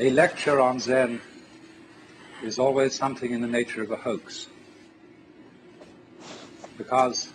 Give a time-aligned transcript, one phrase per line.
[0.00, 1.20] A lecture on Zen
[2.44, 4.46] is always something in the nature of a hoax.
[6.76, 7.32] Because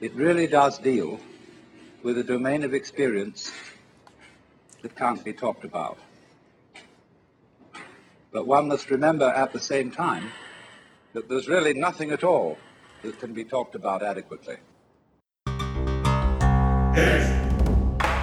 [0.00, 1.20] it really does deal
[2.02, 3.52] with a domain of experience
[4.80, 5.98] that can't be talked about.
[8.32, 10.32] But one must remember at the same time
[11.12, 12.56] that there's really nothing at all
[13.02, 14.56] that can be talked about adequately.
[16.96, 17.30] East,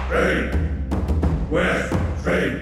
[0.08, 2.61] train, west, train.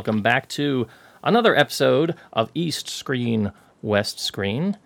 [0.00, 0.86] Welcome back to
[1.22, 4.78] another episode of East Screen, West Screen.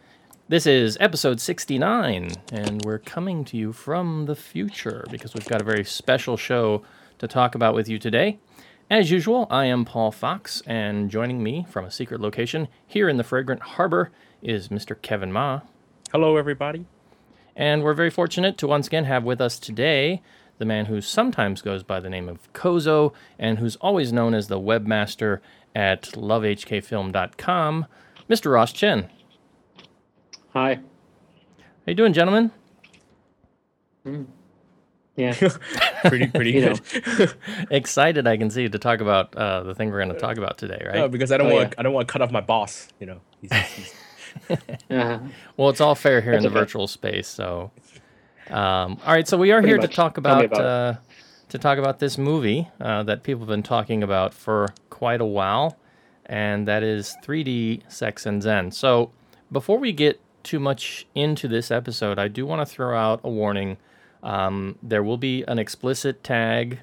[0.48, 5.60] This is episode 69, and we're coming to you from the future because we've got
[5.60, 6.82] a very special show
[7.18, 8.40] to talk about with you today.
[8.90, 13.16] As usual, I am Paul Fox, and joining me from a secret location here in
[13.16, 14.10] the Fragrant Harbor
[14.42, 15.00] is Mr.
[15.00, 15.60] Kevin Ma.
[16.10, 16.86] Hello, everybody.
[17.54, 20.22] And we're very fortunate to once again have with us today
[20.58, 24.48] the man who sometimes goes by the name of Kozo and who's always known as
[24.48, 25.40] the webmaster
[25.74, 27.86] at lovehkfilm.com,
[28.30, 28.52] Mr.
[28.52, 29.08] Ross Chen.
[30.52, 30.74] Hi.
[30.76, 30.80] How
[31.86, 32.50] you doing, gentlemen?
[35.16, 35.34] Yeah.
[36.04, 36.74] Pretty, pretty You know.
[37.16, 37.34] good.
[37.70, 40.58] Excited, I can see, to talk about uh, the thing we're going to talk about
[40.58, 40.94] today, right?
[40.96, 41.74] No, because I don't Oh, want yeah.
[41.78, 42.88] I don't want to cut off my boss.
[43.00, 43.94] You know, he's, he's,
[44.90, 45.20] Uh,
[45.56, 46.58] Well, it's all fair here in the okay.
[46.58, 47.26] virtual space.
[47.28, 47.70] So,
[48.50, 49.26] um, all right.
[49.26, 50.94] So we are Pretty here to talk about, about uh,
[51.48, 55.24] to talk about this movie uh, that people have been talking about for quite a
[55.24, 55.78] while,
[56.26, 58.70] and that is 3D Sex and Zen.
[58.70, 59.10] So
[59.50, 63.30] before we get too much into this episode, I do want to throw out a
[63.30, 63.78] warning.
[64.22, 66.80] Um, there will be an explicit tag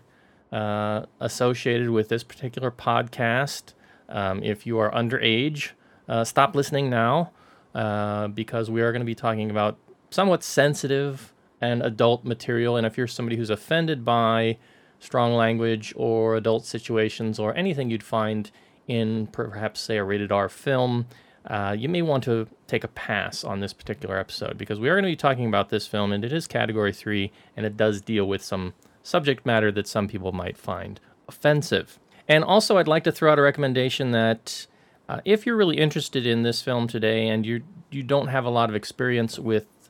[0.51, 3.73] uh, associated with this particular podcast.
[4.09, 5.71] Um, if you are underage,
[6.09, 7.31] uh, stop listening now
[7.73, 9.77] uh, because we are going to be talking about
[10.09, 11.30] somewhat sensitive
[11.61, 12.75] and adult material.
[12.75, 14.57] And if you're somebody who's offended by
[14.99, 18.51] strong language or adult situations or anything you'd find
[18.87, 21.05] in perhaps, say, a rated R film,
[21.45, 24.95] uh, you may want to take a pass on this particular episode because we are
[24.95, 28.01] going to be talking about this film and it is category three and it does
[28.01, 31.99] deal with some subject matter that some people might find offensive.
[32.27, 34.67] And also, I'd like to throw out a recommendation that
[35.09, 38.49] uh, if you're really interested in this film today and you you don't have a
[38.49, 39.80] lot of experience with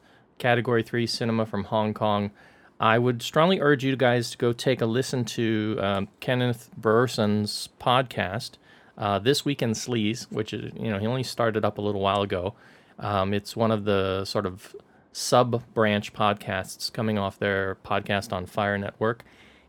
[0.41, 2.31] category three cinema from Hong Kong,
[2.79, 7.69] I would strongly urge you guys to go take a listen to um, Kenneth Brorsson's
[7.79, 8.53] podcast,
[8.97, 12.01] uh, This Week in Sleaze, which is, you know, he only started up a little
[12.01, 12.55] while ago.
[12.97, 14.75] Um, it's one of the sort of
[15.13, 19.23] sub branch podcasts coming off their podcast on Fire Network.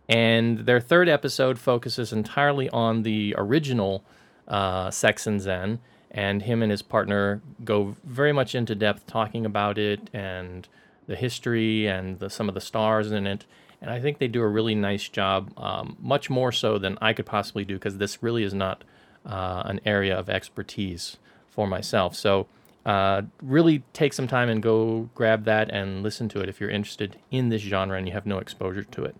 [0.08, 4.04] And their third episode focuses entirely on the original
[4.48, 5.80] uh, Sex and Zen.
[6.14, 10.68] And him and his partner go very much into depth talking about it and
[11.06, 13.46] the history and the, some of the stars in it.
[13.80, 17.14] And I think they do a really nice job, um, much more so than I
[17.14, 18.84] could possibly do, because this really is not
[19.26, 21.16] uh, an area of expertise
[21.50, 22.14] for myself.
[22.14, 22.46] So,
[22.84, 26.70] uh, really take some time and go grab that and listen to it if you're
[26.70, 29.16] interested in this genre and you have no exposure to it.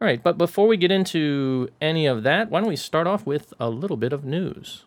[0.00, 3.26] All right, but before we get into any of that, why don't we start off
[3.26, 4.84] with a little bit of news?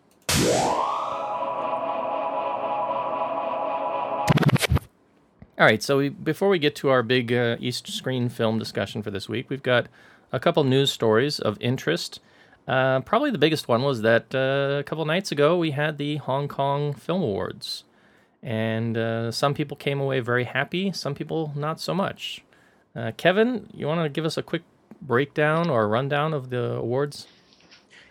[5.56, 9.02] All right, so we, before we get to our big uh, East Screen film discussion
[9.02, 9.86] for this week, we've got
[10.32, 12.20] a couple news stories of interest.
[12.66, 16.16] Uh, probably the biggest one was that uh, a couple nights ago we had the
[16.16, 17.84] Hong Kong Film Awards.
[18.42, 22.42] And uh, some people came away very happy, some people not so much.
[22.96, 24.62] Uh, Kevin, you want to give us a quick
[25.00, 27.28] breakdown or rundown of the awards?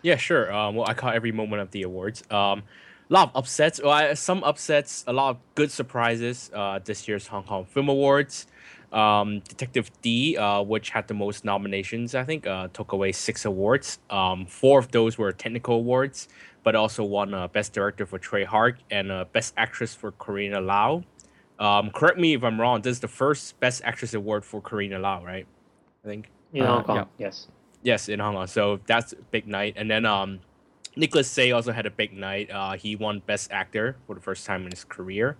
[0.04, 0.52] Yeah, sure.
[0.52, 2.22] Um, well, I caught every moment of the awards.
[2.30, 2.62] Um,
[3.10, 3.80] a lot of upsets.
[3.82, 5.02] Well, I, some upsets.
[5.06, 6.50] A lot of good surprises.
[6.52, 8.46] Uh, this year's Hong Kong Film Awards.
[8.92, 13.46] Um, Detective Dee, uh, which had the most nominations, I think, uh, took away six
[13.46, 13.98] awards.
[14.10, 16.28] Um, four of those were technical awards,
[16.62, 20.60] but also won uh, Best Director for Tsui Hark and uh, Best Actress for Karina
[20.60, 21.02] Lau.
[21.58, 22.82] Um, correct me if I'm wrong.
[22.82, 25.46] This is the first Best Actress award for Karina Lau, right?
[26.04, 26.30] I think.
[26.52, 27.26] in Uh, Hong Kong, yeah.
[27.26, 27.48] yes.
[27.84, 28.46] Yes, in Hong Kong.
[28.46, 29.74] So that's a big night.
[29.76, 30.40] And then um,
[30.96, 32.50] Nicholas Tse also had a big night.
[32.50, 35.36] Uh, he won Best Actor for the first time in his career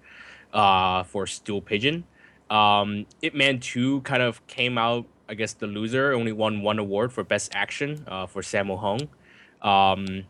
[0.52, 2.05] uh, for Stool Pigeon.
[2.50, 6.12] Um, Ip Man 2 kind of came out, I guess, the loser.
[6.12, 9.08] Only won one award for Best Action uh, for Sammo Hung.
[9.62, 10.25] Um,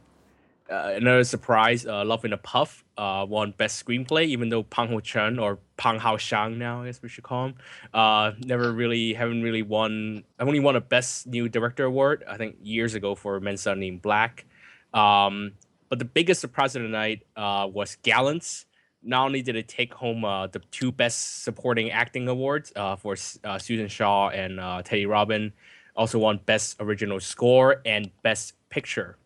[0.71, 4.88] uh, another surprise, uh, Love in a Puff uh, won Best Screenplay, even though Pang
[4.88, 7.55] Ho Cheung or Pang Hao Shang now, I guess we should call him,
[7.93, 10.25] uh, never really, haven't really won.
[10.38, 13.88] I've only won a Best New Director award, I think, years ago for Men Suddenly
[13.88, 14.44] in Black.
[14.93, 15.52] Um,
[15.88, 18.67] but the biggest surprise of the night uh, was Gallants.
[19.02, 23.17] Not only did it take home uh, the two Best Supporting Acting awards uh, for
[23.44, 25.52] uh, Susan Shaw and uh, Teddy Robin,
[25.94, 29.19] also won Best Original Score and Best Picture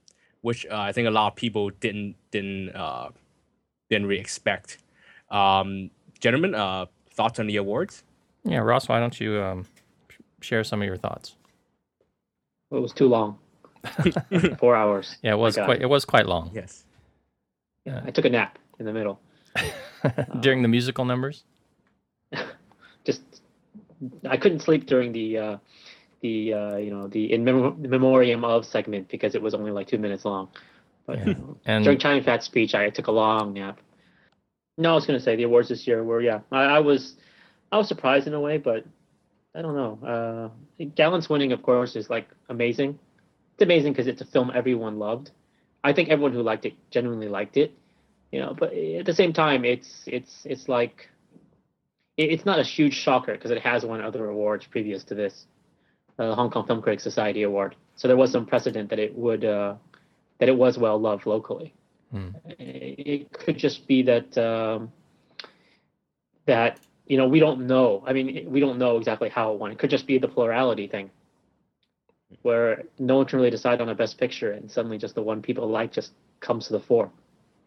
[0.42, 2.70] which uh, I think a lot of people didn't didn't
[3.90, 4.78] uh, didn't expect.
[5.30, 5.90] Um,
[6.20, 8.02] gentlemen, uh, thoughts on the awards?
[8.44, 9.66] Yeah, Ross, why don't you um,
[10.40, 11.34] share some of your thoughts?
[12.70, 13.38] It was too long.
[14.58, 15.16] Four hours.
[15.22, 15.66] Yeah, it was My God.
[15.66, 16.84] quite it was quite long Yes.
[17.84, 19.20] Yeah, I took a nap in the middle.
[20.40, 21.44] during the musical numbers.
[23.04, 23.22] Just
[24.28, 25.56] I couldn't sleep during the uh,
[26.20, 29.86] the uh, you know the in mem- memoriam of segment because it was only like
[29.86, 30.48] two minutes long.
[31.08, 33.80] But know, And during China Fat's speech, I took a long nap.
[34.76, 36.40] No, I was gonna say the awards this year were yeah.
[36.52, 37.16] I, I was
[37.72, 38.84] I was surprised in a way, but
[39.54, 39.98] I don't know.
[40.06, 42.98] Uh, Gallant's winning, of course, is like amazing.
[43.54, 45.30] It's amazing because it's a film everyone loved.
[45.82, 47.72] I think everyone who liked it genuinely liked it.
[48.30, 51.08] You know, but at the same time, it's it's it's like
[52.18, 55.46] it- it's not a huge shocker because it has won other awards previous to this,
[56.18, 57.76] uh, the Hong Kong Film Critics Society Award.
[57.96, 59.76] So there was some precedent that it would uh,
[60.38, 61.74] that it was well loved locally.
[62.10, 62.28] Hmm.
[62.58, 64.92] It could just be that um,
[66.46, 68.02] that you know we don't know.
[68.06, 69.72] I mean, we don't know exactly how it won.
[69.72, 71.10] It could just be the plurality thing,
[72.42, 75.42] where no one can really decide on a best picture, and suddenly just the one
[75.42, 77.10] people like just comes to the fore.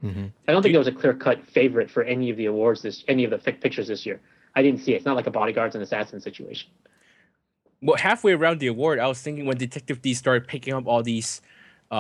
[0.04, 0.32] Mhm.
[0.48, 3.04] I don't think there was a clear cut favorite for any of the awards this
[3.08, 4.20] any of the pictures this year.
[4.56, 4.98] I didn't see it.
[4.98, 6.70] It's not like a bodyguards and assassins situation.
[7.82, 11.02] Well, halfway around the award, I was thinking when Detective Dee started picking up all
[11.02, 11.42] these
[11.92, 11.96] uh,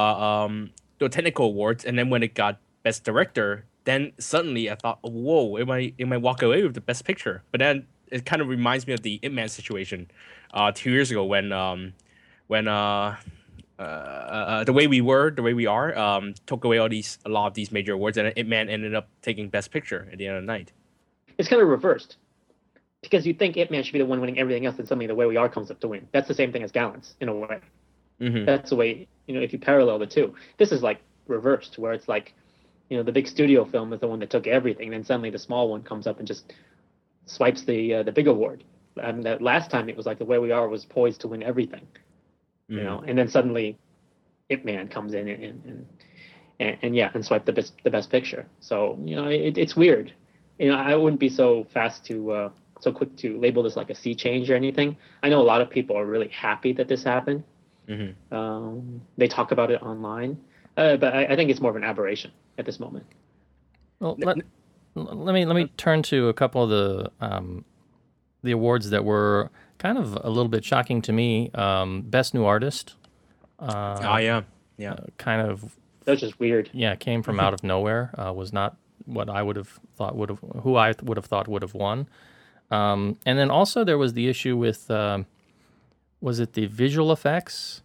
[0.46, 5.00] um, the technical awards, and then when it got Best Director, then suddenly I thought,
[5.02, 7.44] whoa, it might it might walk away with the Best Picture.
[7.52, 10.10] But then it kind of reminds me of the Ip Man situation
[10.54, 11.94] uh, two years ago when um,
[12.48, 13.16] when uh,
[13.80, 17.18] uh, uh, the way we were, the way we are, um, took away all these
[17.26, 20.18] a lot of these major awards, and Ip Man ended up taking Best Picture at
[20.18, 20.72] the end of the night.
[21.38, 22.18] It's kind of reversed.
[23.02, 25.16] Because you think Ip Man should be the one winning everything else, and suddenly the
[25.16, 26.08] way we are comes up to win.
[26.12, 27.60] That's the same thing as Gallants, in a way.
[28.22, 30.36] Hmm That's the way, you know, if you parallel the two.
[30.58, 32.34] This is like reversed, where it's like,
[32.90, 35.30] you know, the big studio film is the one that took everything, and then suddenly
[35.32, 36.54] the small one comes up and just
[37.26, 38.64] swipes the uh, the big award.
[38.98, 41.44] And that last time it was like the way we are was poised to win
[41.44, 41.88] everything.
[42.76, 43.78] you know, and then suddenly
[44.50, 45.88] Ip Man comes in and and,
[46.60, 48.48] and and yeah, and swipe the best the best picture.
[48.60, 50.14] So you know, it, it's weird.
[50.60, 53.90] You know, I wouldn't be so fast to uh, so quick to label this like
[53.90, 54.98] a sea change or anything.
[55.24, 57.44] I know a lot of people are really happy that this happened.
[57.88, 58.14] Mhm.
[58.32, 60.38] Um, they talk about it online,
[60.78, 63.06] uh, but I, I think it's more of an aberration at this moment.
[64.00, 64.38] Well, let,
[64.96, 67.66] let me let me turn to a couple of the um,
[68.44, 71.50] the awards that were kind of a little bit shocking to me.
[71.54, 72.96] Um, Best New Artist,
[73.60, 74.42] uh, Ah, yeah,
[74.78, 74.96] yeah.
[75.18, 75.76] kind of
[76.06, 76.70] That's just weird.
[76.74, 78.12] yeah, came from out of nowhere.
[78.18, 81.48] Uh, was not what I would have thought would have who I would have thought
[81.48, 82.08] would have won.
[82.70, 85.26] Um, and then also there was the issue with um,
[86.22, 87.82] was it the visual effects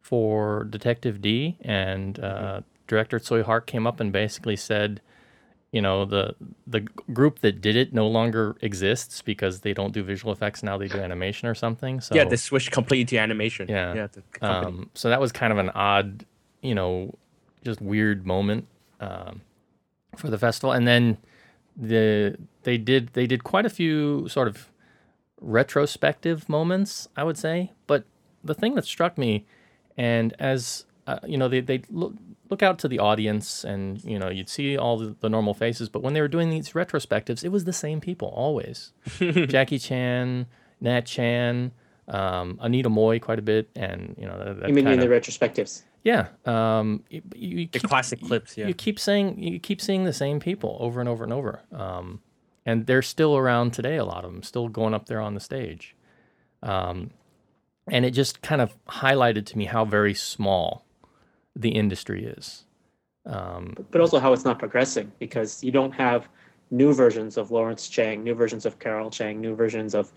[0.00, 5.00] for Detective Dee and uh, director Tsui Hark came up and basically said,
[5.72, 6.34] you know, the
[6.66, 6.80] the
[7.12, 10.88] group that did it no longer exists because they don't do visual effects now they
[10.88, 12.00] do animation or something.
[12.00, 13.68] So yeah, they switched completely to animation.
[13.68, 13.94] Yeah.
[13.94, 14.08] yeah.
[14.40, 16.24] Um, so that was kind of an odd,
[16.62, 17.14] you know,
[17.64, 18.66] just weird moment
[19.00, 19.42] um,
[20.16, 20.72] for the festival.
[20.72, 21.18] And then
[21.76, 24.70] the they did they did quite a few sort of
[25.40, 27.72] retrospective moments, I would say.
[27.86, 28.04] But
[28.44, 29.46] the thing that struck me,
[29.96, 32.14] and as uh, you know, they they look
[32.50, 35.88] look out to the audience, and you know, you'd see all the, the normal faces.
[35.88, 40.46] But when they were doing these retrospectives, it was the same people always: Jackie Chan,
[40.80, 41.72] Nat Chan.
[42.10, 45.06] Um, Anita Mui quite a bit, and you know that, that You mean in kinda-
[45.06, 45.82] the retrospectives?
[46.04, 48.56] yeah, um, you, you the keep, classic clips.
[48.56, 48.66] Yeah.
[48.66, 52.22] you keep saying you keep seeing the same people over and over and over, um,
[52.68, 53.96] and they're still around today.
[53.96, 55.96] A lot of them still going up there on the stage,
[56.62, 57.10] um,
[57.90, 60.84] and it just kind of highlighted to me how very small
[61.56, 62.66] the industry is.
[63.24, 66.28] Um, but also how it's not progressing because you don't have
[66.70, 70.12] new versions of Lawrence Cheng, new versions of Carol Cheng, new versions of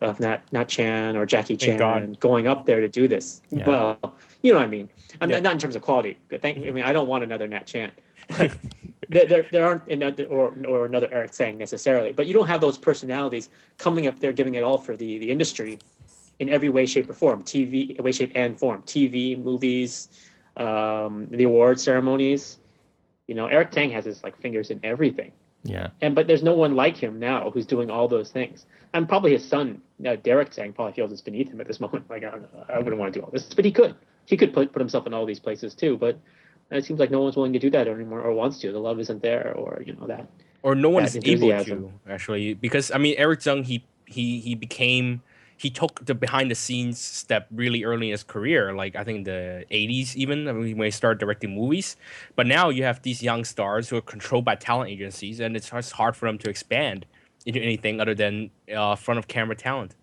[0.00, 3.42] of Nat Nat Chan or Jackie Chan going up there to do this.
[3.50, 3.66] Yeah.
[3.66, 3.98] Well,
[4.42, 4.88] you know what I mean.
[5.20, 5.40] I mean, Yeah.
[5.40, 6.18] not in terms of quality.
[6.28, 7.90] But Thank, I mean, I don't want another Nat Chan.
[8.28, 12.12] But there, there, aren't another or or another Eric Tsang necessarily.
[12.12, 15.30] But you don't have those personalities coming up there giving it all for the the
[15.30, 15.78] industry
[16.38, 17.42] in every way, shape, or form.
[17.42, 18.82] TV, way, shape, and form.
[18.82, 20.08] TV, movies,
[20.56, 22.58] um, the award ceremonies.
[23.26, 25.32] You know, Eric Tsang has his like fingers in everything,
[25.64, 25.88] Yeah.
[26.00, 28.66] and but there's no one like him now who's doing all those things.
[28.92, 32.08] And probably his son, uh, Derek Tsang, probably feels it's beneath him at this moment.
[32.10, 32.38] Like I,
[32.72, 33.94] I wouldn't want to do all this, but he could.
[34.26, 35.96] He could put put himself in all these places too.
[35.96, 36.18] But
[36.70, 38.72] it seems like no one's willing to do that anymore, or wants to.
[38.72, 40.26] The love isn't there, or you know that.
[40.62, 44.54] or no one is able to actually because I mean Eric Tsang he he he
[44.56, 45.22] became
[45.56, 49.24] he took the behind the scenes step really early in his career like I think
[49.26, 51.96] the 80s even I mean, when he started directing movies
[52.34, 55.70] but now you have these young stars who are controlled by talent agencies and it's
[55.72, 57.06] it's hard for them to expand
[57.46, 59.94] into anything other than uh, front of camera talent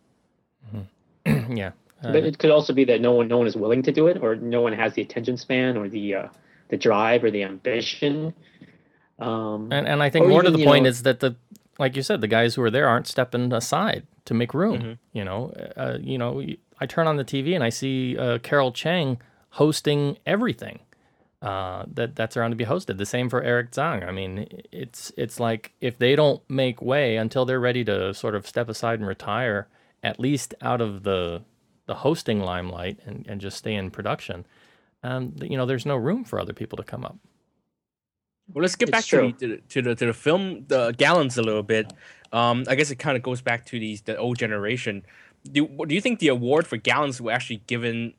[1.25, 1.71] yeah.
[2.03, 4.07] Uh, But it could also be that no one no one is willing to do
[4.07, 6.27] it, or no one has the attention span, or the uh,
[6.73, 8.33] the drive, or the ambition.
[9.19, 11.35] Um, And and I think Or more to the point know- is that the
[11.79, 14.77] like you said, the guys who are there aren't stepping aside to make room.
[14.79, 14.93] Mm-hmm.
[15.17, 15.39] You know,
[15.75, 16.31] uh, you know,
[16.79, 20.79] I turn on the TV and I see uh, Carol Cheng hosting everything
[21.41, 22.97] uh, that that's around to be hosted.
[22.97, 24.03] The same for Eric Tsang.
[24.03, 24.31] I mean,
[24.71, 28.67] it's it's like if they don't make way until they're ready to sort of step
[28.69, 29.67] aside and retire,
[30.03, 31.41] at least out of the
[31.85, 34.45] the hosting limelight and, and just stay in production.
[35.03, 37.17] Um, you know, there's no room for other people to come up.
[38.53, 39.31] Well, let's get It's back true.
[39.33, 41.91] to, the, to the to the film, the gallants a little bit.
[42.31, 45.05] Um, I guess it kind of goes back to these the old generation.
[45.51, 48.13] Do do you think the award for gallants were actually given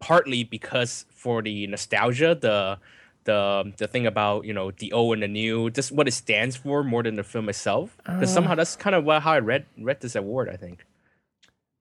[0.00, 2.78] partly because for the nostalgia, the
[3.24, 6.56] the the thing about you know the old and the new, just what it stands
[6.56, 7.96] for more than the film itself?
[8.04, 10.48] Because somehow that's kind of what, how I read read this award.
[10.50, 10.84] I think.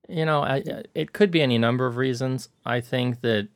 [0.10, 2.50] You know, I, I- it could be any number of reasons.
[2.66, 3.48] I think that,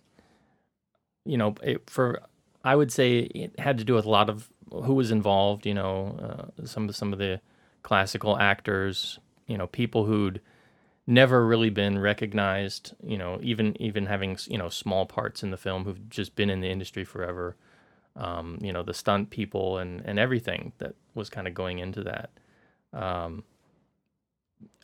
[1.27, 2.22] you know, it, for
[2.63, 5.65] I would say it had to do with a lot of who was involved.
[5.65, 7.41] You know, uh, some of some of the
[7.84, 9.19] classical actors.
[9.48, 10.41] You know, people who'd
[11.05, 12.93] never really been recognized.
[13.03, 16.50] You know, even even having you know small parts in the film who've just been
[16.50, 17.55] in the industry forever.
[18.15, 22.03] Um, you know, the stunt people and and everything that was kind of going into
[22.03, 22.31] that.
[22.93, 23.43] Um,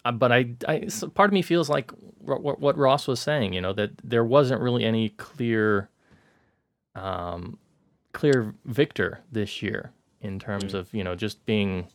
[0.06, 3.62] uh, but I, I part of me feels like what, what Ross was saying, you
[3.62, 5.90] know, that there wasn't really any clear,
[6.96, 7.58] um,
[8.12, 11.88] clear victor this year in terms of you know just being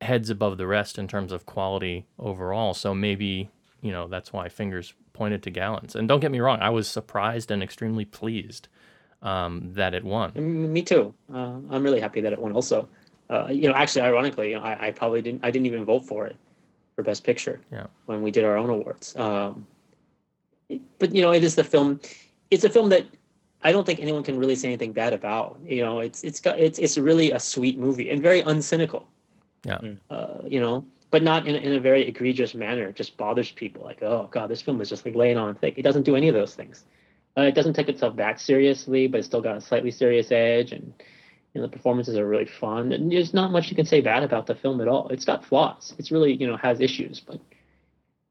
[0.00, 2.74] heads above the rest in terms of quality overall.
[2.74, 5.94] So maybe you know that's why fingers pointed to Gallants.
[5.94, 8.68] And don't get me wrong, I was surprised and extremely pleased
[9.22, 10.32] um, that it won.
[10.72, 11.12] Me too.
[11.32, 12.52] Uh, I'm really happy that it won.
[12.52, 12.88] Also,
[13.30, 15.44] uh, you know, actually, ironically, you know, I, I probably didn't.
[15.44, 16.36] I didn't even vote for it
[16.94, 17.60] for Best Picture.
[17.72, 17.86] Yeah.
[18.06, 19.16] When we did our own awards.
[19.16, 19.66] Um,
[20.98, 22.00] but you know, it is the film.
[22.50, 23.06] It's a film that
[23.62, 25.58] I don't think anyone can really say anything bad about.
[25.64, 29.04] You know, it's it's got it's it's really a sweet movie and very uncynical.
[29.64, 29.78] Yeah.
[30.10, 32.88] Uh, you know, but not in a, in a very egregious manner.
[32.88, 33.82] It just bothers people.
[33.82, 35.74] Like, oh god, this film is just like laying on thick.
[35.76, 36.84] It doesn't do any of those things.
[37.36, 40.72] Uh, it doesn't take itself that seriously, but it's still got a slightly serious edge,
[40.72, 40.92] and
[41.54, 42.92] you know, the performances are really fun.
[42.92, 45.08] And there's not much you can say bad about the film at all.
[45.08, 45.94] It's got flaws.
[45.98, 47.40] It's really you know has issues, but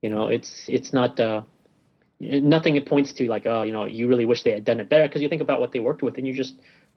[0.01, 1.41] you know it's it's not uh,
[2.19, 2.75] nothing.
[2.75, 5.07] It points to like oh you know you really wish they had done it better
[5.07, 6.55] because you think about what they worked with and you're just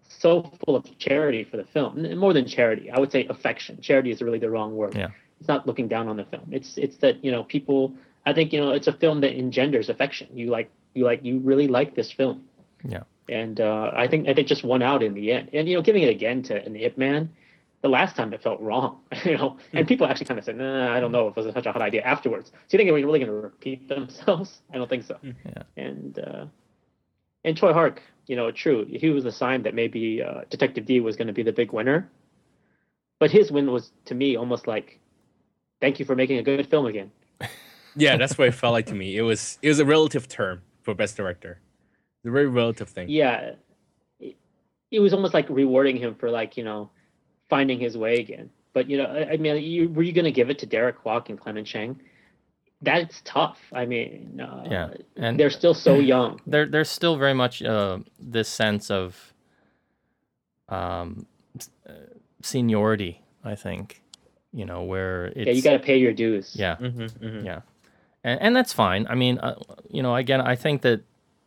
[0.08, 2.04] so full of charity for the film.
[2.04, 3.80] N- More than charity, I would say affection.
[3.80, 4.94] Charity is really the wrong word.
[4.96, 5.08] Yeah.
[5.38, 6.48] It's not looking down on the film.
[6.50, 7.94] It's it's that you know people.
[8.26, 10.28] I think you know it's a film that engenders affection.
[10.34, 12.44] You like you like you really like this film
[12.84, 13.02] Yeah.
[13.28, 15.50] and uh, I think I think just won out in the end.
[15.54, 17.30] And you know, giving it again to an Ip Man,
[17.82, 20.94] the last time it felt wrong, you know, and people actually kind of said, "Nah,
[20.94, 22.92] I don't know if it was such a hot idea." Afterwards, so you think it
[22.92, 24.60] was really going to repeat themselves?
[24.72, 25.16] I don't think so.
[25.22, 25.62] Yeah.
[25.76, 26.46] And uh,
[27.44, 31.00] and Tsui Hark, you know, true, he was a sign that maybe uh, Detective Dee
[31.00, 32.10] was going to be the big winner,
[33.18, 35.00] but his win was to me almost like,
[35.80, 37.10] "Thank you for making a good film again."
[37.96, 39.16] Yeah, that's what it felt like to me.
[39.16, 41.58] It was it was a relative term for best director.
[42.22, 43.08] It's a very relative thing.
[43.08, 43.54] yeah
[44.20, 44.36] it,
[44.92, 46.90] it was almost like rewarding him for like you know
[47.50, 48.50] finding his way again.
[48.72, 51.02] But you know i, I mean you, were you going to give it to derek
[51.02, 52.00] kwok and clement cheng?
[52.82, 53.58] That's tough.
[53.72, 54.88] I mean uh, Yeah.
[55.16, 56.40] And they're still so young.
[56.46, 59.34] There there's still very much uh, this sense of
[60.68, 61.26] um,
[61.88, 61.92] uh,
[62.42, 63.22] seniority.
[63.44, 64.02] I think
[64.52, 66.54] you know where it's yeah you got to pay your dues.
[66.54, 66.76] Yeah.
[66.76, 67.60] Hmm hmm yeah,
[68.24, 69.06] and, and that's fine.
[69.08, 69.56] I mean, uh,
[69.88, 71.02] you know, again, I think that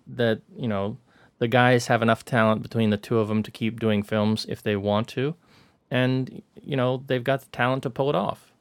[0.07, 0.97] that you know
[1.39, 4.61] the guys have enough talent between the two of them to keep doing films if
[4.61, 5.35] they want to,
[5.93, 8.51] and you know they've got the talent to pull it off.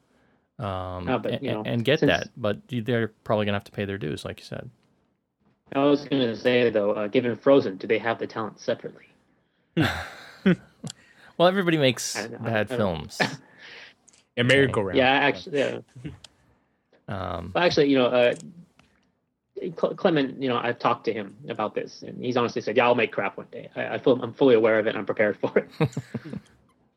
[0.58, 2.28] um, but, a- you know, and get since- that.
[2.36, 4.70] But they're probably going to have to pay their dues, like you said.
[5.74, 9.06] I was going to say though, uh, given Frozen, do they have the talent separately?
[11.38, 13.18] Well, everybody makes know, bad films.
[14.36, 14.98] A merry-go-round.
[14.98, 15.78] Yeah, actually, yeah.
[17.08, 18.34] Um, But actually, you know, uh,
[19.96, 22.94] Clement, you know, I've talked to him about this, and he's honestly said, "Yeah, I'll
[22.94, 23.70] make crap one day.
[23.74, 24.90] I, I feel I'm fully aware of it.
[24.90, 25.68] and I'm prepared for it."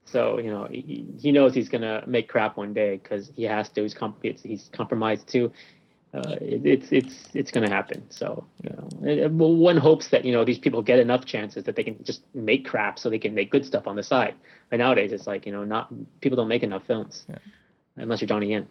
[0.06, 3.70] so, you know, he, he knows he's gonna make crap one day because he has
[3.70, 3.82] to.
[3.82, 5.52] He's comp- it's, he's compromised too.
[6.14, 8.04] Uh, it, it's it's it's gonna happen.
[8.10, 11.76] So, you know, it- one hopes that you know these people get enough chances that
[11.76, 14.36] they can just make crap so they can make good stuff on the side.
[14.70, 17.26] But nowadays, it's like you know, not people don't make enough films
[17.98, 18.68] unless you're Johnny Yen.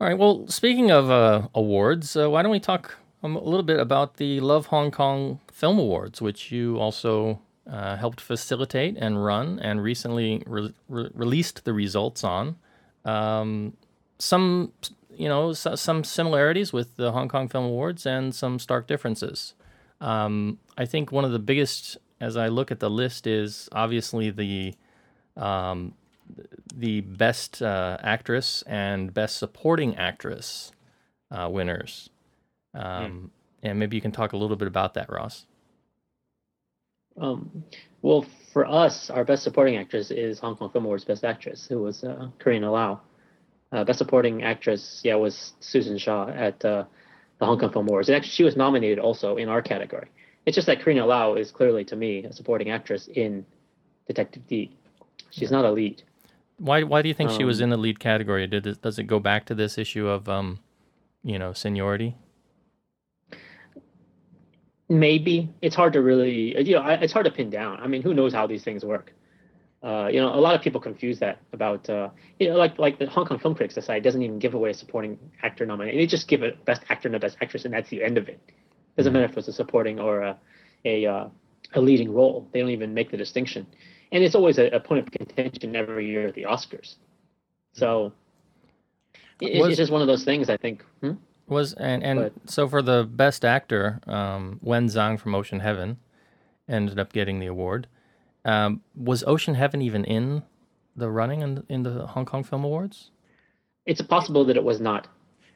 [0.00, 0.18] All right.
[0.18, 4.16] Well, speaking of uh, awards, uh, why don't we talk um, a little bit about
[4.16, 9.82] the Love Hong Kong Film Awards, which you also uh, helped facilitate and run, and
[9.82, 12.56] recently re- re- released the results on.
[13.04, 13.76] Um,
[14.18, 14.72] some,
[15.10, 19.54] you know, s- some similarities with the Hong Kong Film Awards, and some stark differences.
[20.00, 24.30] Um, I think one of the biggest, as I look at the list, is obviously
[24.30, 24.74] the
[25.36, 25.94] um,
[26.74, 30.72] the best uh, actress and best supporting actress
[31.30, 32.10] uh, winners.
[32.74, 33.30] Um,
[33.62, 35.46] And maybe you can talk a little bit about that, Ross.
[37.20, 37.64] Um,
[38.00, 41.82] well, for us, our best supporting actress is Hong Kong Film Awards Best Actress, who
[41.82, 43.00] was uh, Karina Lau.
[43.70, 46.84] Uh, best supporting actress, yeah, was Susan Shaw at uh,
[47.38, 48.08] the Hong Kong Film Awards.
[48.08, 50.08] And actually, she was nominated also in our category.
[50.44, 53.46] It's just that Karina Lau is clearly, to me, a supporting actress in
[54.06, 54.76] Detective Dee.
[55.30, 56.02] She's not a lead.
[56.58, 58.46] Why Why do you think she was Um, in the lead category?
[58.46, 60.58] Did it, does it go back to this issue of um,
[61.24, 62.16] you know, seniority?
[64.92, 67.80] Maybe it's hard to really, you know, it's hard to pin down.
[67.80, 69.14] I mean, who knows how these things work?
[69.82, 72.98] Uh, you know, a lot of people confuse that about, uh, you know, like like
[72.98, 75.98] the Hong Kong Film Critics Society doesn't even give away a supporting actor nomination.
[75.98, 78.28] They just give it best actor and a best actress, and that's the end of
[78.28, 78.38] it.
[78.98, 80.36] Doesn't matter if it's a supporting or a
[80.84, 81.28] a, uh,
[81.72, 82.46] a leading role.
[82.52, 83.66] They don't even make the distinction,
[84.12, 86.96] and it's always a, a point of contention every year at the Oscars.
[87.72, 88.12] So
[89.40, 90.50] it, Was- it's just one of those things.
[90.50, 90.84] I think.
[91.00, 91.12] Hmm?
[91.52, 95.98] Was and and But- so for the best actor, um, Wen Zhang from Ocean Heaven
[96.68, 97.86] ended up getting the award.
[98.44, 100.42] Um, was Ocean Heaven even in
[100.96, 103.10] the running in, in the Hong Kong Film Awards?
[103.86, 105.06] It's possible that it was not.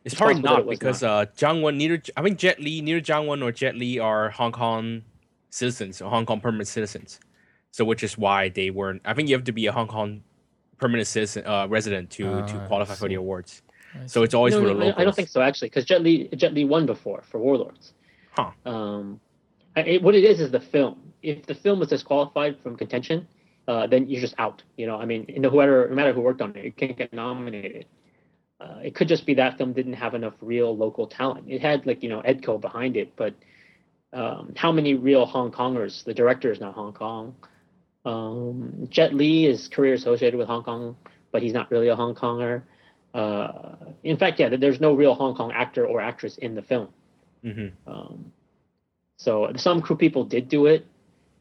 [0.04, 2.80] It's, It's probably not it was because uh, Zhang Wen, neither I think Jet Li,
[2.80, 5.02] neither Zhang Wen or Jet Li are Hong Kong
[5.50, 7.18] citizens or Hong Kong permanent citizens.
[7.72, 9.02] So which is why they weren't.
[9.04, 10.22] I think you have to be a Hong Kong
[10.78, 13.62] permanent citizen uh, resident to Ah, to qualify for the awards.
[14.06, 15.00] So it's always no, for no, the I- locals.
[15.00, 17.92] I don't think so actually, because Jet Li Jet Li won before for Warlords.
[18.32, 18.50] Huh.
[18.64, 19.20] Um,
[19.76, 21.12] it, what it is is the film.
[21.22, 23.26] If the film was disqualified from contention,
[23.66, 24.62] uh, then you're just out.
[24.76, 27.12] You know, I mean, no, whoever, no matter who worked on it, it can't get
[27.12, 27.86] nominated.
[28.60, 31.46] Uh, it could just be that film didn't have enough real local talent.
[31.48, 33.34] It had like you know Edko behind it, but
[34.12, 36.04] um, how many real Hong Kongers?
[36.04, 37.34] The director is not Hong Kong.
[38.04, 40.96] Um, Jet Li is career associated with Hong Kong,
[41.32, 42.62] but he's not really a Hong Konger.
[43.14, 46.88] Uh, in fact, yeah, there's no real Hong Kong actor or actress in the film.
[47.44, 47.72] Mhm.
[47.86, 48.32] Um,
[49.16, 50.86] so some crew people did do it.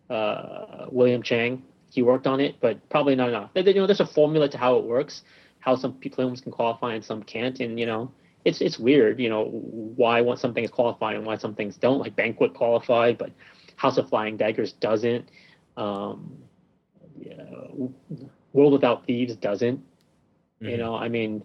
[0.09, 3.49] Uh, William Chang, he worked on it, but probably not enough.
[3.55, 5.23] You know, there's a formula to how it works,
[5.59, 8.11] how some films can qualify and some can't, and you know,
[8.45, 9.19] it's it's weird.
[9.19, 11.99] You know, why one some things qualify and why some things don't.
[11.99, 13.31] Like Banquet qualified, but
[13.75, 15.27] House of Flying Daggers doesn't.
[15.75, 16.37] Um,
[17.19, 17.43] yeah,
[18.53, 19.83] World Without Thieves doesn't.
[20.61, 20.77] You Mhm.
[20.77, 21.43] know, I mean,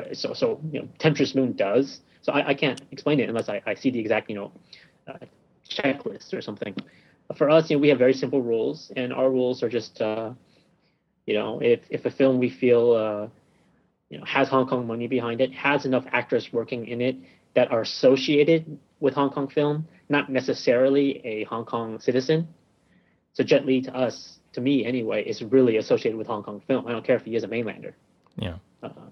[0.00, 2.00] but so so you know, Temptress Moon does.
[2.22, 4.52] So I, I can't explain it unless I, I see the exact you know
[5.08, 5.18] uh,
[5.68, 6.74] checklist or something.
[7.36, 10.32] For us, you know, we have very simple rules, and our rules are just uh,
[11.26, 13.28] you know if if a film we feel uh,
[14.10, 17.16] you know has Hong Kong money behind it, has enough actors working in it
[17.54, 22.48] that are associated with Hong Kong film, not necessarily a Hong Kong citizen.
[23.32, 26.86] So Jet Li to us, to me anyway, is really associated with Hong Kong film.
[26.86, 27.92] I don't care if he is a mainlander.
[28.36, 28.56] Yeah.
[28.82, 29.09] Um,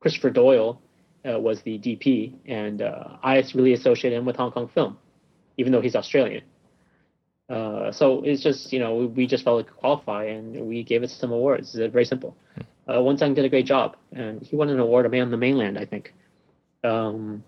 [0.00, 0.80] Christopher Doyle
[1.28, 4.98] uh, was the DP, and uh, I really associate him with Hong Kong film,
[5.56, 6.42] even though he's Australian.
[7.48, 11.02] Uh, so it's just you know we, we just felt like qualify, and we gave
[11.02, 11.74] it some awards.
[11.74, 12.36] It's very simple.
[12.88, 15.78] Uh, Wen Zhang did a great job, and he won an award on the mainland,
[15.78, 16.14] I think.
[16.82, 17.44] Um,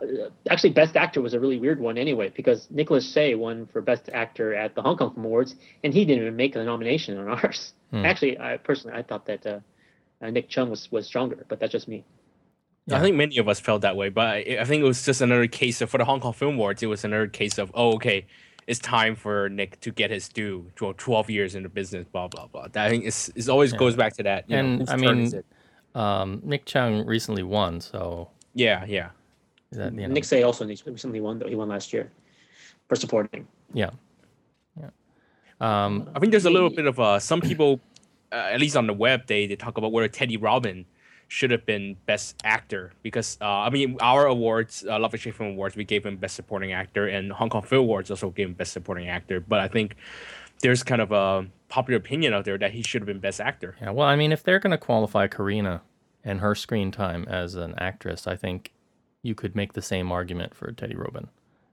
[0.00, 3.80] uh, actually, Best Actor was a really weird one anyway, because Nicholas Tse won for
[3.80, 7.16] Best Actor at the Hong Kong Film Awards, and he didn't even make the nomination
[7.16, 7.72] on ours.
[7.90, 8.04] Hmm.
[8.04, 9.62] Actually, I personally I thought that
[10.22, 12.04] uh, Nick Cheung was was stronger, but that's just me.
[12.90, 15.20] I think many of us felt that way, but I, I think it was just
[15.20, 16.82] another case of for the Hong Kong Film Awards.
[16.82, 18.24] It was another case of oh, okay,
[18.66, 20.70] it's time for Nick to get his due.
[20.74, 22.68] Tw- Twelve years in the business, blah blah blah.
[22.68, 24.48] That, I think it's, it always goes back to that.
[24.48, 25.42] You know, And, whose I mean,
[25.94, 29.10] um, Nick Cheung recently won, so Yeah, yeah.
[29.72, 31.48] that, you know, Nick Tse also recently won though.
[31.48, 32.10] He won last year
[32.88, 33.46] for supporting.
[33.74, 33.90] yeah,
[34.80, 34.88] yeah.
[35.60, 37.80] Um, I think there's a little bit of uh, some people,
[38.32, 40.84] uh, at least on the web, they, they talk about whether Teddy Robin
[41.28, 45.76] should have been Best Actor because uh, I mean our awards, uh, Love Film Awards,
[45.76, 48.72] we gave him Best Supporting Actor, and Hong Kong Film Awards also gave him Best
[48.72, 49.40] Supporting Actor.
[49.40, 49.96] But I think
[50.62, 53.76] there's kind of a popular opinion out there that he should have been Best Actor.
[53.80, 53.90] yeah.
[53.90, 55.82] Well, I mean, if they're going to qualify Karina
[56.24, 58.72] and her screen time as an actress, I think
[59.22, 61.28] you could make the same argument for Teddy Robin.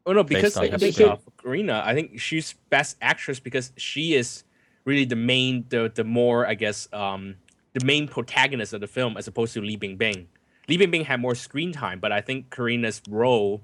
[0.06, 1.10] Oh no, because on I his think screen.
[1.10, 4.44] uh, for Karina, I think she's Best Actress because she is
[4.86, 7.36] really the main, the the more I guess um
[7.74, 10.28] the main protagonist of the film as opposed to Li Bingbing.
[10.68, 13.62] Li Bingbing had more screen time, but I think Karina's role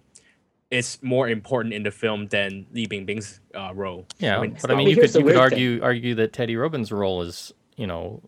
[0.70, 4.06] is more important in the film than Li Bingbing's uh, role.
[4.20, 6.56] Yeah, I mean, but I mean, you could you could weird argue argue that Teddy
[6.56, 8.22] Robin's role is you know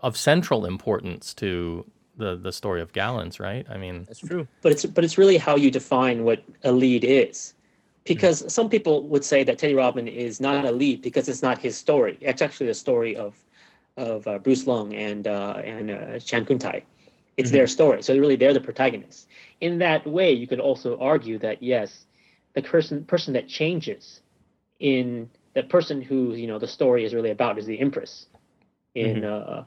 [0.00, 1.84] of central importance to
[2.16, 3.66] the the story of Gallants, right?
[3.68, 4.46] I mean, that's true.
[4.62, 7.54] but it's but it's really how you define what a lead is
[8.04, 11.58] because some people would say that Teddy Robin is not a lead because it's not
[11.58, 12.18] his story.
[12.20, 13.34] It's actually the story of
[13.96, 16.82] of uh, Bruce Leung and uh, and uh, Chen Kuan Tai.
[17.36, 19.26] It's their story, so really they're the protagonists.
[19.60, 22.06] In that way, you could also argue that yes,
[22.54, 24.20] the person person that changes
[24.78, 28.26] in the person who you know the story is really about is the Empress
[28.94, 29.64] in uh,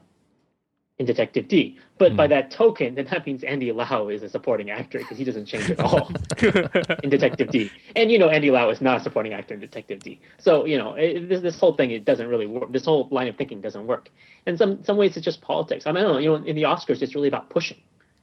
[0.98, 1.78] in Detective Dee.
[1.96, 2.30] But by hmm.
[2.30, 5.70] that token, then that means Andy Lau is a supporting actor because he doesn't change
[5.70, 6.10] at all
[7.02, 7.70] in Detective Dee.
[7.96, 10.20] And you know, Andy Lau is not a supporting actor in Detective Dee.
[10.38, 12.72] So you know, it, this this whole thing it doesn't really work.
[12.72, 14.10] This whole line of thinking doesn't work.
[14.46, 15.86] And some some ways it's just politics.
[15.86, 16.18] I mean, I don't know.
[16.18, 17.78] You know, in the Oscars, it's really about pushing.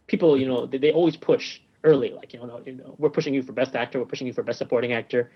[0.08, 2.12] People, you know, they, they always push early.
[2.12, 4.00] Like you know, you know, we're pushing you for best actor.
[4.00, 5.32] We're pushing you for best supporting actor.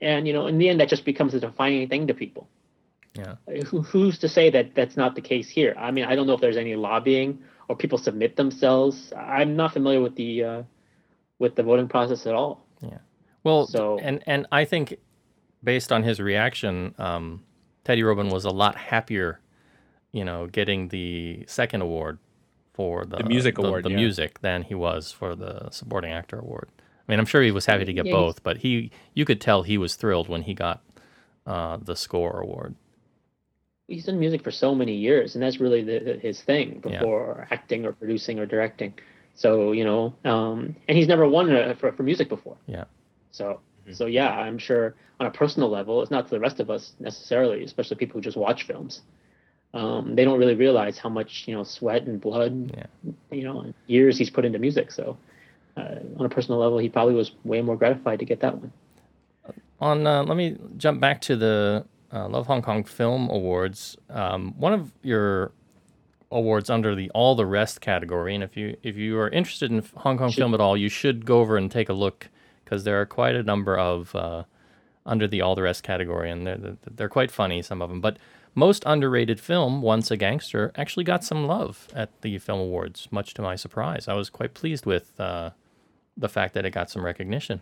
[0.00, 2.48] And you know, in the end, that just becomes a defining thing to people
[3.14, 3.34] yeah,
[3.66, 5.74] who, who's to say that that's not the case here?
[5.78, 9.12] I mean, I don't know if there's any lobbying or people submit themselves.
[9.16, 10.62] I'm not familiar with the uh,
[11.38, 12.66] with the voting process at all.
[12.82, 12.98] Yeah.
[13.44, 14.96] Well, So- and and I think
[15.62, 17.42] based on his reaction, um,
[17.84, 19.40] Teddy Robin was a lot happier,
[20.12, 22.18] you know, getting the second award
[22.72, 23.96] for the, The music award, the yeah.
[23.96, 26.68] music than he was for the supporting actor award.
[27.06, 29.24] I mean, I'm sure he was happy to get Yeah, he's- both, but he you
[29.24, 30.82] could tell he was thrilled when he got
[31.46, 32.74] uh, the score award.
[33.88, 36.98] He's done music for so many years, and that's really the, the, his thing Yeah.
[37.00, 38.94] before acting or producing or directing.
[39.34, 42.56] So you know, um, and he's never won uh for for music before.
[42.66, 42.84] Yeah.
[43.32, 43.60] So
[43.92, 46.92] so yeah, I'm sure on a personal level, it's not to the rest of us
[46.98, 49.02] necessarily, especially people who just watch films.
[49.74, 52.86] Um, they don't really realize how much you know sweat and blood, Yeah.
[53.32, 54.92] you know, and years he's put into music.
[54.92, 55.18] So
[55.76, 58.72] uh, on a personal level, he probably was way more gratified to get that one.
[59.80, 63.96] On uh, let me jump back to the uh, Love Hong Kong Film Awards.
[64.10, 65.52] Um, one of your
[66.30, 69.82] awards under the All the Rest category, and if you if you are interested in
[69.96, 72.28] Hong Kong film at all, you should go over and take a look
[72.64, 74.44] because there are quite a number of uh,
[75.06, 78.00] under the All the Rest category, and they're they're- they're quite funny some of them.
[78.00, 78.18] But
[78.54, 83.34] most underrated film, Once a Gangster, actually got some love at the film awards, much
[83.34, 84.06] to my surprise.
[84.06, 85.50] I was quite pleased with uh,
[86.16, 87.60] the fact that it got some recognition.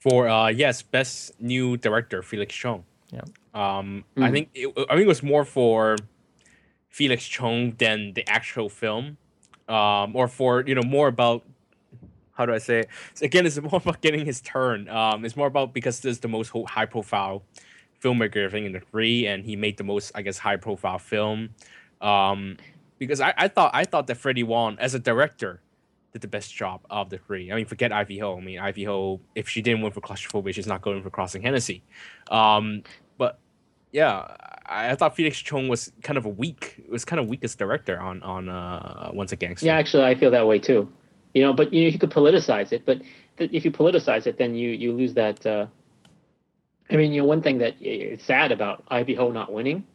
[0.00, 2.84] For uh yes, best new director Felix Chong.
[3.14, 3.78] Yeah.
[3.78, 5.96] Um, I think it, I think it was more for
[6.88, 9.16] Felix Chong than the actual film,
[9.68, 11.44] um, or for you know more about
[12.32, 12.80] how do I say?
[12.80, 12.88] It?
[13.14, 14.88] So again, it's more about getting his turn.
[14.88, 17.44] Um, it's more about because this is the most high profile
[18.02, 20.98] filmmaker I think in the three, and he made the most I guess high profile
[20.98, 21.50] film.
[22.00, 22.56] Um,
[22.98, 25.60] because I, I thought I thought that Freddie Wong as a director
[26.14, 27.50] did the best job of the three.
[27.50, 28.38] I mean, forget Ivy Ho.
[28.38, 31.42] I mean, Ivy Ho, if she didn't win for claustrophobia, she's not going for Crossing
[31.42, 31.82] Hennessy.
[32.30, 33.03] Um, but
[33.94, 34.26] yeah,
[34.66, 37.98] I, I thought Felix Chong was kind of a weak, was kind of weakest director
[37.98, 39.66] on on uh, Once a Gangster.
[39.66, 40.90] Yeah, actually, I feel that way too.
[41.32, 42.98] You know, but you know, you could politicize it, but
[43.38, 45.46] th- if you politicize it, then you you lose that.
[45.46, 45.66] Uh,
[46.90, 49.86] I mean, you know, one thing that is sad about Ivy Ho not winning,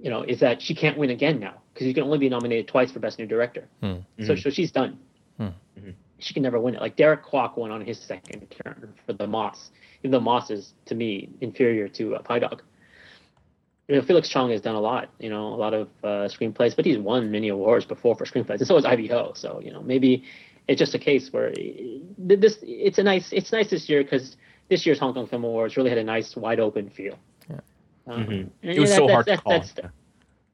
[0.00, 2.68] you know, is that she can't win again now because you can only be nominated
[2.68, 3.68] twice for Best New Director.
[3.82, 3.98] Hmm.
[4.24, 4.98] So, so she's done.
[5.38, 5.48] Hmm.
[5.78, 5.94] Mhm.
[6.18, 6.80] She can never win it.
[6.80, 9.70] Like Derek Kwok won on his second turn for the Moss,
[10.02, 12.62] even though Moss is to me inferior to uh, Pye-Dog.
[13.90, 16.76] You know, Felix Chong has done a lot, you know, a lot of uh, screenplays,
[16.76, 19.32] but he's won many awards before for screenplays, and so has Ivy Ho.
[19.34, 20.22] So you know, maybe
[20.68, 21.54] it's just a case where uh,
[22.16, 24.36] this it's a nice it's nice this year because
[24.68, 27.18] this year's Hong Kong Film Awards really had a nice wide open feel.
[27.50, 27.56] Yeah.
[28.06, 28.50] Um, Mhm.
[28.62, 29.64] It was yeah, so that- hard to call.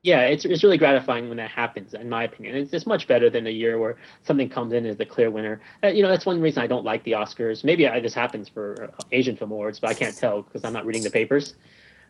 [0.03, 2.57] yeah, it's it's really gratifying when that happens, in my opinion.
[2.57, 5.61] It's it's much better than a year where something comes in as the clear winner.
[5.85, 7.65] Uh, you know, that's one reason I don't like the Oscars.
[7.65, 10.73] Maybe I, this happens for uh, Asian film awards, but I can't tell because I'm
[10.73, 11.55] not reading the papers.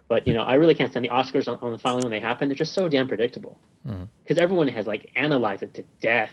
[0.09, 2.21] But you know, I really can't stand the Oscars on, on the finally when they
[2.21, 2.49] happen.
[2.49, 3.59] They're just so damn predictable
[4.23, 6.31] because everyone has like analyzed it to death,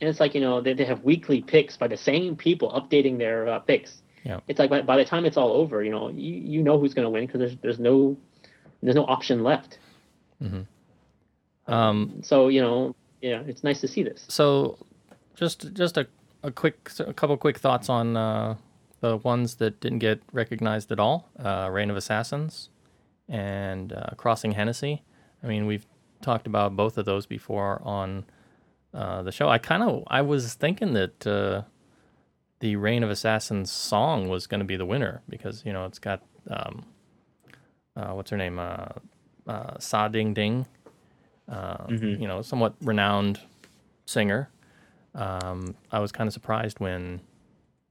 [0.00, 3.18] and it's like you know they, they have weekly picks by the same people updating
[3.18, 4.02] their uh, picks.
[4.24, 4.40] Yeah.
[4.48, 6.92] It's like by, by the time it's all over, you know, you, you know who's
[6.92, 8.16] going to win because there's there's no
[8.82, 9.78] there's no option left.
[11.66, 14.24] Um, So you know, yeah, it's nice to see this.
[14.28, 14.78] so
[15.34, 16.06] just just a,
[16.42, 18.56] a quick a couple quick thoughts on uh,
[19.00, 22.68] the ones that didn't get recognized at all uh, reign of assassins
[23.30, 25.02] and uh, crossing hennessy.
[25.42, 25.86] I mean we've
[26.20, 28.26] talked about both of those before on
[28.92, 29.48] uh, the show.
[29.48, 31.62] I kind of i was thinking that uh,
[32.58, 35.98] the reign of assassins song was going to be the winner because you know it's
[35.98, 36.84] got um,
[37.96, 38.88] uh, what's her name uh,
[39.46, 40.66] uh, sa ding ding
[41.48, 43.40] uh, you know somewhat renowned
[44.06, 44.50] singer.
[45.14, 47.20] Um, I was kind of surprised when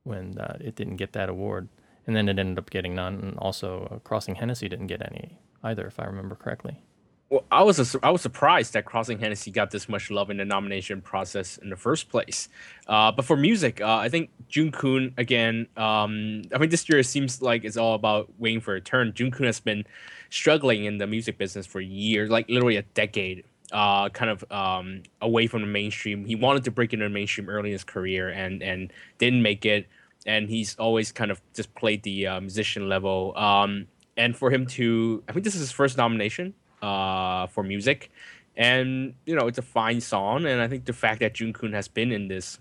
[0.04, 1.68] when uh, it didn't get that award,
[2.10, 3.20] and then it ended up getting none.
[3.20, 6.82] And also, uh, Crossing Hennessy didn't get any either, if I remember correctly.
[7.30, 10.38] Well, I was a, I was surprised that Crossing Hennessy got this much love in
[10.38, 12.50] the nomination process in the first place.
[12.88, 15.68] Uh, but for music, uh, I think Jun Kun again.
[15.78, 19.14] Um, I mean, this year seems like it's all about waiting for a turn.
[19.14, 19.86] Jun Kun has been
[20.32, 23.44] struggling in the music business for years, like literally a decade.
[23.72, 26.26] Uh, kind of um, away from the mainstream.
[26.26, 29.64] He wanted to break into the mainstream early in his career and and didn't make
[29.64, 29.88] it.
[30.26, 33.36] And he's always kind of just played the uh, musician level.
[33.38, 38.12] Um, and for him to, I think this is his first nomination uh, for music,
[38.58, 40.46] and you know it's a fine song.
[40.46, 42.60] And I think the fact that Jun Kun has been in this,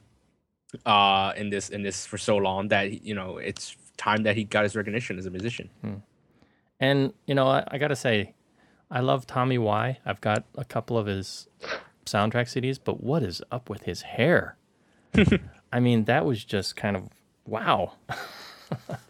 [0.87, 4.45] uh, in this in this for so long that you know it's time that he
[4.45, 5.69] got his recognition as a musician.
[6.81, 8.35] And you know, I, I got to say,
[8.91, 9.99] I love Tommy Wai.
[10.07, 11.49] I've got a couple of his
[12.07, 14.57] soundtrack CDs, but what is up with his hair?
[15.73, 17.09] I mean, that was just kind of
[17.49, 17.93] wow.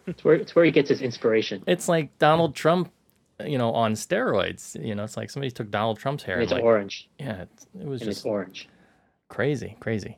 [0.07, 1.63] It's where it's where he gets his inspiration.
[1.67, 2.91] It's like Donald Trump,
[3.45, 4.81] you know, on steroids.
[4.83, 6.35] You know, it's like somebody took Donald Trump's hair.
[6.35, 7.09] And it's and like, orange.
[7.19, 7.49] Yeah, it,
[7.81, 8.69] it was And it's just orange.
[9.27, 10.17] crazy, crazy.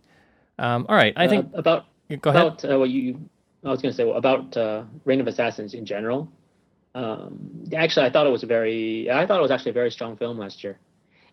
[0.59, 1.85] Um, all right, I think Uh, about
[2.21, 2.41] go ahead.
[2.45, 3.19] about uh, what you
[3.63, 6.31] I was going to say well, about uh, Reign of Assassins in general.
[6.93, 9.91] Um, actually, I thought it was a very I thought it was actually a very
[9.91, 10.77] strong film last year,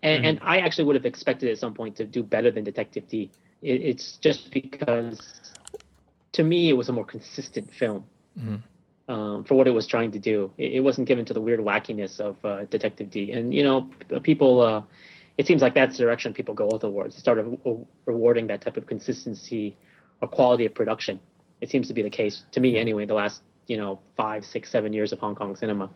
[0.03, 3.07] and and I actually would have expected at some point to do better than Detective
[3.09, 3.31] Dee.
[3.61, 5.19] It, it's just because
[6.39, 8.05] to me it was a more consistent film.
[9.09, 11.59] Um, for what it was trying to do, it, it wasn't given to the weird
[11.59, 13.33] wackiness of uh, Detective Dee.
[13.33, 13.91] And you know,
[14.23, 14.83] people, uh,
[15.37, 17.17] it seems like that's the direction people go with awards.
[17.17, 19.77] They start re- rewarding that type of consistency
[20.21, 21.19] or quality of production.
[21.61, 23.05] It seems to be the case to me anyway.
[23.05, 25.91] The last you know five, six, seven years of Hong Kong cinema.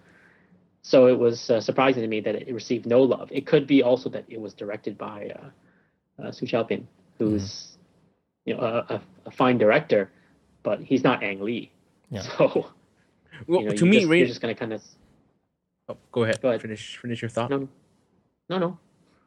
[0.83, 3.29] So it was uh, surprising to me that it received no love.
[3.31, 7.79] It could be also that it was directed by uh, uh, Su Chao-pin, who's
[8.45, 10.11] you know a, a fine director,
[10.63, 11.71] but he's not Ang Lee.
[12.11, 12.23] Yeah.
[12.39, 12.67] So
[13.47, 14.83] Well, you know, to you me, just, Reign- you're just gonna kind of
[15.89, 16.41] oh, go ahead.
[16.41, 16.61] Go ahead.
[16.63, 17.51] Finish finish your thought.
[17.51, 17.69] no,
[18.49, 18.79] no, no.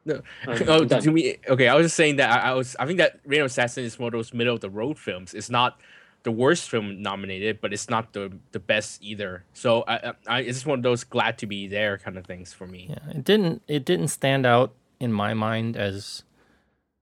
[0.04, 0.14] No.
[0.46, 1.68] I'm- uh, oh, I'm to me, okay.
[1.68, 2.76] I was just saying that I, I was.
[2.78, 5.34] I think that Reign of Assassin is one of those middle of the road films.
[5.34, 5.80] It's not
[6.22, 9.44] the worst film nominated, but it's not the the best either.
[9.52, 12.24] So I, I, I it's just one of those glad to be there kind of
[12.24, 12.86] things for me.
[12.90, 16.22] Yeah, it didn't it didn't stand out in my mind as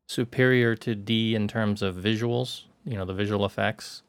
[0.08, 4.02] superior to D in terms of visuals, you know, the visual effects.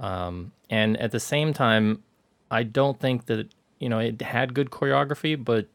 [0.00, 2.02] Um, and at the same time,
[2.50, 5.68] I don't think that you know it had good choreography, but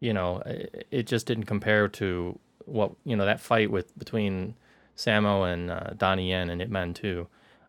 [0.00, 4.54] you know, it, it just didn't compare to what you know that fight with between
[4.96, 7.26] Sammo and uh, Donnie Yen and Ip Man 2.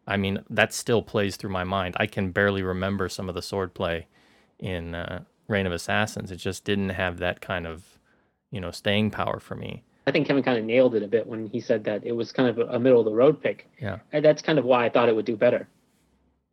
[0.07, 1.95] I mean, that still plays through my mind.
[1.99, 4.05] I can barely remember some of the swordplay
[4.59, 6.31] in uh, Reign of Assassins.
[6.31, 7.99] It just didn't have that kind of,
[8.49, 9.83] you know, staying power for me.
[10.07, 12.31] I think Kevin kind of nailed it a bit when he said that it was
[12.31, 13.69] kind of a, middle of the road pick.
[13.79, 13.99] Yeah.
[14.11, 15.67] And that's kind of why I thought it would do better.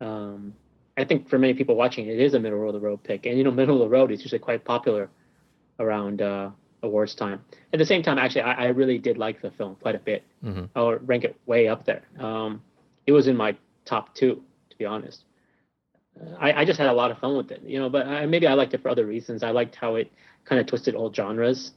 [0.01, 0.53] Um,
[0.97, 3.37] I think for many people watching, it is a middle of the road pick, and
[3.37, 5.09] you know, middle of the road is usually quite popular
[5.79, 6.49] around uh,
[6.83, 7.43] awards time.
[7.73, 10.23] At the same time, actually, I, I really did like the film quite a bit.
[10.43, 10.69] Mhm.
[10.75, 12.03] I'll rank it way up there.
[12.19, 12.61] Um,
[13.07, 15.23] it was in my top two, to be honest.
[16.19, 17.89] Uh, I, I just had a lot of fun with it, you know.
[17.89, 19.41] But I, maybe I liked it for other reasons.
[19.43, 20.11] I liked how it
[20.45, 21.71] kind of twisted old genres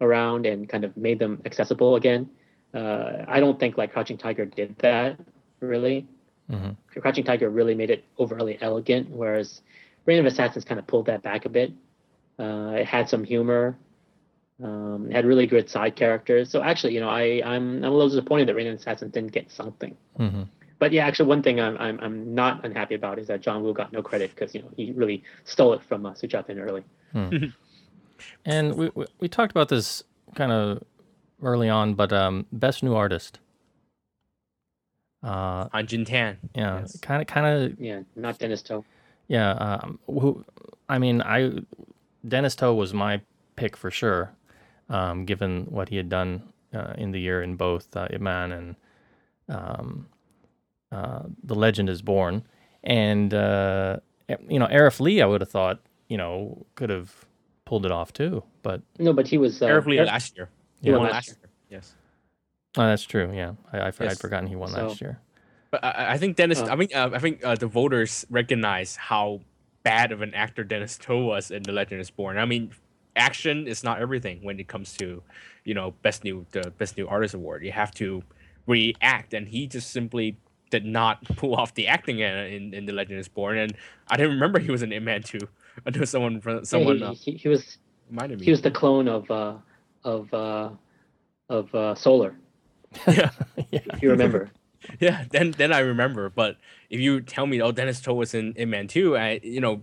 [0.00, 2.28] around and kind of made them accessible again.
[2.74, 5.18] Uh, I don't think like Crouching Tiger did that
[5.60, 6.06] really.
[6.50, 6.76] Mhm.
[7.00, 9.62] Crouching Tiger really made it overly elegant, whereas
[10.06, 11.72] Reign of Assassins kind of pulled that back a bit.
[12.38, 13.76] Uh, it had some humor.
[14.62, 16.50] Um, it had really good side characters.
[16.50, 19.32] So actually, you know, I, I'm I'm a little disappointed that Reign of Assassins didn't
[19.32, 19.96] get something.
[20.16, 20.42] hmm
[20.78, 23.72] But yeah, actually, one thing I'm I'm, I'm not unhappy about is that John Woo
[23.72, 26.84] got no credit because you know he really stole it from uh, Su Chao-pin early.
[28.44, 30.02] And we, we we talked about this
[30.34, 30.82] kind of
[31.42, 33.38] early on, but um, best new artist.
[35.22, 36.38] Uh, On Jin Tan.
[36.54, 38.84] yeah, kind of, kind of, Yeah, not Dennis To.
[39.26, 39.52] yeah.
[39.52, 40.44] Um, who,
[40.88, 41.52] I mean, I
[42.26, 43.20] Dennis To was my
[43.56, 44.32] pick for sure,
[44.88, 48.52] um, given what he had done uh, in the year in both uh, Ip Man
[48.52, 48.76] and
[49.48, 50.06] um,
[50.92, 52.44] uh, The Legend is Born.
[52.84, 53.98] And, uh,
[54.48, 57.24] you know, Aarif Lee, I would have thought, you know, could have
[57.64, 58.44] pulled it off too.
[58.62, 59.60] But No, but he was.
[59.60, 60.48] Uh, Aarif Lee last year.
[60.80, 61.50] he He won won last last year.
[61.70, 61.94] Yes.
[62.78, 63.30] Oh, that's true.
[63.34, 63.54] Yeah.
[63.72, 65.18] I, I, I'd forgotten he won So- last year.
[65.70, 66.60] But I, I think Dennis.
[66.60, 66.66] Uh.
[66.66, 69.40] I mean, uh, I think uh, the voters recognize how
[69.82, 72.38] bad of an actor Dennis To was in The Legend is Born.
[72.38, 72.70] I mean,
[73.16, 75.22] action is not everything when it comes to,
[75.64, 77.64] you know, best new the best new artist award.
[77.64, 78.22] You have to
[78.66, 80.38] react, and he just simply
[80.70, 83.58] did not pull off the acting in in, in The Legend is Born.
[83.58, 83.74] And
[84.08, 85.38] I didn't remember he was an Ip Man 2
[85.84, 87.76] until someone from yeah, someone he, uh, he, he was
[88.08, 88.46] reminded me.
[88.46, 89.54] he was the clone of uh,
[90.04, 90.70] of uh,
[91.50, 92.34] of uh, Solar.
[93.06, 93.30] yeah.
[93.70, 94.50] If you remember.
[95.00, 96.30] Yeah, then then I remember.
[96.30, 96.56] But
[96.88, 99.82] if you tell me, oh, Dennis To was in Ip Man 2, I you know,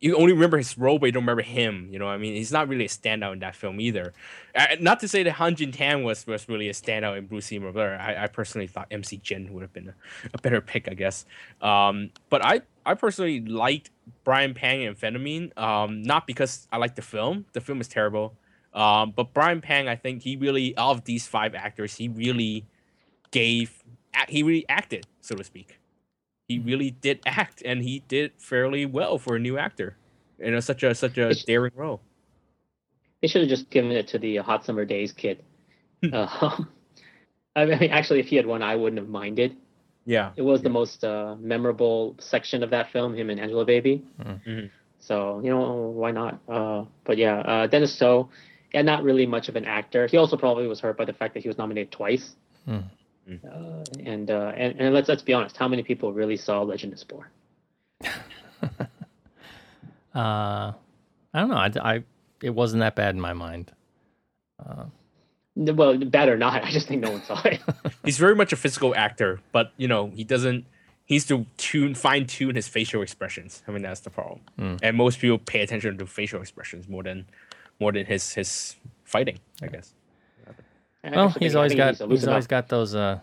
[0.00, 1.88] you only remember his role, but you don't remember him.
[1.90, 4.12] You know, I mean, he's not really a standout in that film either.
[4.54, 7.52] Uh, not to say that Han Jin Tan was was really a standout in Bruce
[7.52, 7.96] Lee Blur.
[7.96, 9.94] I, I personally thought MC Jin would have been a,
[10.34, 11.24] a better pick, I guess.
[11.60, 13.90] Um, but I I personally liked
[14.24, 15.56] Byron Pang and Amphetamine.
[15.56, 17.46] Um, not because I like the film.
[17.52, 18.34] The film is terrible.
[18.74, 22.64] Um, but Byron Pang, I think he really out of these five actors, he really
[23.30, 23.82] gave
[24.28, 25.78] he really acted, so to speak.
[26.48, 29.96] He really did act, and he did fairly well for a new actor.
[30.38, 32.00] You know, such a such a It's- daring role.
[33.20, 35.42] They should have just given it to the uh, Hot Summer Days kid.
[36.12, 36.64] Uh,
[37.54, 39.56] I mean, actually, if he had won, I wouldn't have minded.
[40.04, 44.02] Yeah, It was the most uh, memorable section of that film, him and Angelababy.
[44.20, 44.70] Mhm.
[44.98, 46.40] So you know why not?
[46.48, 48.28] Uh, but yeah, uh, Dennis To,
[48.72, 50.06] yeah, not really much of an actor.
[50.06, 52.34] He also probably was hurt by the fact that he was nominated twice.
[52.64, 52.78] Hmm.
[53.28, 56.92] Uh, and, uh, and and let's let's be honest, how many people really saw Legend
[56.92, 57.28] is Born?
[60.14, 60.72] Uh,
[61.32, 61.56] I don't know.
[61.56, 62.04] I, I,
[62.42, 63.72] it wasn't that bad in my mind.
[65.56, 67.60] Well, bad or not, I just think no one saw it.
[68.04, 70.66] he's very much a physical actor, but you know he doesn't.
[71.04, 73.62] He needs to tune fine tune his facial expressions.
[73.66, 74.40] I mean that's the problem.
[74.82, 77.26] And most people pay attention to facial expressions more than
[77.80, 79.38] more than his his fighting.
[79.62, 79.94] I guess.
[81.04, 83.20] I Well, actually he's always got needs to he's always got those uh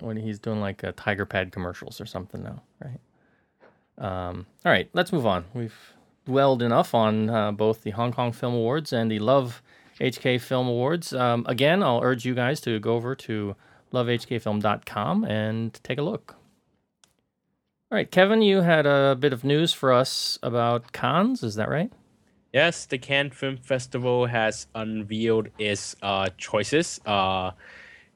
[0.00, 3.00] when he's doing like uh, Tiger Pad commercials or something now, right?
[3.98, 5.44] Um, all right, let's move on.
[5.52, 5.74] We've
[6.24, 9.62] dwelled enough on uh, both the Hong Kong Film Awards and the Love
[10.00, 11.12] HK Film Awards.
[11.12, 13.56] Um, again, I'll urge you guys to go over to
[13.92, 16.36] lovehkfilm.com and take a look.
[17.92, 21.68] All right, Kevin, you had a bit of news for us about Cannes, is that
[21.68, 21.92] right?
[22.52, 27.00] Yes, the Cannes Film Festival has unveiled its uh, choices.
[27.06, 27.52] Uh,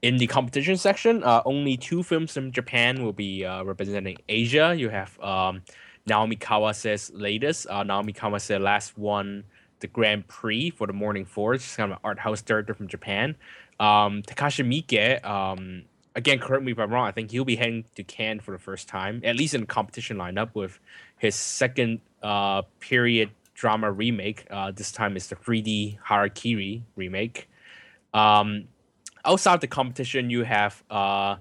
[0.03, 4.75] in the competition section, uh, only two films from Japan will be uh, representing Asia.
[4.77, 5.63] You have um,
[6.07, 7.69] Naomi Kawase's latest.
[7.71, 9.45] Uh, Naomi Kawase last won
[9.79, 11.67] the Grand Prix for the Mourning Forest.
[11.67, 13.37] She's kind of an art house director from Japan.
[13.79, 15.83] Um, Takashi Miike, um,
[16.17, 18.59] again, correct me if I'm wrong, I think he'll be heading to Cannes for the
[18.59, 20.81] first time, at least in the competition lineup with
[21.19, 24.47] his second uh, period drama remake.
[24.51, 27.49] Uh, this time it's the 3D Harakiri remake.
[28.13, 28.69] Um,
[29.25, 31.37] outside the competition, you have uh,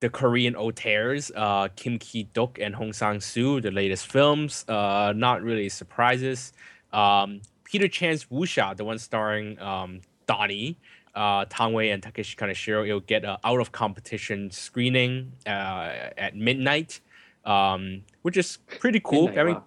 [0.00, 4.64] the Korean auteurs, uh, Kim Ki Duk and Hong Sang Soo, the latest films.
[4.68, 6.52] Uh, not really surprises.
[6.92, 10.78] Um, Peter Chan's Wuxia, the one starring um, Donnie,
[11.14, 16.36] uh, Tang Wei and Takeshi Kaneshiro, it'll get an out of competition screening uh, at
[16.36, 17.00] midnight,
[17.44, 19.26] um, which is pretty cool.
[19.26, 19.64] Midnight, I mean, wow.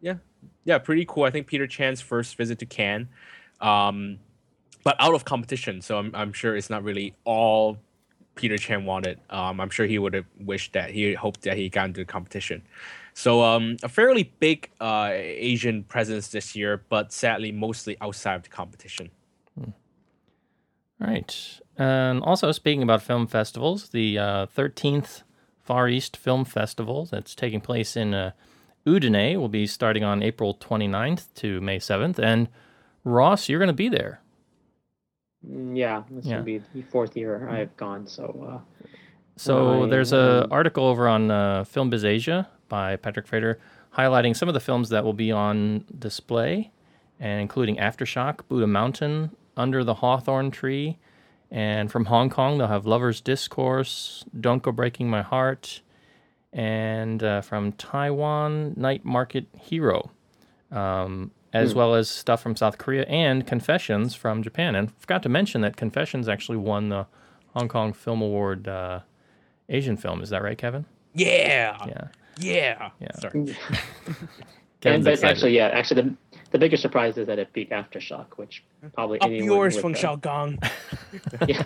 [0.00, 0.14] yeah,
[0.68, 1.24] yeah, pretty cool.
[1.24, 3.08] I think Peter Chan's first visit to Cannes,
[3.62, 4.18] um,
[4.84, 7.78] but out of competition, so I'm I'm sure it's not really all
[8.34, 9.18] Peter Chan wanted.
[9.30, 12.04] Um, I'm sure he would have wished that he hoped that he got into the
[12.04, 12.60] competition.
[13.14, 18.42] So um, a fairly big uh, Asian presence this year, but sadly mostly outside of
[18.42, 19.10] the competition.
[21.00, 21.60] Right.
[21.78, 25.22] And also, speaking about film festivals, the uh, 13th
[25.62, 28.32] Far East Film Festival that's taking place in uh,
[28.88, 32.18] Udine will be starting on April 29th to May 7th.
[32.18, 32.48] And
[33.04, 34.20] Ross, you're going to be there.
[35.46, 36.38] Mm, Yeah, this Yeah.
[36.38, 38.06] will be the fourth year I've gone.
[38.06, 38.60] So uh,
[39.36, 43.58] So I, there's an um, article over on uh, Film Biz Asia by Patrick Frater
[43.96, 46.70] highlighting some of the films that will be on display,
[47.18, 50.98] and including Aftershock, Buddha Mountain, Under the Hawthorn Tree,
[51.50, 55.80] and from Hong Kong they'll have Lovers Discourse, Don't Go Breaking My Heart,
[56.52, 60.10] and uh, from Taiwan, Night Market Hero,
[60.70, 64.74] um, as well as stuff from South Korea and Confessions from Japan.
[64.74, 67.06] And forgot to mention that Confessions actually won the
[67.54, 69.00] Hong Kong Film Award uh,
[69.68, 70.22] Asian film.
[70.22, 70.84] Is that right, Kevin?
[71.14, 72.08] Yeah, Yeah.
[72.38, 73.12] yeah, Yeah.
[73.18, 73.32] Sorry.
[74.80, 76.14] Kevin's and but actually, yeah, actually the
[76.50, 78.62] the biggest surprise is that it beat Aftershock, which
[78.94, 80.70] probably Up anyone yours, with, Feng uh, Xiaogang.
[81.48, 81.62] yeah.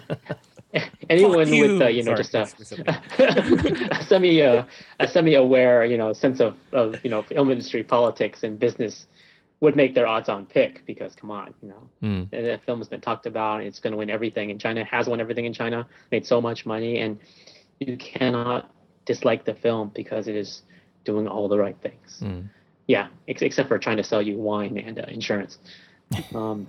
[1.10, 2.02] anyone with uh, you.
[2.02, 4.64] know Sorry, just a, a semi uh,
[5.00, 9.06] a semi aware you know sense of, of you know film industry politics and business
[9.60, 11.88] would make their odds on pick because come on you know.
[12.00, 12.22] Hmm.
[12.30, 15.20] the film has been talked about it's going to win everything and China has won
[15.20, 17.18] everything in China made so much money and
[17.78, 18.70] you cannot
[19.04, 20.62] dislike the film because it is
[21.04, 22.20] doing all the right things.
[22.20, 22.40] Hmm.
[22.86, 25.58] yeah ex- except for trying to sell you wine and uh, insurance.
[26.34, 26.66] Um,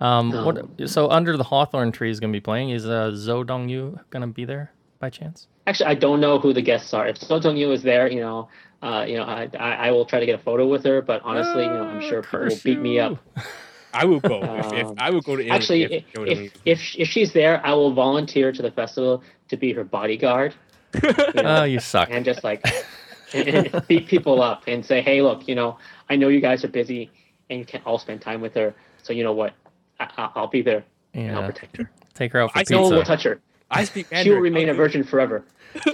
[0.00, 0.44] Um, No.
[0.44, 2.70] what, so under the hawthorn tree is going to be playing.
[2.70, 5.46] Is uh, Zhou Dongyu going to be there by chance?
[5.66, 7.06] Actually, I don't know who the guests are.
[7.06, 8.48] If Zhou Dongyu is there, you know,
[8.82, 11.02] uh, you know, I, I I will try to get a photo with her.
[11.02, 13.18] But honestly, you know, I'm sure people will curse beat me up.
[13.92, 14.36] I will go.
[14.42, 17.32] if, if Um, I would go to Italy Actually, if, if, if if if she's
[17.32, 20.54] there, I will volunteer to the festival to be her bodyguard.
[21.34, 22.08] You know, Oh, you suck.
[22.10, 22.64] and just like
[23.34, 25.78] and, and beat people up and say, hey, look, you know,
[26.08, 27.10] I know you guys are busy
[27.48, 28.74] and you can't all spend time with her.
[29.02, 29.52] So you know what?
[30.00, 30.84] I, I- I'll be there
[31.14, 31.90] and I'll protect her.
[32.14, 32.74] Take her out for I pizza.
[32.74, 33.40] No one will touch her.
[33.70, 34.24] I speak Mandarin.
[34.24, 35.44] She will remain a virgin forever.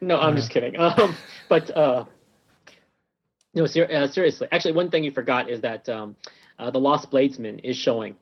[0.00, 0.76] no, I'm just kidding.
[0.80, 1.16] Um,
[1.48, 2.04] but uh,
[3.54, 4.48] no, ser- uh, seriously.
[4.52, 6.16] Actually, one thing you forgot is that um,
[6.58, 8.16] uh, the Lost Bladesman is showing.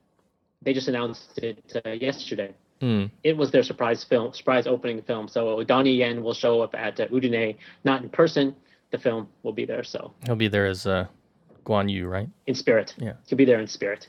[0.63, 2.55] They just announced it uh, yesterday.
[2.81, 3.07] Hmm.
[3.25, 5.29] It was their surprise film, surprise opening film.
[5.29, 8.55] So Donnie Yen will show up at uh, Udine, not in person.
[8.91, 11.07] The film will be there, so He'll be there as uh,
[11.65, 12.29] Guan Yu, right?
[12.47, 12.95] in spirit.
[12.99, 13.13] Yeah.
[13.27, 14.09] he'll be there in spirit.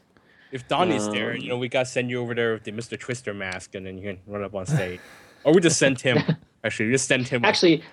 [0.51, 2.99] If Donnie's there, Um, you know, we gotta send you over there with the Mr.
[2.99, 4.99] Twister mask, and then you can run up on stage.
[5.43, 6.17] or we just send him.
[6.63, 7.43] Actually, we just send him.
[7.43, 7.83] Actually,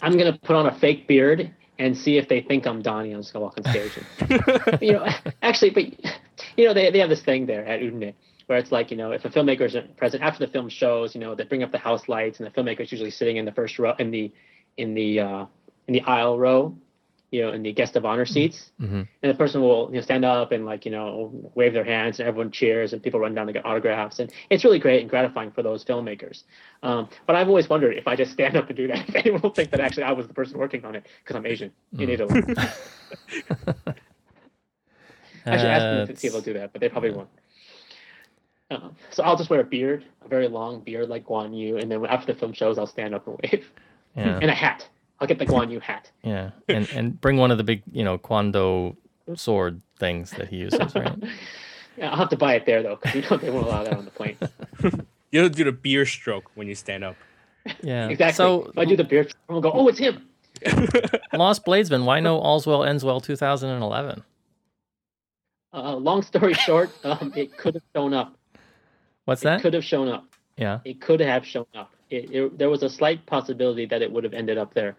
[0.00, 3.12] I'm gonna put on a fake beard and see if they think I'm Donnie.
[3.12, 3.92] I'm just gonna walk on stage.
[4.20, 5.06] And, you know,
[5.42, 5.84] actually, but
[6.56, 8.14] you know, they, they have this thing there at Udine
[8.46, 11.20] where it's like, you know, if a filmmaker isn't present after the film shows, you
[11.20, 13.78] know, they bring up the house lights and the filmmaker's usually sitting in the first
[13.78, 14.32] row in the
[14.78, 15.44] in the uh,
[15.86, 16.76] in the aisle row,
[17.30, 18.72] you know, in the guest of honor seats.
[18.80, 19.06] Mhm.
[19.22, 22.20] And the person will you know stand up and like you know wave their hands
[22.20, 25.10] and everyone cheers and people run down to get autographs and it's really great and
[25.10, 26.44] gratifying for those filmmakers.
[26.82, 29.42] Um, but I've always wondered if I just stand up and do that, if anyone
[29.42, 32.08] will think that actually I was the person working on it because I'm Asian in
[32.08, 32.42] Italy.
[35.46, 37.28] Actually, ask them to see if they'll do that, but they probably won't.
[38.70, 41.90] Um, so I'll just wear a beard, a very long beard like Guan Yu, and
[41.90, 43.70] then after the film shows, I'll stand up and wave,
[44.14, 44.86] yeah, and a hat.
[45.20, 46.10] I'll get the Guan Yu hat.
[46.22, 48.96] yeah, and and bring one of the big, you know, Guandao
[49.34, 51.12] sword things that he uses, right?
[51.96, 53.96] Yeah, I'll have to buy it there though, because you know they won't allow that
[53.96, 54.36] on the plane.
[55.32, 57.16] you have to do the beer stroke when you stand up.
[57.82, 58.06] Yeah.
[58.10, 58.34] Exactly.
[58.36, 60.28] So if I do the beard, everyone will go, "Oh, it's him."
[61.32, 64.22] Lost Bladesman, why no All's Well Ends Well 2011?
[65.74, 68.36] Uh, long story short, um, it could have shown up.
[69.24, 69.62] What's It that?
[69.62, 70.24] could have shown up.
[70.56, 70.78] Yeah.
[70.84, 71.90] It could have shown up.
[72.10, 74.96] It, it, there was a slight possibility that it would have ended up there.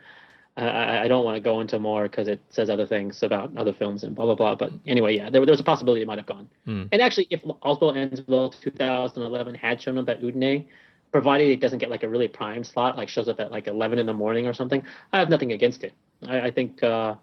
[0.57, 3.55] Uh, I, I don't want to go into more because it says other things about
[3.55, 4.55] other films and blah blah blah.
[4.55, 6.49] But anyway, yeah, there, there was a possibility it might have gone.
[6.65, 6.83] Hmm.
[6.91, 10.65] And actually, if All's Well Ends Well 2011 had shown up at Udine,
[11.11, 13.99] provided it doesn't get like a really prime slot, like shows up at like 11
[13.99, 14.83] in the morning or something,
[15.13, 15.93] I have nothing against it.
[16.27, 17.15] I, I think uh,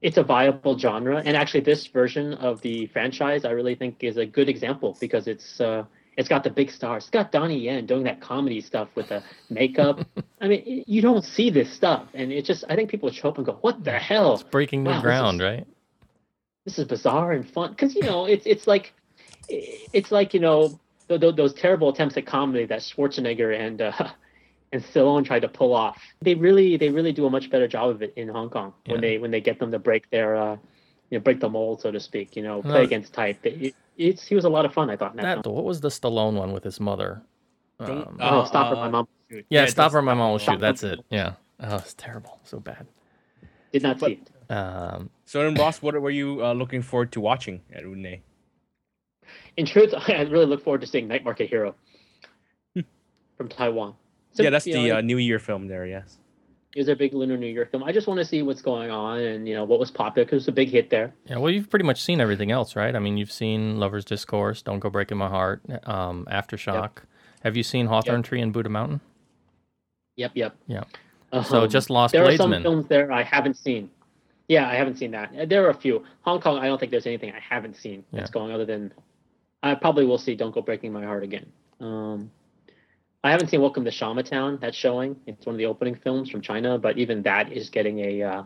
[0.00, 4.16] it's a viable genre, and actually, this version of the franchise, I really think, is
[4.16, 5.84] a good example because it's uh,
[6.18, 7.04] it's got the big stars.
[7.04, 10.00] It's got Donnie Yen doing that comedy stuff with the makeup.
[10.40, 13.28] I mean, you don't see this stuff, and it just I think people would show
[13.30, 14.34] up and go, "What the hell?
[14.34, 15.66] It's breaking new Wow, this ground, is- right?
[16.66, 18.92] This is bizarre and fun." Because you know, it's it's like
[19.48, 23.92] it's like you know th- th- those terrible attempts at comedy that Schwarzenegger and uh,
[24.72, 25.98] and Stallone tried to pull off.
[26.20, 28.96] They really they really do a much better job of it in Hong Kong when
[28.96, 29.00] Yeah.
[29.08, 30.56] they when they get them to break their uh,
[31.10, 32.34] you know break the mold so to speak.
[32.36, 32.80] You know, play No.
[32.82, 33.38] against type.
[33.46, 34.88] It, it's he was a lot of fun.
[34.88, 35.12] I thought.
[35.12, 37.22] in that That what was the Stallone one with his mother?
[37.80, 40.38] Um, Oh, stop or uh, my mom yeah, yeah, Stop just or My Mom Will
[40.38, 40.60] Shoot.
[40.60, 41.00] That's it.
[41.10, 41.34] Yeah.
[41.60, 42.40] Oh, it's terrible.
[42.44, 42.86] So bad.
[43.72, 44.52] did not see it.
[44.52, 48.20] Um, So then, Ross, what were you uh, looking forward to watching at Udine?
[49.56, 51.74] In truth, I really look forward to seeing Night Market Hero
[53.36, 53.94] from Taiwan.
[54.32, 55.84] So, yeah, that's the know, uh, New Year film there.
[55.86, 56.18] Yes.
[56.74, 57.82] It was a big Lunar New Year film.
[57.82, 60.42] I just want to see what's going on and you know what was popular because
[60.42, 61.12] it's a big hit there.
[61.26, 61.36] yeah.
[61.38, 62.94] Well, you've pretty much seen everything else, right?
[62.94, 66.98] I mean, you've seen Lover's Discourse, Don't Go Breaking My Heart, um, Aftershock.
[67.42, 69.00] Have you seen Hawthorne Tree and Buddha Mountain?
[70.16, 70.56] Yep, yep.
[70.66, 70.84] Yeah.
[71.44, 73.90] So Um, just Lost there are some films there I haven't seen.
[74.48, 75.48] Yeah, I haven't seen that.
[75.48, 76.04] There are a few.
[76.22, 78.32] Hong Kong, I don't think there's anything I haven't seen that's Yeah.
[78.32, 78.92] going other than
[79.62, 81.46] I probably will see Don't Go Breaking My Heart again.
[81.80, 82.30] Um,
[83.24, 84.60] I haven't seen Welcome to Shamatown.
[84.60, 85.16] That's showing.
[85.26, 88.42] It's one of the opening films from China, but even that is getting a uh,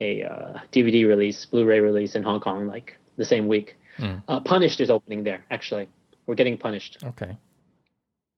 [0.00, 3.76] a uh, DVD release, Blu-ray release in Hong Kong like the same week.
[3.96, 4.16] Hmm.
[4.28, 5.44] Uh, Punished is opening there.
[5.50, 5.88] Actually,
[6.26, 7.36] we're getting Punished Okay.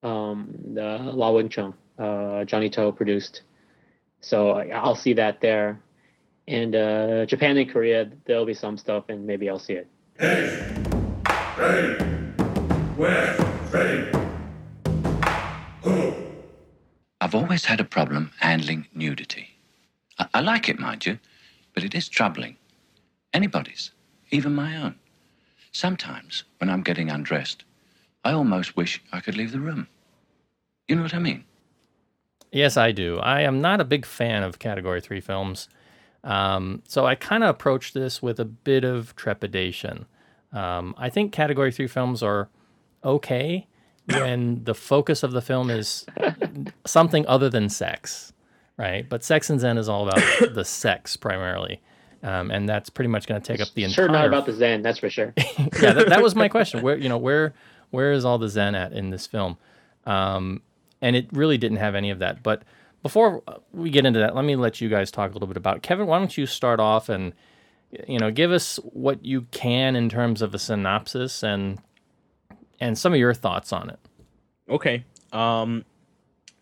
[0.02, 3.42] um, the Law Wing Cheong, uh, Johnnie To produced.
[4.20, 5.80] So I- I'll see that there.
[6.46, 9.88] And uh, Japan and Korea, there'll be some stuff, and maybe I'll see it.
[11.58, 12.04] Ready.
[12.98, 13.40] West.
[13.72, 14.10] Ready.
[14.12, 14.23] Ho.
[15.86, 19.48] I've always had a problem handling nudity.
[20.18, 21.18] I, I like it, mind you,
[21.74, 22.56] but it is troubling.
[23.32, 23.90] Anybody's,
[24.30, 24.96] even my own.
[25.72, 27.64] Sometimes, when I'm getting undressed,
[28.24, 29.88] I almost wish I could leave the room.
[30.88, 31.44] You know what I mean?
[32.52, 33.18] Yes, I do.
[33.18, 35.68] I am not a big fan of Category 3 films.
[36.22, 40.06] Um, so I kind of approach this with a bit of trepidation.
[40.52, 42.48] Um, I think Category 3 films are
[43.02, 43.66] okay
[44.06, 46.06] when the focus of the film is
[46.86, 48.32] something other than sex,
[48.76, 49.08] right?
[49.08, 50.22] But Sex and Zen is all about
[50.54, 51.80] the sex primarily.
[52.22, 54.06] Um, and that's pretty much going to take up the entire.
[54.06, 55.34] Sure, not about the Zen, that's for sure.
[55.36, 56.80] yeah, that, that was my question.
[56.80, 57.52] Where you know where
[57.90, 59.58] where is all the Zen at in this film?
[60.06, 60.62] Um,
[61.02, 62.42] and it really didn't have any of that.
[62.42, 62.62] But
[63.02, 63.42] before
[63.74, 65.82] we get into that, let me let you guys talk a little bit about it.
[65.82, 66.06] Kevin.
[66.06, 67.34] Why don't you start off and
[68.08, 71.78] you know give us what you can in terms of a synopsis and
[72.84, 73.98] and some of your thoughts on it.
[74.68, 75.04] Okay.
[75.32, 75.86] Um,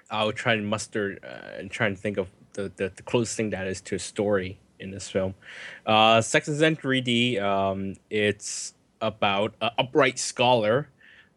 [0.08, 3.50] I'll try and muster uh, and try and think of the, the, the closest thing
[3.50, 5.34] that is to a story in this film.
[5.84, 7.42] Uh, Sex and Zen 3D.
[7.42, 10.88] Um, it's about an upright scholar,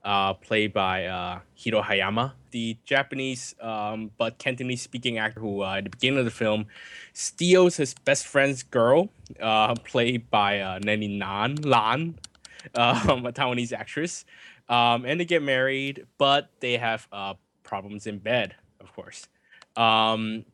[0.04, 5.78] uh, played by uh, Hiro Hayama, the Japanese um, but Cantonese speaking actor who, uh,
[5.78, 6.68] at the beginning of the film,
[7.14, 9.10] steals his best friend's girl,
[9.42, 12.20] uh, played by uh, Nanny Nan Lan,
[12.76, 14.26] um, a Taiwanese actress.
[14.68, 19.28] Um, and they get married, but they have uh, problems in bed, of course.
[19.76, 20.46] Um,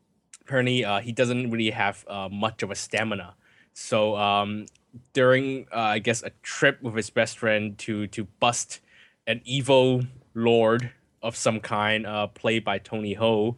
[0.51, 3.35] uh, he doesn't really have uh, much of a stamina.
[3.73, 4.65] So um,
[5.13, 8.81] during, uh, I guess, a trip with his best friend to to bust
[9.27, 10.03] an evil
[10.33, 10.91] lord
[11.23, 13.55] of some kind, uh, played by Tony Ho,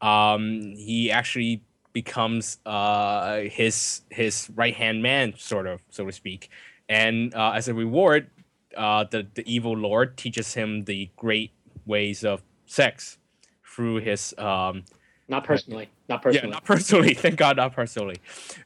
[0.00, 6.50] um, he actually becomes uh, his his right hand man, sort of, so to speak.
[6.88, 8.30] And as a reward,
[8.76, 11.50] uh, the the evil lord teaches him the great
[11.86, 13.18] ways of sex
[13.64, 14.84] through his um,
[15.28, 15.88] Not personally.
[16.08, 18.16] Not personally yeah not personally thank God not personally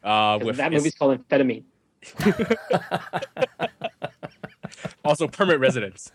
[0.05, 1.65] uh, 'Cause with that his- movie's called Amphetamine.
[5.05, 6.13] also permanent residence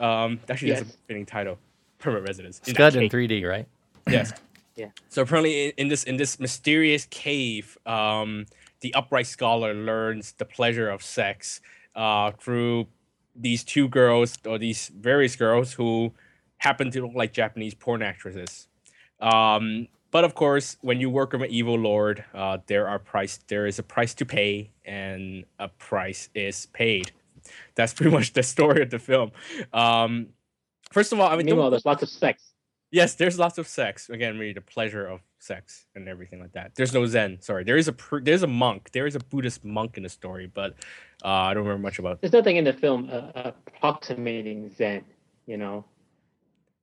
[0.00, 1.58] um actually that's a fitting title
[1.98, 3.66] permanent residence in that Scud in 3D, right?
[4.08, 4.32] yes
[4.76, 4.88] Yeah.
[5.08, 8.46] so apparently in, in this in this mysterious cave um
[8.80, 11.60] the upright scholar learns the pleasure of sex
[11.94, 12.86] uh through
[13.34, 16.12] these two girls or these various girls who
[16.58, 18.68] happen to look like japanese porn actresses.
[19.20, 23.40] Um but of course when you work with an evil lord uh there are price
[23.48, 27.12] there is a price to pay and a price is paid.
[27.74, 29.32] That's pretty much the story of the film.
[29.72, 30.28] Um
[30.92, 32.53] first of all i mean Meanwhile, there's lots of sex.
[32.94, 34.08] Yes, there's lots of sex.
[34.08, 36.76] Again, really the pleasure of sex and everything like that.
[36.76, 37.38] There's no Zen.
[37.40, 38.92] Sorry, there is a pr- there's a monk.
[38.92, 40.74] There is a Buddhist monk in the story, but
[41.24, 42.20] uh, I don't remember much about.
[42.20, 45.04] There's nothing in the film uh, approximating Zen,
[45.44, 45.84] you know.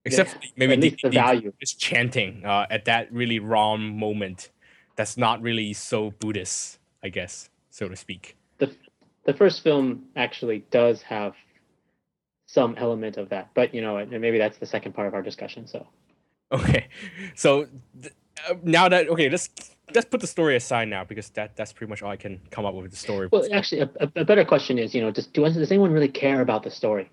[0.04, 1.54] Except Yeah, for maybe least the value.
[1.62, 4.50] Just chanting uh, at that really wrong moment.
[4.98, 8.36] That's not really so Buddhist, I guess, so to speak.
[8.58, 8.76] The
[9.24, 11.36] the first film actually does have
[12.48, 15.22] some element of that, but you know, and maybe that's the second part of our
[15.22, 15.68] discussion.
[15.68, 15.88] So
[16.52, 16.88] Okay,
[17.36, 17.68] so
[18.02, 18.14] th-
[18.50, 19.50] uh, now that okay, let's
[19.94, 22.66] let's put the story aside now because that that's pretty much all I can come
[22.66, 23.30] up with with the story.
[23.32, 26.42] Well, actually, a, a better question is, you know, does do, does anyone really care
[26.42, 27.10] about the story?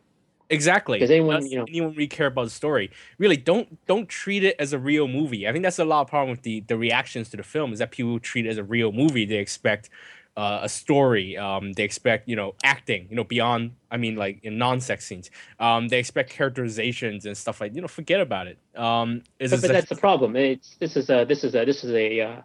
[0.50, 0.98] Exactly.
[0.98, 2.90] Does anyone, you know- anyone really care about the story?
[3.18, 5.46] Really, don't don't treat it as a real movie.
[5.46, 7.78] I think that's a lot of problem with the the reactions to the film is
[7.80, 9.26] that people treat it as a real movie.
[9.26, 9.90] They expect
[10.38, 11.36] uh, a story.
[11.36, 13.08] Um, they expect you know acting.
[13.10, 13.72] You know beyond.
[13.90, 15.30] I mean, like in non-sex scenes.
[15.58, 17.88] Um, they expect characterizations and stuff like you know.
[17.88, 18.58] Forget about it.
[18.76, 20.36] Um, is But, but that's the problem.
[20.36, 22.42] It's this is a this is a this is a, uh,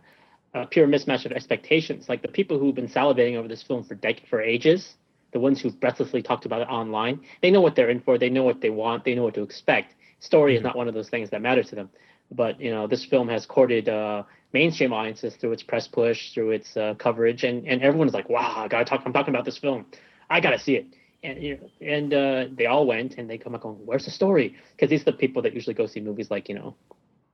[0.55, 2.09] a pure mismatch of expectations.
[2.09, 4.95] Like the people who've been salivating over this film for dec- for ages,
[5.31, 8.17] the ones who've breathlessly talked about it online, they know what they're in for.
[8.17, 9.03] They know what they want.
[9.03, 9.93] They know what to expect.
[10.19, 11.89] Story is not one of those things that matter to them.
[12.31, 14.23] But you know, this film has courted uh,
[14.53, 18.53] mainstream audiences through its press push, through its uh, coverage, and and everyone's like, "Wow,
[18.57, 19.01] I gotta talk.
[19.05, 19.85] I'm talking about this film.
[20.29, 20.85] I gotta see it."
[21.23, 24.11] And you know, and uh, they all went, and they come back going, "Where's the
[24.11, 26.75] story?" Because these are the people that usually go see movies like you know,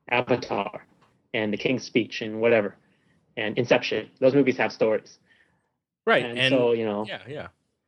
[0.09, 0.85] Avatar,
[1.33, 2.75] and The King's Speech, and whatever,
[3.37, 4.09] and Inception.
[4.19, 5.19] Those movies have stories,
[6.05, 6.25] right.
[6.25, 7.47] and, And, so you know, yeah, yeah.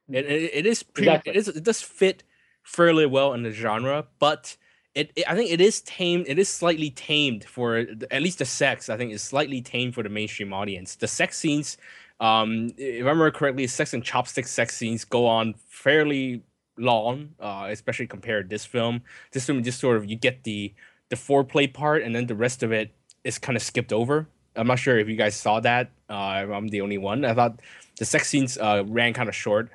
[0.09, 1.09] It, it, it is pretty.
[1.09, 1.31] Exactly.
[1.31, 1.47] It is.
[1.47, 2.23] It does fit
[2.63, 4.57] fairly well in the genre, but
[4.95, 5.29] it, it.
[5.29, 6.25] I think it is tamed.
[6.27, 8.89] It is slightly tamed for at least the sex.
[8.89, 10.95] I think is slightly tamed for the mainstream audience.
[10.95, 11.77] The sex scenes,
[12.19, 16.43] um, if I remember correctly, sex and chopstick sex scenes go on fairly
[16.77, 19.01] long, uh, especially compared to this film.
[19.31, 20.73] This film just sort of you get the
[21.09, 22.91] the foreplay part, and then the rest of it
[23.23, 24.27] is kind of skipped over.
[24.55, 25.91] I'm not sure if you guys saw that.
[26.09, 27.23] Uh, I'm the only one.
[27.23, 27.61] I thought
[27.97, 29.69] the sex scenes uh, ran kind of short,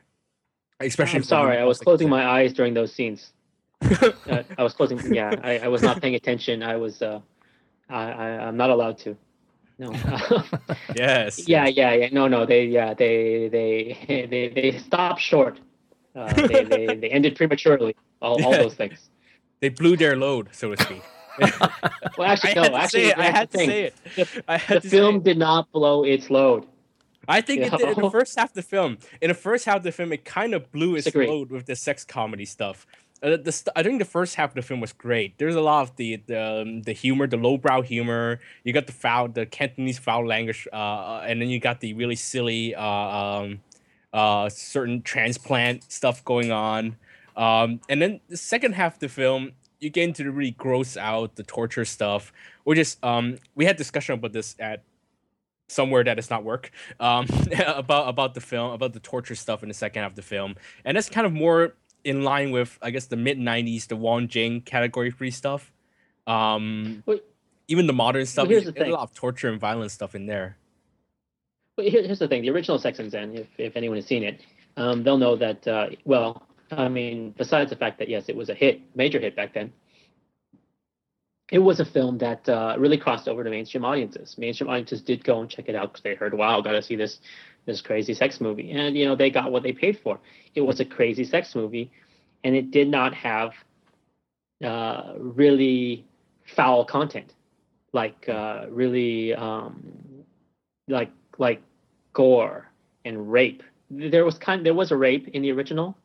[0.81, 1.19] especially.
[1.19, 3.33] I'm sorry, I was closing my eyes during those scenes.
[4.03, 4.99] uh, I was closing.
[5.15, 6.63] Yeah, I, I was not paying attention.
[6.63, 7.03] I was.
[7.03, 7.21] Uh,
[7.89, 9.17] I, I I'm not allowed to.
[9.79, 9.93] No.
[10.95, 11.47] Yes.
[11.47, 12.09] yeah, yeah, yeah.
[12.11, 12.47] No, no.
[12.47, 15.61] They, yeah, they, they, they, they stopped short.
[16.15, 17.95] Uh, they, they, they ended prematurely.
[18.23, 19.11] All, all those things.
[19.61, 21.03] They blew their load, so to speak.
[22.17, 22.63] Well, actually, I no.
[22.63, 23.19] had to Actually, say it.
[23.19, 23.95] I had to say it.
[24.17, 26.67] The, I had the film did not blow its load.
[27.29, 28.99] I think it did in the first half of the film.
[29.21, 31.27] In the first half of the film, it kind of blew its Disagree.
[31.27, 32.87] load with the sex comedy stuff.
[33.23, 35.39] Uh, the I think the first half of the film was great.
[35.39, 38.41] There's a lot of the the, um, the humor, the lowbrow humor.
[38.63, 41.95] You got the foul, the Cantonese foul language, uh, uh, and then you got the
[41.95, 43.61] really silly, uh, um,
[44.13, 46.97] uh, certain transplant stuff going on.
[47.37, 50.97] Um, and then the second half of the film, you get into the really gross
[50.97, 52.33] out, the torture stuff,
[52.65, 54.83] which is um, we had discussion about this at
[55.69, 57.27] somewhere that does not work um,
[57.67, 60.55] about about the film about the torture stuff in the second half of the film
[60.85, 61.75] and that's kind of more
[62.07, 65.73] in line with i guess the mid 90s the wong jing category free stuff
[66.27, 67.03] um
[67.69, 70.27] even the modern stuff here's the there's a lot of torture and violence stuff in
[70.27, 70.57] there
[71.77, 74.23] But here, here's the thing: the original Sex and Zen, if, if anyone has seen
[74.23, 74.41] it,
[74.77, 75.69] um, they'll know that.
[75.69, 79.37] Uh, well, I mean, besides the fact that yes, it was a hit, major hit
[79.37, 79.73] back then.
[81.53, 84.37] It was a film that uh, really crossed over to mainstream audiences.
[84.37, 86.97] Mainstream audiences did go and check it out because they heard, "Wow, got to see
[86.97, 87.21] this
[87.67, 90.19] this crazy sex movie," and you know they got what they paid for.
[90.55, 91.91] It was a crazy sex movie,
[92.45, 93.53] and it did not have
[94.65, 96.05] uh, really
[96.55, 97.35] foul content,
[97.93, 99.83] like uh, really um,
[100.89, 101.63] like like
[102.13, 102.71] gore
[103.05, 103.63] and rape.
[103.91, 105.97] There was kind there was a rape in the original,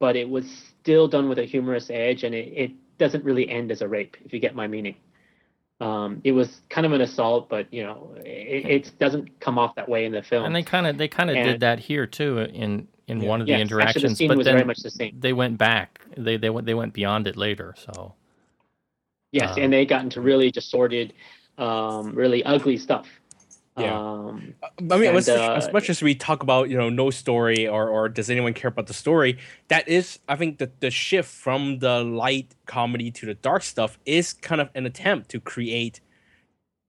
[0.00, 0.46] but it was
[0.80, 4.16] still done with a humorous edge, and it, it doesn't really end as a rape,
[4.24, 4.96] if you get my meaning.
[5.82, 9.74] Um, it was kind of an assault, but you know, it, it doesn't come off
[9.74, 10.44] that way in the film.
[10.44, 13.48] And they kind of they kind of did that here too in in one of
[13.48, 15.16] the Yes, actually, the interactions, scene but was then very much the same.
[15.18, 16.00] they went back.
[16.16, 17.74] They they went they went beyond it later.
[17.76, 18.14] So
[19.32, 21.14] Yes, Um, and they got into really distorted,
[21.58, 23.08] um, really ugly stuff.
[23.78, 23.98] Yeah.
[23.98, 27.10] Um, I mean, And, as, uh, as much as we talk about, you know, no
[27.10, 30.90] story or, or does anyone care about the story, that is, I think, the, the
[30.90, 35.40] shift from the light comedy to the dark stuff is kind of an attempt to
[35.40, 36.00] create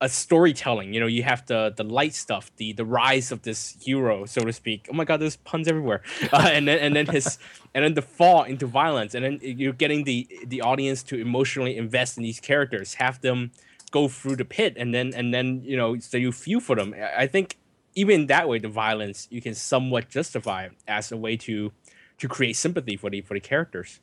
[0.01, 0.93] a storytelling.
[0.93, 4.43] You know, you have the the light stuff, the the rise of this hero, so
[4.43, 4.87] to speak.
[4.91, 6.01] Oh my God, there's puns everywhere.
[6.33, 7.37] Uh, and then and then his
[7.73, 11.77] and then the fall into violence, and then you're getting the the audience to emotionally
[11.77, 13.51] invest in these characters, have them
[13.93, 16.93] go through the pit, and then and then you know, so you feel for them.
[17.23, 17.57] I- think
[17.95, 21.71] even that way, the violence you can somewhat justify as a way to
[22.17, 24.01] to create sympathy for the for the characters.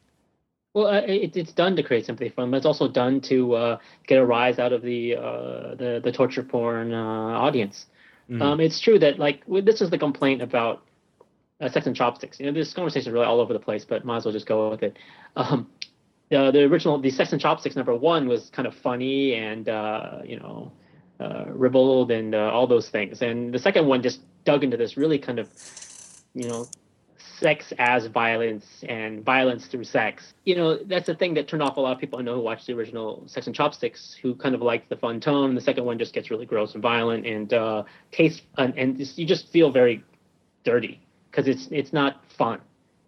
[0.75, 2.53] Well, uh, it, it's done to create sympathy for them.
[2.53, 6.13] but It's also done to uh, get a rise out of the uh, the, the
[6.13, 7.87] torture porn uh, audience.
[8.31, 8.41] Mhm.
[8.43, 10.87] Um, it's true that like this is the complaint about
[11.61, 12.39] uh, sex and chopsticks.
[12.39, 14.47] You know, this conversation is really all over the place, but might as well just
[14.47, 14.97] go with it.
[15.37, 15.67] Um,
[16.31, 20.19] the the original the sex and chopsticks number one was kind of funny and uh,
[20.25, 20.73] you know
[21.19, 24.97] uh, ribald and uh, all those things, and the second one just dug into this
[24.97, 25.49] really kind of
[26.35, 26.67] you know
[27.41, 30.35] sex as violence and violence through sex.
[30.45, 32.43] You know, that's the thing that turned off a lot of people I know who
[32.43, 35.55] watched the original Sex and Chopsticks, who kind of liked the fun tone.
[35.55, 39.27] The second one just gets really gross and violent and uh, tastes, and, and you
[39.27, 40.05] just feel very
[40.65, 41.01] dirty
[41.31, 42.61] because it's it's not fun.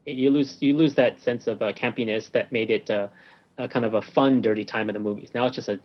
[0.07, 3.09] You lose you lose that sense of uh, campiness that made it uh,
[3.59, 5.30] a kind of a fun, dirty time of the movies.
[5.34, 5.78] Now it's just a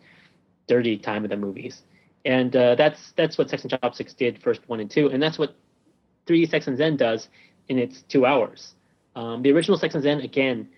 [0.66, 1.82] dirty time of the movies,
[2.24, 5.38] and uh, that's that's what Sex and Chopsticks did first one and two, and that's
[5.38, 5.54] what
[6.26, 7.28] 3D Sex and Zen does
[7.68, 8.74] in its two hours.
[9.14, 10.68] Um, the original Sex and Zen again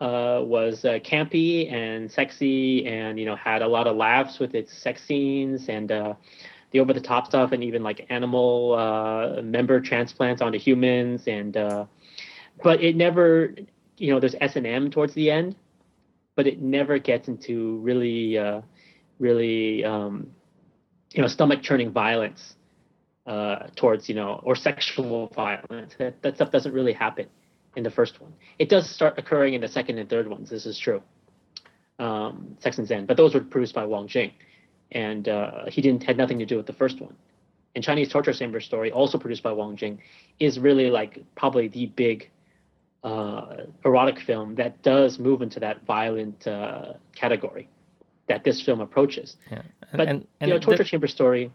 [0.00, 4.54] uh, was uh, campy and sexy, and you know had a lot of laughs with
[4.54, 6.14] its sex scenes and uh,
[6.70, 11.84] the over-the-top stuff, and even like animal uh, member transplants onto humans, and uh,
[12.62, 13.54] but it never,
[13.96, 15.56] you know, there's S and M towards the end,
[16.36, 18.60] but it never gets into really, uh,
[19.18, 20.30] really, um,
[21.12, 22.54] you know, stomach-churning violence
[23.26, 25.94] uh, towards you know or sexual violence.
[25.98, 27.26] That that stuff doesn't really happen
[27.76, 28.32] in the first one.
[28.58, 30.50] It does start occurring in the second and third ones.
[30.50, 31.02] This is true.
[31.98, 34.32] Um, Sex and Zen, but those were produced by Wong Jing,
[34.90, 37.14] and uh, he didn't had nothing to do with the first one.
[37.74, 40.00] And Chinese Torture Chamber Story, also produced by Wong Jing,
[40.40, 42.30] is really like probably the big
[43.02, 47.68] uh, erotic film that does move into that violent uh, category
[48.28, 49.36] that this film approaches.
[49.50, 51.50] yeah, and But and, and you know, Torture Chamber Story.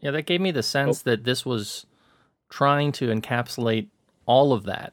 [0.00, 1.10] yeah, that gave me the sense Oh.
[1.10, 1.86] that this was
[2.50, 3.86] trying to encapsulate
[4.26, 4.92] all of that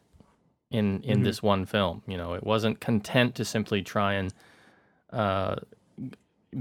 [0.71, 1.23] in in Mm-hmm.
[1.23, 2.03] this one film.
[2.07, 4.33] You know, it wasn't content to simply try and
[5.11, 5.55] uh,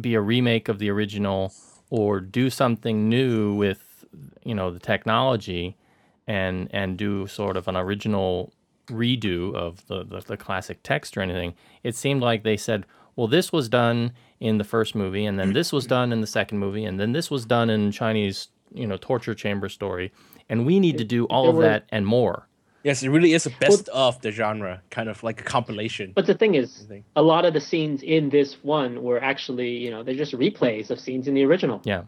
[0.00, 1.52] be a remake of the original
[1.90, 4.04] or do something new with
[4.44, 5.76] you know the technology
[6.26, 8.52] and and do sort of an original
[8.88, 11.54] redo of the, the, the classic text or anything.
[11.82, 12.84] It seemed like they said,
[13.16, 15.94] well, this was done in the first movie, and then this was mm-hmm.
[15.94, 19.34] done in the second movie, and then this was done in Chinese, you know, torture
[19.34, 20.12] chamber story,
[20.48, 22.46] and we need to do all of were- that and more.
[22.84, 26.12] Yes, it really is a best of the genre, kind of like a compilation.
[26.14, 26.86] But the thing is,
[27.16, 30.88] a lot of the scenes in this one were actually, you know, they're just replays
[30.90, 31.82] of scenes in the original.
[31.84, 32.04] Yeah,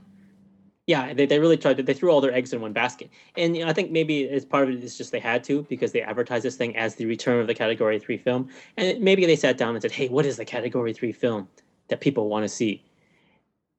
[0.91, 1.85] Yeah, they, they really tried to.
[1.85, 4.45] They threw all their eggs in one basket, and you know, I think maybe it's
[4.45, 7.07] part of it is just they had to because they advertised this thing as the
[7.07, 10.27] return of the Category Three film, and maybe they sat down and said, "Hey, what
[10.27, 11.47] is the Category Three film
[11.91, 12.83] that people want to see?"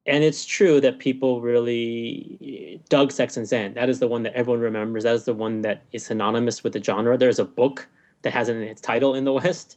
[0.05, 3.73] And it's true that people really dug Sex and Zen.
[3.73, 5.03] That is the one that everyone remembers.
[5.03, 7.17] That is the one that is synonymous with the genre.
[7.17, 7.89] There's a book
[8.21, 9.75] that has it in its title in the West,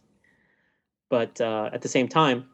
[1.11, 2.45] but uh, at the same time,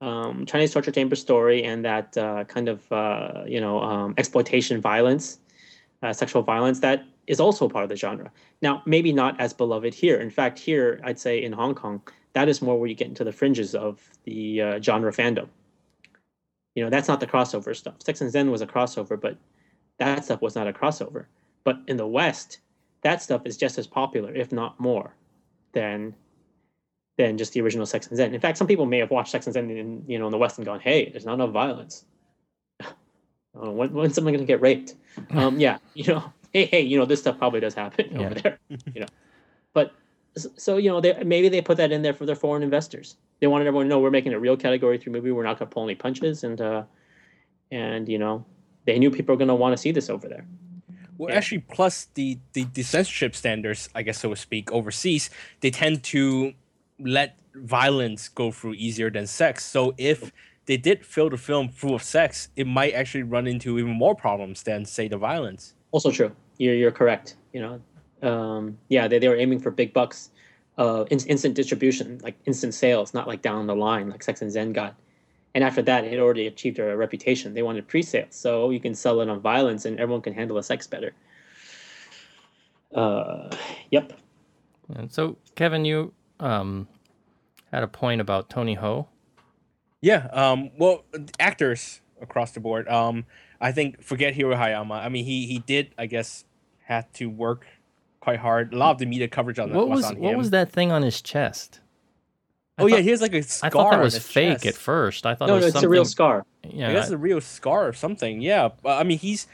[0.00, 4.80] um, Chinese torture chamber story and that uh, kind of uh, you know um, exploitation
[4.80, 5.38] violence,
[6.02, 8.30] uh, sexual violence that is also part of the genre.
[8.62, 10.20] Now, maybe not as beloved here.
[10.20, 12.00] In fact, here I'd say in Hong Kong,
[12.34, 15.48] that is more where you get into the fringes of the uh, genre fandom.
[16.74, 17.94] You know, that's not the crossover stuff.
[18.02, 19.38] Sex and Zen was a crossover, but
[19.98, 21.24] that stuff was not a crossover.
[21.64, 22.60] But in the West,
[23.02, 25.14] that stuff is just as popular, if not more,
[25.72, 26.14] than
[27.18, 28.34] than just the original Sex and Zen.
[28.34, 30.38] In fact, some people may have watched Sex and Zen in you know in the
[30.38, 32.04] West and gone, "Hey, there's not enough violence.
[33.58, 34.94] Uh, when, when's someone going to get raped?"
[35.30, 38.20] Um, yeah, you know, hey, hey, you know, this stuff probably does happen Yeah.
[38.20, 38.58] over there,
[38.94, 39.06] you know.
[39.72, 39.92] But
[40.34, 43.16] so you know, they, maybe they put that in there for their foreign investors.
[43.40, 45.30] They wanted everyone to know we're making a real Category Three movie.
[45.32, 46.82] We're not going to pull any punches, and uh,
[47.70, 48.44] and you know,
[48.84, 50.44] they knew people were going to want to see this over there.
[51.16, 51.36] Well, Yeah.
[51.36, 56.02] actually, plus the, the the censorship standards, I guess so to speak, overseas, they tend
[56.04, 56.52] to
[56.98, 59.64] let violence go through easier than sex.
[59.64, 60.32] So if
[60.66, 64.14] they did fill the film full of sex, it might actually run into even more
[64.14, 65.74] problems than say the violence.
[65.92, 66.32] also true.
[66.58, 67.36] You're you're correct.
[67.52, 67.60] You
[68.22, 70.30] know, um, yeah, they, they were aiming for big bucks,
[70.78, 74.50] uh, in, instant distribution, like instant sales, not like down the line like Sex and
[74.50, 74.94] Zen got.
[75.54, 77.54] And after that, it had already achieved a reputation.
[77.54, 80.62] They wanted pre-sales, so you can sell it on violence, and everyone can handle the
[80.62, 81.14] sex better.
[82.94, 83.50] Uh,
[83.90, 84.12] yep.
[84.94, 86.88] and so Kevin, you um,
[87.72, 89.08] had a point about Tony Ho.
[90.00, 90.28] Yeah.
[90.32, 90.70] Um.
[90.78, 91.04] Well,
[91.40, 92.88] actors across the board.
[92.88, 93.24] Um.
[93.60, 95.02] I think forget Hiro Hayama.
[95.04, 95.94] I mean, he he did.
[95.96, 96.44] I guess
[96.84, 97.66] had to work
[98.20, 98.74] quite hard.
[98.74, 100.38] A lot of the media coverage on that What was, was on what him.
[100.38, 101.80] was that thing on his chest?
[102.78, 103.66] I Oh yeah, he has like a scar.
[103.66, 104.66] I thought that was fake chest.
[104.66, 105.24] at first.
[105.24, 105.86] I thought No, it was no, it's something.
[105.86, 106.44] a real scar.
[106.68, 108.42] Yeah, I guess a real scar or something.
[108.42, 109.46] Yeah, but I mean, he's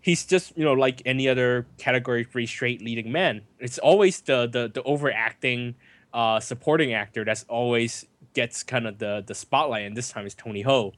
[0.00, 3.42] he's just you know like any other category three straight leading man.
[3.58, 5.74] It's always the the the overacting
[6.12, 10.34] uh supporting actor that's always gets kind of the the spotlight, and this time is
[10.34, 10.92] Tony Ho.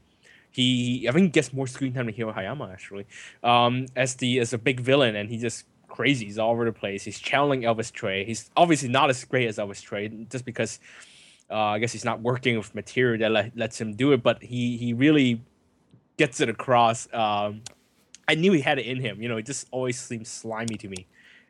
[0.50, 3.06] He I think gets more screen time than Hiro Hayama actually,
[3.42, 6.26] um, as the as a big villain, and he just crazy.
[6.26, 7.04] He's all over the place.
[7.04, 8.26] He's channeling Elvis Tsui.
[8.26, 10.80] He's obviously not as great as Elvis Tsui, just because
[11.50, 14.42] uh, I guess he's not working with material that let, lets him do it, but
[14.42, 15.42] he he really
[16.16, 17.08] gets it across.
[17.12, 17.62] Um,
[18.28, 19.20] I knew he had it in him.
[19.20, 21.06] You know, it just always seems slimy to me.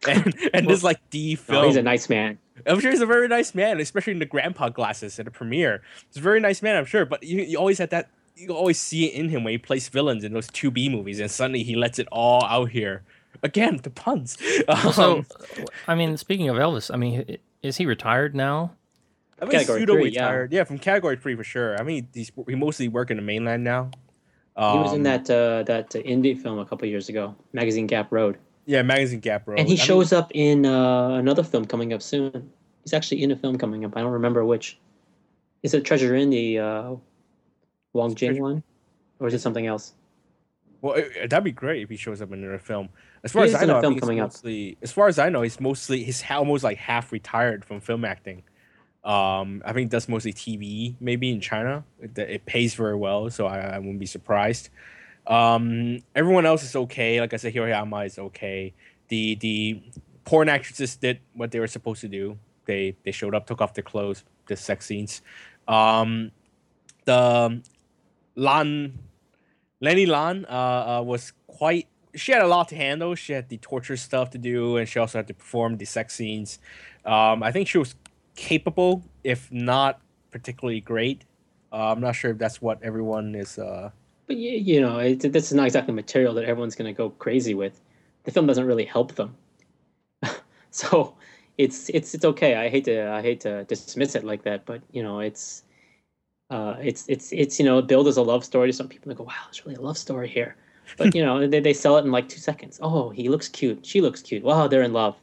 [0.09, 1.65] And and this like the No, film.
[1.67, 2.39] he's a nice man.
[2.67, 5.83] I'm sure he's a very nice man, especially in the grandpa glasses at the premiere.
[6.09, 7.05] He's a very nice man, I'm sure.
[7.07, 8.11] But you, you always had that.
[8.37, 11.21] You always see it in him when he plays villains in those two B movies,
[11.21, 13.03] and suddenly he lets it all out here.
[13.43, 14.37] Again, the puns.
[14.93, 15.27] So, Um,
[15.89, 18.73] I mean, speaking of Elvis, I mean, is he retired now?
[19.41, 20.25] I mean, Category pseudo three, yeah.
[20.27, 20.53] retired.
[20.53, 20.65] Yeah.
[20.65, 21.79] from category three for sure.
[21.79, 23.91] I mean, he's he mostly work in the mainland now.
[24.57, 27.87] He was in Um, that uh, that uh, indie film a couple years ago, Magazine
[27.87, 28.37] Gap Road,
[28.67, 29.59] Yeah, magazine Gap Road.
[29.59, 32.51] and he I mean, shows up in uh, another film coming up soon.
[32.85, 33.97] He's actually in a film coming up.
[33.97, 34.79] I don't remember which.
[35.63, 36.95] Is it Treasure in the uh,
[37.93, 38.63] Wong Jing Treasure- one,
[39.19, 39.95] or is it something else?
[40.83, 42.89] Well, it- that'd be great if he shows up in another film.
[43.23, 44.33] As far He as I a know, I film think coming up.
[44.83, 48.43] as far as I know, he's mostly he's almost like half retired from film acting.
[49.05, 51.85] Um, I think he does mostly TV, maybe in China.
[52.01, 54.71] It, it pays very well, so I, I wouldn't be surprised.
[55.31, 57.21] Um, everyone else is okay.
[57.21, 58.75] Like I said, Hiroyama is okay.
[59.09, 59.81] The the
[60.25, 62.37] porn actresses did what they were supposed to do.
[62.67, 65.23] They they showed up, took off their clothes, the sex scenes.
[65.69, 66.33] Um,
[67.05, 67.63] the
[68.35, 68.99] Lan
[69.81, 71.87] Lenny Lan uh, uh, was quite.
[72.15, 73.15] She had a lot to handle.
[73.15, 76.15] She had the torture stuff to do, and she also had to perform the sex
[76.15, 76.59] scenes.
[77.05, 77.95] Um, I think she was
[78.35, 80.01] capable, if not
[80.33, 81.25] particularly great.
[81.73, 83.59] Uh, I'm not sure if that's what everyone is.
[83.59, 83.91] Uh,
[84.31, 87.11] But you, you know, it, this is not exactly material that everyone's going to go
[87.11, 87.81] crazy with.
[88.23, 89.35] The film doesn't really help them,
[90.71, 91.17] so
[91.59, 92.55] it's it's it's okay.
[92.55, 95.65] I hate to I hate to dismiss it like that, but you know, it's
[96.49, 99.09] uh, it's it's it's you know billed as a love story to some people.
[99.09, 100.55] They go, wow, it's really a love story here.
[100.97, 102.79] But you know they, they sell it in like two seconds.
[102.81, 103.85] Oh, he looks cute.
[103.85, 104.45] She looks cute.
[104.45, 105.17] Wow, they're in love,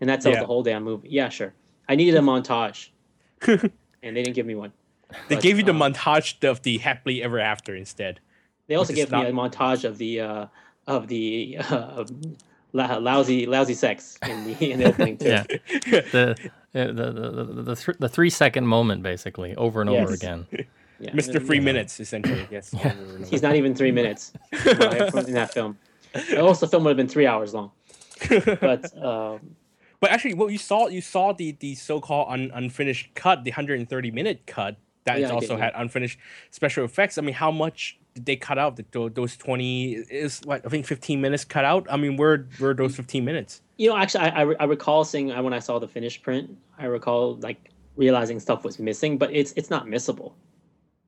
[0.00, 0.40] and that sells Yeah.
[0.40, 1.10] the whole damn movie.
[1.10, 1.54] Yeah, sure.
[1.88, 2.88] I needed a montage,
[3.46, 3.70] and
[4.02, 4.72] they didn't give me one.
[5.28, 8.18] They But, gave you the um, montage of the happily ever after instead.
[8.68, 10.46] They also Which is gave me a montage of the uh,
[10.86, 12.04] of the uh,
[12.72, 15.28] lou- lousy lousy sex in the in the opening too.
[15.28, 15.42] Yeah.
[15.68, 16.36] the,
[16.74, 17.12] uh, the, the,
[17.44, 20.46] the, the, th- the three second moment, basically, over and over again.
[21.00, 21.12] Yeah.
[21.12, 21.40] Mr.
[21.46, 22.48] Three Minutes, essentially.
[22.50, 22.74] Yes.
[22.74, 23.24] over and over.
[23.26, 24.32] He's not even three minutes
[24.66, 25.78] right, in that film.
[26.36, 27.70] Also, the film would have been three hours long.
[28.28, 29.54] But um,
[30.00, 34.10] But actually, well, you saw you saw the the so-called un, unfinished cut, the 130
[34.10, 35.64] minute cut that Yeah, also did, yeah.
[35.66, 36.18] had unfinished
[36.50, 37.16] special effects.
[37.16, 38.76] I mean, how much did they cut out?
[38.76, 41.86] The, those 20 is what I think 15 minutes cut out.
[41.90, 43.62] I mean, where were those 15 minutes?
[43.80, 46.50] you know, actually, I, I, I recall seeing uh, when I saw the finished print.
[46.78, 50.32] I recall like realizing stuff was missing, but it's it's not missable.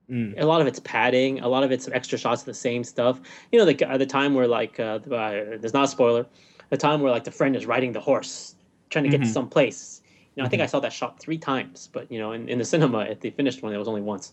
[0.09, 0.39] Mm.
[0.41, 1.39] A lot of it's padding.
[1.41, 3.19] A lot of it's extra shots of the same stuff.
[3.51, 6.25] You know, the at the time where like uh, uh, there's not a spoiler.
[6.69, 8.55] The time where like the friend is riding the horse,
[8.89, 9.33] trying to get to Mhm.
[9.33, 10.01] some place.
[10.35, 12.57] You know, I think I saw that shot three times, but you know, in, in
[12.57, 14.31] the cinema at the finished one, it was only once.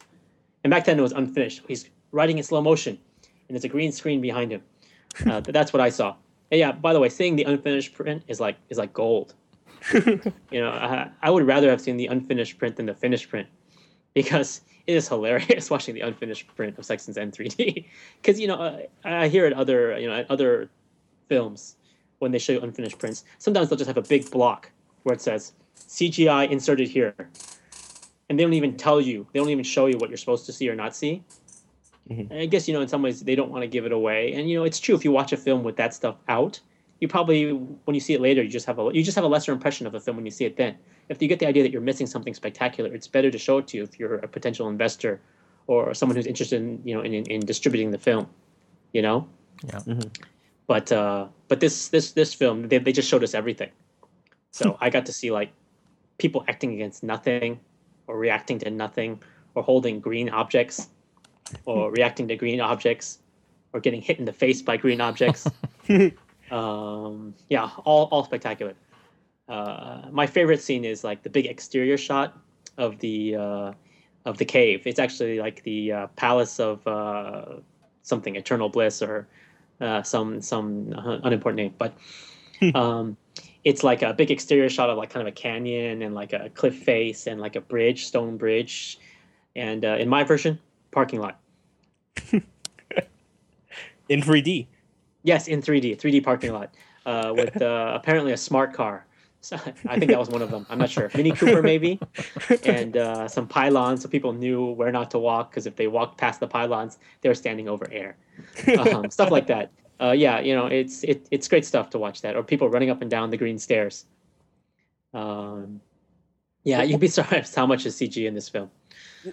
[0.62, 1.62] And back then it was unfinished.
[1.66, 2.98] He's riding in slow motion,
[3.48, 4.62] and there's a green screen behind him.
[5.26, 6.14] Uh, that's what I saw.
[6.50, 6.72] And yeah.
[6.72, 9.34] By the way, seeing the unfinished print is like is like gold.
[9.94, 10.20] you
[10.52, 13.48] know, I, I would rather have seen the unfinished print than the finished print
[14.14, 17.86] because it is hilarious watching the unfinished print of Sex and Zen 3D.
[18.20, 20.70] Because you know, uh, I hear at other you know at other
[21.28, 21.76] films
[22.18, 24.70] when they show you unfinished prints, sometimes they'll just have a big block
[25.04, 27.14] where it says CGI inserted here,
[28.28, 30.52] and they don't even tell you, they don't even show you what you're supposed to
[30.52, 31.22] see or not see.
[32.10, 32.30] Mhm.
[32.30, 34.32] And I guess you know in some ways they don't want to give it away,
[34.32, 36.60] and you know it's true if you watch a film with that stuff out,
[37.00, 39.28] you probably when you see it later you just have a you just have a
[39.28, 40.76] lesser impression of the film when you see it then.
[41.08, 43.66] If you get the idea that you're missing something spectacular, it's better to show it
[43.68, 45.20] to you if you're a potential investor
[45.66, 48.26] or someone who's interested in you know in, in, in distributing the film,
[48.92, 49.28] you know.
[49.66, 49.80] Yeah.
[49.80, 50.10] Mhm.
[50.66, 53.70] But uh, but this this this film they they just showed us everything,
[54.50, 55.50] so I got to see like
[56.18, 57.60] people acting against nothing,
[58.06, 59.20] or reacting to nothing,
[59.54, 60.88] or holding green objects,
[61.64, 63.18] or reacting to green objects,
[63.72, 65.46] or getting hit in the face by green objects.
[66.50, 68.74] um, yeah, all all spectacular.
[69.48, 72.36] Uh, my favorite scene is like the big exterior shot
[72.76, 73.72] of the uh,
[74.24, 74.86] of the cave.
[74.86, 77.56] It's actually like the uh, palace of uh,
[78.02, 79.26] something eternal bliss or
[79.80, 81.94] uh, some some uh, unimportant name, but
[82.74, 83.16] um,
[83.64, 86.50] it's like a big exterior shot of like kind of a canyon and like a
[86.54, 88.98] cliff face and like a bridge, stone bridge,
[89.56, 90.58] and uh, in my version,
[90.90, 91.40] parking lot.
[94.08, 94.66] In 3D.
[95.22, 96.74] Yes, in 3D, 3D parking lot
[97.04, 99.04] uh, with uh, apparently a smart car.
[99.40, 100.66] So, I think that was one of them.
[100.68, 101.10] I'm not sure.
[101.14, 102.00] Mini Cooper maybe,
[102.64, 106.18] and uh, some pylons so people knew where not to walk because if they walked
[106.18, 108.16] past the pylons, they were standing over air.
[108.78, 109.70] Um, stuff like that.
[110.00, 112.90] Uh, yeah, you know, it's it, it's great stuff to watch that, or people running
[112.90, 114.06] up and down the green stairs.
[115.14, 115.80] Um,
[116.64, 118.70] yeah, you'd be surprised how much is CG in this film.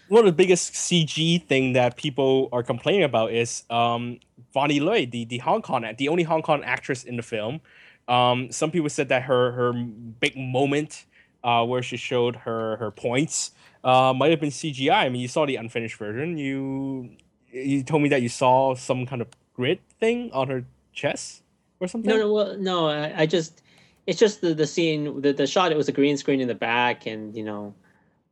[0.08, 4.20] One of the biggest CG thing that people are complaining about is um,
[4.54, 7.62] Vonnie Lui, the, the Hong Kong, the only Hong Kong actress in the film.
[8.08, 11.06] Um, some people said that her her big moment
[11.44, 13.52] uh, where she showed her her points
[13.84, 14.92] uh, might have been CGI.
[14.92, 16.38] I mean, you saw the unfinished version.
[16.38, 17.12] You
[17.52, 21.44] you told me that you saw some kind of grid thing on her chest
[21.80, 22.10] or something.
[22.10, 22.88] No, no, well, no.
[22.88, 23.62] I, I just,
[24.08, 25.72] it's just the the scene, the the shot.
[25.72, 27.74] It was a green screen in the back, and you know,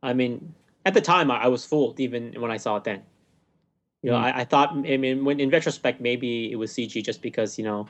[0.02, 0.54] I mean,
[0.84, 3.02] at the time, I, I was fooled even when I saw it then.
[4.02, 4.22] You know, Mm.
[4.24, 7.64] I, I thought, I mean, when in retrospect, maybe it was CG just because you
[7.64, 7.86] know,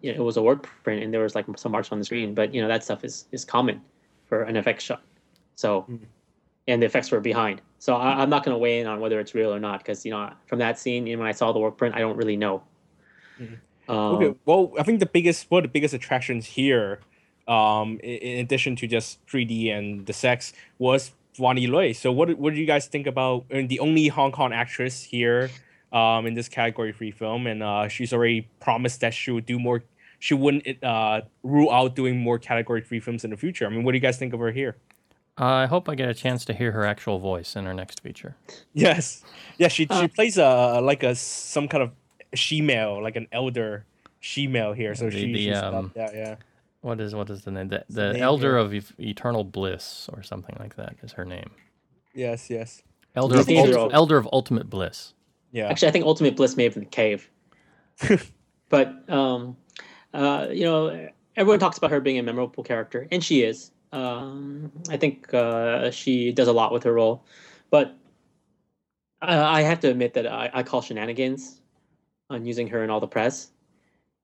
[0.00, 2.04] you know, it was a work print and there was like some marks on the
[2.04, 2.34] screen.
[2.34, 3.82] But you know, that stuff is is common
[4.24, 5.02] for an effects shot.
[5.56, 6.06] So, Mm.
[6.68, 7.60] and the effects were behind.
[7.78, 10.04] So I, I'm not going to weigh in on whether it's real or not because
[10.06, 12.36] you know, from that scene, and when I saw the work print, I don't really
[12.36, 12.62] know.
[13.40, 13.58] Mhm.
[13.88, 17.00] Um, Okay, well, I think the biggest one of the biggest attractions here,
[17.46, 21.92] um, in addition to just 3D and the sex, was Vonnie Lui.
[21.94, 25.50] So, what what do you guys think about and the only Hong Kong actress here,
[25.92, 29.58] um, in this category free film, and uh, she's already promised that she would do
[29.58, 29.82] more.
[30.18, 33.66] She wouldn't uh rule out doing more category free films in the future.
[33.66, 34.76] I mean, what do you guys think of her here?
[35.40, 38.34] I hope I get a chance to hear her actual voice in her next feature.
[38.74, 39.22] Yes,
[39.56, 41.92] yeah, she Uh, she plays a like a some kind of
[42.34, 43.84] she-male, like an elder
[44.20, 44.94] she-male here.
[44.96, 46.34] So The- she, the, she's got um, that, yeah.
[46.80, 47.68] What is what is the name?
[47.68, 48.56] The, the the name Elder here?
[48.56, 51.50] of Ev- Eternal Bliss or something like that is her name.
[52.14, 52.82] Yes, yes.
[53.16, 55.14] Elder of, Ult- Elder of Ultimate Bliss.
[55.50, 55.68] Yeah.
[55.68, 57.28] Actually, I think Ultimate Bliss may have been the cave.
[58.68, 59.56] but um,
[60.14, 63.72] uh, you know, everyone talks about her being a memorable character, and she is.
[63.92, 67.24] Um, I think uh, she does a lot with her role,
[67.70, 67.96] but
[69.20, 71.60] Uh, I have to admit that I, I call shenanigans
[72.30, 73.50] on using her in all the press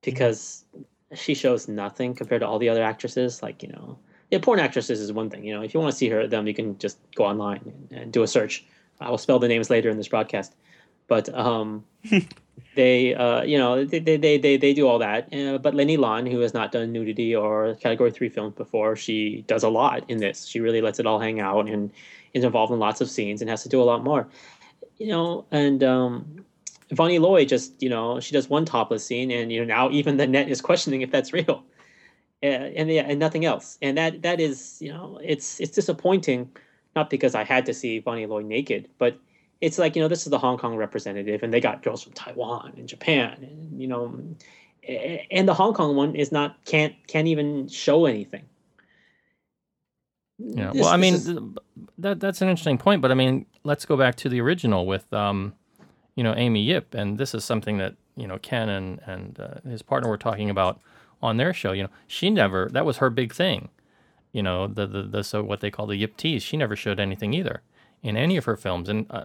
[0.03, 0.65] because
[1.15, 3.43] she shows nothing compared to all the other actresses.
[3.43, 3.99] Like you know,
[4.31, 5.45] yeah, porn actresses is one thing.
[5.45, 7.61] You know, if you want to see her them, you can just go online
[7.91, 8.65] and, and do a search.
[9.01, 10.55] I will spell the names later in this broadcast,
[11.09, 11.85] but um,
[12.75, 15.33] they uh, you know they, they, they, they, do all that.
[15.35, 19.45] Uh, but Lenny Lan, who has not done nudity or Category Three films before, she
[19.47, 20.47] does a lot in this.
[20.47, 21.91] She really lets it all hang out and
[22.33, 24.29] is involved in lots of scenes and has to do a lot more.
[24.99, 26.45] You know, and um,
[26.95, 30.17] Vonnie Lui just you know she does one topless scene, and you know now even
[30.17, 31.63] the net is questioning if that's real,
[32.43, 33.79] uh, and yeah, and nothing else.
[33.83, 36.51] And that that is you know it's it's disappointing,
[36.97, 39.19] not because I had to see Vonnie Lui naked, but
[39.61, 42.13] it's like you know this is the Hong Kong representative, and they got girls from
[42.13, 44.19] Taiwan and Japan, and you know,
[45.31, 48.45] and the Hong Kong one is not can't can't even show anything.
[50.39, 50.73] Yeah.
[50.73, 51.31] This- well, I mean, is-
[51.99, 55.11] that that's an interesting point, but I mean, let's go back to the original with,
[55.13, 55.55] um,
[56.15, 59.69] you know, Amy Yip, and this is something that you know Ken and and uh,
[59.69, 60.81] his partner were talking about
[61.23, 61.73] on their show.
[61.73, 63.69] You know, she never that was her big thing.
[64.33, 66.43] You know, the the, the so what they call the Yip tease.
[66.43, 67.63] She never showed anything either
[68.03, 69.25] in any of her films, and uh,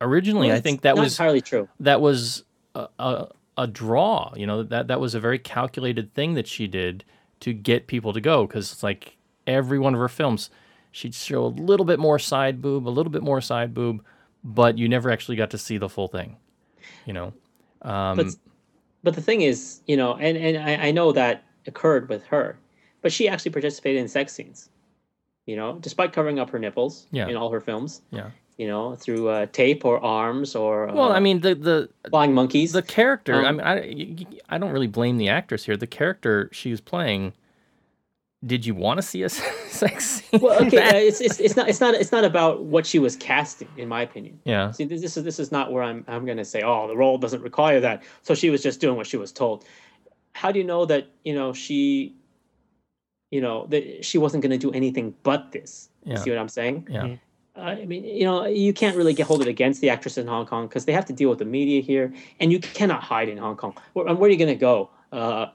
[0.00, 1.68] originally I think that was entirely true.
[1.80, 2.44] that was
[2.74, 4.32] a, a, a draw.
[4.36, 7.04] You know that that was a very calculated thing that she did
[7.40, 10.50] to get people to go because it's like every one of her films,
[10.90, 14.04] she'd show a little bit more side boob, a little bit more side boob,
[14.44, 16.36] but you never actually got to see the full thing.
[17.06, 17.32] You know,
[17.82, 18.26] um, but
[19.02, 22.56] but the thing is, you know, and and I, I know that occurred with her,
[23.02, 24.68] but she actually participated in sex scenes.
[25.46, 27.26] You know, despite covering up her nipples Yeah.
[27.28, 28.02] in all her films.
[28.10, 28.30] yeah.
[28.58, 32.32] You know, through uh, tape or arms or Well, uh, I mean the the flying
[32.34, 32.72] monkeys.
[32.72, 33.34] the character.
[33.34, 35.76] I Um, mean, I don't really blame the actress here.
[35.76, 37.32] The character she was playing.
[38.44, 39.28] Did you want to see a
[39.68, 40.40] sex scene?
[40.40, 42.98] well, okay, That- uh, it's, it's it's not it's not it's not about what she
[42.98, 44.40] was casting, in my opinion.
[44.44, 44.70] yeah.
[44.72, 46.96] See, this, this is this is not where I'm I'm going to say, oh, the
[46.96, 48.02] role doesn't require that.
[48.22, 49.64] So she was just doing what she was told.
[50.34, 52.14] How do you know that you know she,
[53.30, 55.88] you know that she wasn't going to do anything but this?
[56.04, 56.18] You Yeah.
[56.18, 56.88] see what I'm saying?
[56.90, 57.16] Yeah.
[57.54, 60.46] I mean, you know, you can't really get hold it against the actress in Hong
[60.46, 63.36] Kong because they have to deal with the media here, and you cannot hide in
[63.36, 63.76] Hong Kong.
[63.92, 65.46] Where, where are you going to go, uh,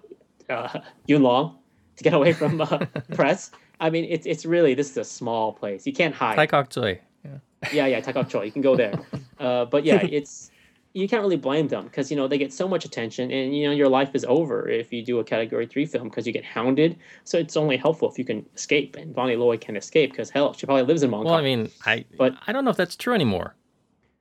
[0.48, 1.58] uh, Yuen Long,
[1.98, 3.52] to get away from uh, press?
[3.80, 5.86] I mean, it's it's really this is a small place.
[5.86, 7.00] You can't hide Tai Kok Tsui.
[7.24, 7.32] Yeah.
[7.74, 8.46] yeah, yeah, Tai Kok Tsui.
[8.46, 8.94] You can go there.
[9.40, 10.50] Uh, but yeah, it's
[10.94, 13.68] you can't really blame them because you know they get so much attention, and you
[13.68, 16.44] know your life is over if you do a Category Three film because you get
[16.44, 16.98] hounded.
[17.24, 20.54] So it's only helpful if you can escape, and Vonnie Lui can escape because hell,
[20.54, 21.26] she probably lives in Hong Kong.
[21.26, 23.54] Well, I mean, I But- I don't know if that's true anymore.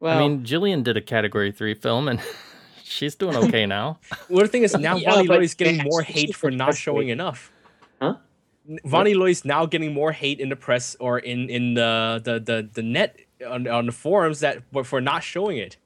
[0.01, 2.21] well, I mean, Jillian did a Category Three film, and
[2.85, 3.99] she's doing okay now.
[4.29, 6.77] Well, the thing is now Yeah, Vonnie but Lui is getting more hate for not
[6.77, 7.51] showing enough.
[8.01, 8.17] Huh?
[8.85, 12.69] Vonnie Lui's now getting more hate in the press or in in the the the,
[12.73, 13.17] the net
[13.47, 15.77] on, on the forums that for not showing it.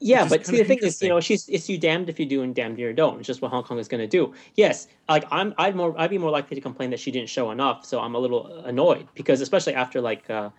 [0.00, 2.42] yeah, but see, the thing is, you know, she's it's you damned if you do
[2.42, 3.18] and damned if you don't.
[3.18, 4.32] It's just what Hong Kong is going to do.
[4.54, 7.50] Yes, like I'm, I'd more, I'd be more likely to complain that she didn't show
[7.50, 7.84] enough.
[7.84, 10.50] So I'm a little annoyed because, especially after like, uh,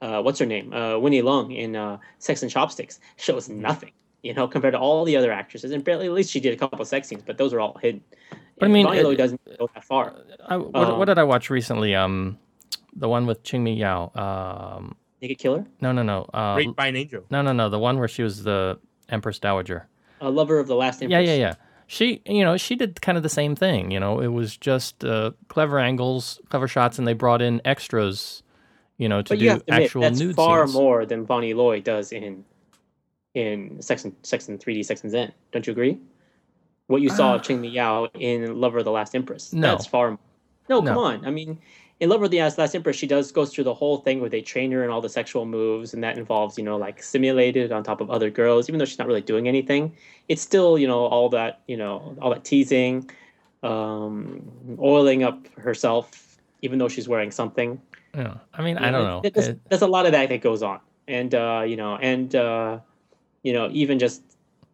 [0.00, 3.60] uh, what's her name, uh, Winnie Leung in uh, Sex and Chopsticks, shows Mm-hmm.
[4.26, 4.36] Nothing.
[4.36, 6.56] You know, compared to all the other actresses, and barely, at least she did a
[6.56, 8.02] couple of sex scenes, but those are all hidden.
[8.58, 10.14] But I mean, Vonnie it- Lui doesn't go that far.
[10.48, 11.94] I, what, Um, what did I watch recently?
[11.94, 12.38] Um,
[12.94, 14.10] the one with Chingmy Yau.
[14.14, 16.28] Um, Naked Killer, no, no, no.
[16.34, 17.24] Uh, Raped by an angel.
[17.30, 17.68] no, no, no.
[17.68, 19.88] The one where she was the Empress Dowager.
[20.20, 21.00] a lover of the last.
[21.02, 21.28] Yeah, Empress.
[21.28, 21.54] yeah, yeah.
[21.88, 23.90] She, you know, she did kind of the same thing.
[23.92, 28.42] You know, it was just uh, clever angles, clever shots, and they brought in extras.
[28.98, 30.74] You know, to But do you have to admit, that's nude far scenes.
[30.74, 32.44] more than Vonnie Lui does in
[33.40, 35.30] in Sex and Sex and 3D Sex and Zen.
[35.52, 35.98] Don't you agree?
[36.86, 39.52] What you saw of Chingmy Yau in Lover of the Last Empress.
[39.52, 39.70] Uh, No.
[39.72, 40.18] That's far
[40.70, 41.26] No, come on.
[41.26, 41.58] I mean,
[42.00, 44.40] in Lover of the Last Empress, she does goes through the whole thing where they
[44.40, 47.82] train her and all the sexual moves, and that involves, you know, like simulated on
[47.82, 49.92] top of other girls, even though she's not really doing anything.
[50.28, 53.10] It's still, you know, all that, you know, all that teasing,
[53.62, 57.80] um, oiling up herself, even though she's wearing something.
[58.14, 58.34] Yeah.
[58.54, 59.20] I mean, You I don't it- know.
[59.24, 62.34] it- There's, there's a lot of that that goes on, and uh, you know, and
[62.34, 62.78] uh,
[63.46, 64.22] you know, even just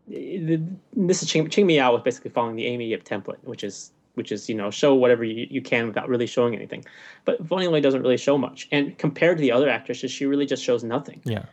[0.09, 0.61] the-
[0.97, 4.31] this is Ching, Chingmy Yau with basically following the Amy Yip template, which is which
[4.33, 6.85] is you know show whatever you, you can without really showing anything.
[7.25, 10.47] But Vonnie Lui doesn't really show much, and compared to the other actresses, she really
[10.47, 11.21] just shows nothing.
[11.25, 11.45] yeah.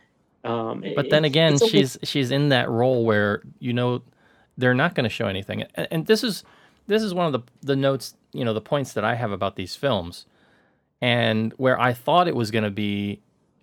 [0.44, 4.02] Um, But it- then again, she's she's in that role where you know
[4.58, 5.64] they're not going to show anything.
[5.74, 6.42] And, and this is
[6.86, 9.56] this is one of the the notes, you know, the points that I have about
[9.56, 10.26] these films,
[11.00, 13.20] and where I thought it was going to be,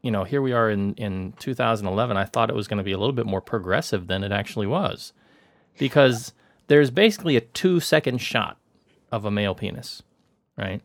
[0.08, 2.16] you know, here we are in in 2011.
[2.16, 4.66] I thought it was going to be a little bit more progressive than it actually
[4.66, 5.12] was,
[5.78, 6.32] because
[6.68, 8.58] there's basically a two second shot
[9.12, 10.02] of a male penis,
[10.58, 10.82] right?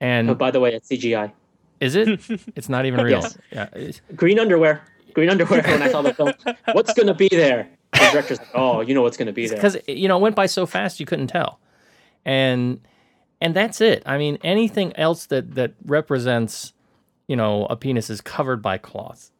[0.00, 1.32] And Oh, by the way, it's CGI.
[1.80, 2.20] is it?
[2.56, 3.20] It's not even real.
[3.20, 3.36] Yes.
[3.50, 3.90] Yeah.
[4.14, 4.80] Green underwear.
[5.12, 6.32] green underwear when I saw the film.
[6.72, 7.68] What's gonna be there?
[7.94, 9.56] The director's like, oh, you know what's gonna be there.
[9.58, 11.58] because you know it went by so fast you couldn't tell,
[12.24, 12.80] and
[13.40, 14.04] and that's it.
[14.06, 16.72] I mean, anything else that that represents,
[17.32, 19.30] you know, a penis is covered by cloth,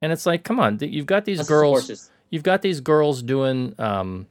[0.00, 2.10] and it's like, come on, you've got these That's girls, horses.
[2.30, 4.26] you've got these girls doing, um,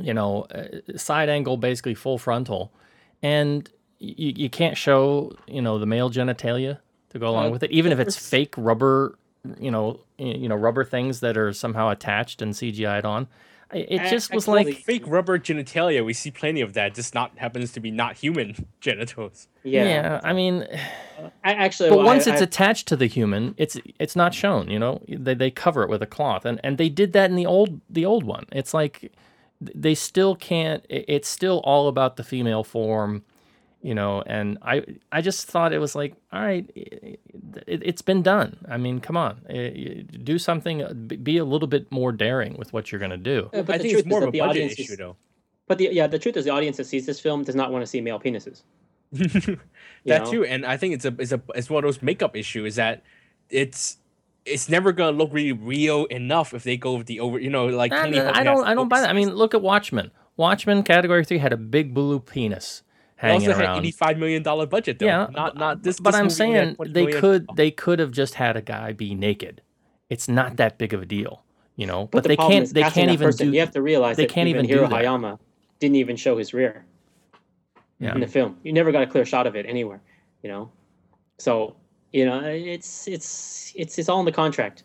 [0.00, 2.70] you know, uh, side angle, basically full frontal,
[3.22, 3.68] and
[3.98, 6.78] you, you can't show, you know, the male genitalia
[7.10, 9.18] to go along Uh, with it, even if it's fake rubber,
[9.58, 13.26] you know, you know, rubber things that are somehow attached and CGI'd on.
[13.70, 16.94] I- It A- just was actually, like, Fake rubber genitalia, we see plenty of that.
[16.94, 19.46] Just not happens to be not human genitals.
[19.62, 19.84] Yeah.
[19.84, 20.20] yeah.
[20.24, 20.66] I mean,
[21.44, 24.32] I, actually, but well, once I, it's I, attached to the human, it's it's not
[24.32, 24.68] shown.
[24.70, 27.36] You know, they they cover it with a cloth, and and they did that in
[27.36, 28.46] the old the old one.
[28.52, 29.12] It's like
[29.60, 30.84] they still can't.
[30.88, 33.22] It's still all about the female form,
[33.82, 34.22] you know.
[34.26, 37.18] And I I just thought it was like, all right,
[37.66, 38.56] it, it's been done.
[38.68, 40.82] I mean, come on, eh, do something.
[40.82, 43.50] uh, be- Be a little bit more daring with what you're gonna do.
[43.52, 45.16] Uh, but I the think truth it's more of a budget issue, is- though.
[45.66, 47.82] But the, yeah, the truth is, the audience that sees this film does not want
[47.82, 48.62] to see male penises.
[49.12, 49.58] that
[50.06, 50.30] know?
[50.30, 53.02] too, and I think it's a it's a it's one of those makeup issues that
[53.50, 53.98] it's
[54.44, 57.66] it's never gonna look really real enough if they go with the over you know
[57.66, 59.10] like Nah, Tony I don't I don't buy that.
[59.10, 60.10] I mean, look at Watchmen.
[60.36, 62.82] Watchmen category three had a big blue penis
[63.20, 63.78] They hanging also had around.
[63.78, 65.06] eighty five million dollar budget though.
[65.06, 65.98] Yeah, not not this.
[65.98, 67.20] but this I'm movie only had saying they million.
[67.20, 69.60] could they could have just had a guy be naked.
[70.10, 71.42] It's not that big of a deal,
[71.76, 72.06] you know.
[72.12, 73.48] But, the they can't they can't even person.
[73.48, 73.52] do.
[73.54, 75.04] You have to realize they that can't even, even do Hiro that.
[75.04, 75.38] Hayama
[75.80, 76.84] didn't even show his rear
[77.98, 78.14] Yeah.
[78.14, 78.56] in the film.
[78.62, 80.00] You never got a clear shot of it anywhere.
[80.42, 80.70] You know,
[81.38, 81.74] so
[82.12, 84.84] you know it's it's it's it's all in the contract.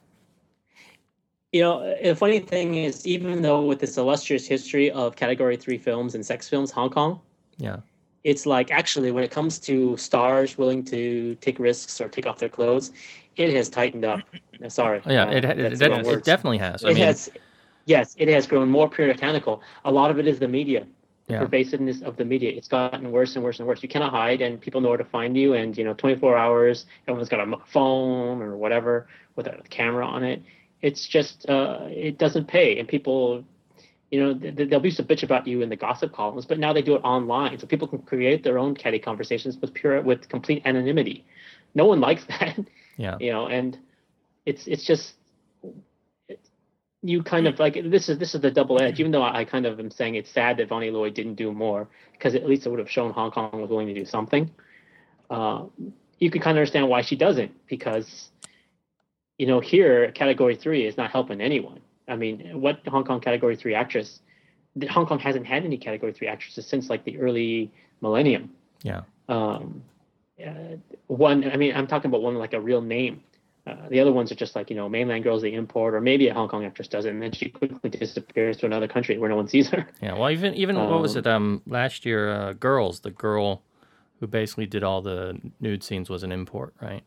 [1.52, 5.78] You know, the funny thing is, even though with this illustrious history of Category Three
[5.78, 7.22] films and sex films, Hong Kong,
[7.58, 7.78] yeah,
[8.24, 12.40] it's like actually when it comes to stars willing to take risks or take off
[12.40, 12.92] their clothes,
[13.36, 14.22] it has tightened up.
[14.68, 15.02] Sorry.
[15.06, 15.26] Oh, yeah.
[15.26, 16.84] uh, It, it, it, it definitely has.
[16.86, 17.30] I it mean, has,
[17.86, 19.62] yes, it has grown more puritanical.
[19.84, 20.88] A lot of it is the media,
[21.28, 21.40] the Yeah.
[21.40, 22.52] pervasiveness of the media.
[22.52, 23.84] It's gotten worse and worse and worse.
[23.84, 25.54] You cannot hide, and people know where to find you.
[25.54, 30.24] And you know, 24 hours, everyone's got a phone or whatever with a camera on
[30.24, 30.42] it.
[30.82, 33.44] It's just, uh, it doesn't pay, and people.
[34.14, 36.60] You know, th- th- they'll be to bitch about you in the gossip columns, but
[36.60, 40.00] now they do it online, so people can create their own catty conversations with pure,
[40.04, 41.26] with complete anonymity.
[41.74, 42.60] No one likes that
[42.96, 43.80] yeah, you know and
[44.46, 45.16] it's it's just
[47.02, 49.00] you kind of like this is this is the double edge.
[49.00, 51.88] Even though i kind of am saying it's sad that Vonnie Lui didn't do more
[52.12, 54.52] because at least it would have shown hong kong was willing to do something
[55.32, 55.64] uh,
[56.20, 58.30] you could kind of understand why she doesn't because
[59.40, 63.56] you know here category three is not helping anyone i mean what hong kong category
[63.56, 64.20] three actress
[64.90, 68.50] hong kong hasn't had any category three actresses since like the early millennium
[68.84, 69.02] yeah.
[69.30, 69.82] um,
[70.46, 70.76] uh,
[71.08, 73.22] one i mean i'm talking about one like a real name
[73.66, 76.28] uh, the other ones are just like you know mainland girls they import or maybe
[76.28, 79.30] a hong kong actress does it and then she quickly disappears to another country where
[79.30, 81.28] no one sees her Yeah, well, even even what was Um, it?
[81.28, 83.62] Um, last year, uh, girls, the girl
[84.20, 87.04] who basically did all the nude scenes was an import, right?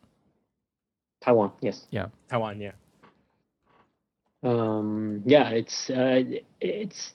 [1.21, 2.07] taiwan yes Yeah.
[2.29, 2.73] Taiwan, yeah.
[4.43, 6.23] Um, yeah it's uh,
[6.61, 7.13] it's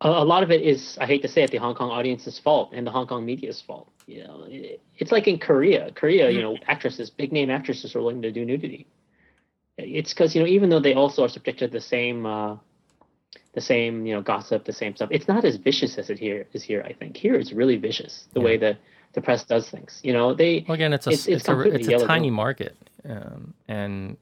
[0.00, 2.70] a, lot of it is i hate to say it the hong kong audience's fault
[2.72, 3.88] and the hong kong media's fault.
[4.06, 5.92] You know it, it's like in korea.
[5.92, 8.86] Korea you know actresses big name actresses are willing to do nudity.
[9.78, 12.56] It's because you know even though they also are subjected to the same uh,
[13.54, 16.46] the same you know gossip the same stuff it's not as vicious as it here
[16.52, 17.16] is here i think.
[17.16, 18.44] Here it's really vicious the Yeah.
[18.46, 18.76] way the
[19.14, 20.00] the press does things.
[20.02, 22.76] You know they Well, again, it's a It's- it's, it's a it's a tiny market,
[23.04, 24.16] um, and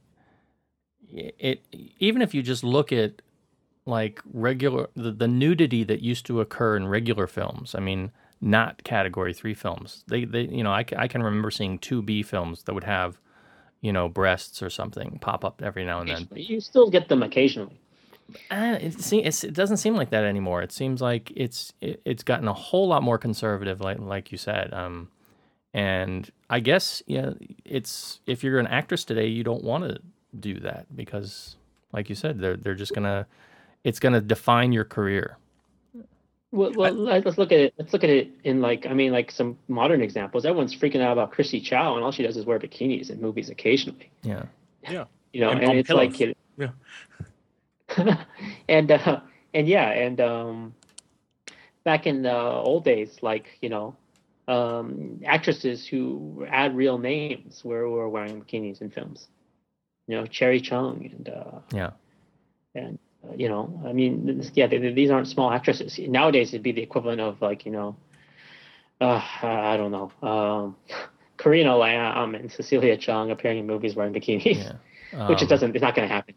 [1.12, 1.64] it, it
[1.98, 3.22] even if you just look at
[3.86, 7.74] like regular the, the nudity that used to occur in regular films.
[7.74, 10.04] I mean, not category three films.
[10.08, 13.18] They they you know I, I can remember seeing two B films that would have
[13.80, 16.28] you know breasts or something pop up every now and then.
[16.34, 17.78] you still get them occasionally
[18.50, 20.62] Uh, it, it doesn't seem like that anymore.
[20.62, 24.38] It seems like it's it, it's gotten a whole lot more conservative, like like you
[24.38, 24.72] said.
[24.72, 25.08] Um,
[25.74, 27.32] and I guess yeah,
[27.64, 29.98] it's if you're an actress today, you don't want to
[30.38, 31.56] do that because,
[31.92, 33.26] like you said, they're they're just gonna
[33.84, 35.36] it's gonna define your career.
[36.52, 37.74] Well, well let- let's look at it.
[37.78, 40.44] Let's look at it in like I mean, like some modern examples.
[40.44, 43.50] Everyone's freaking out about Chrissie Chau, and all she does is wear bikinis in movies
[43.50, 44.10] occasionally.
[44.22, 44.44] Yeah,
[44.88, 45.04] yeah.
[45.32, 46.18] You know, And and, it's pillows.
[46.18, 46.70] like, it, Yeah.
[48.68, 49.20] and uh,
[49.54, 50.74] and yeah, and um,
[51.84, 53.94] back in the old days, like you know,
[54.48, 59.28] um, actresses who had real names were were wearing bikinis in films.
[60.10, 61.90] You know, Cherie Chung and uh, yeah,
[62.74, 66.48] and uh, you know i mean this, yeah they, they- these aren't small actresses nowadays
[66.48, 67.94] it'd be the equivalent of like you know
[69.00, 70.76] uh, i don't know um,
[71.38, 74.58] Karina Lam and Cecilia Cheung appearing in movies wearing bikinis,
[75.12, 75.28] Yeah.
[75.28, 75.74] which it Um, doesn't.
[75.76, 76.34] It's not going to happen.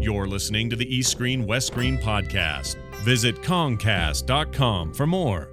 [0.00, 2.76] You're listening to the East Screen West Screen podcast.
[3.04, 5.48] Visit Comcast.com for more.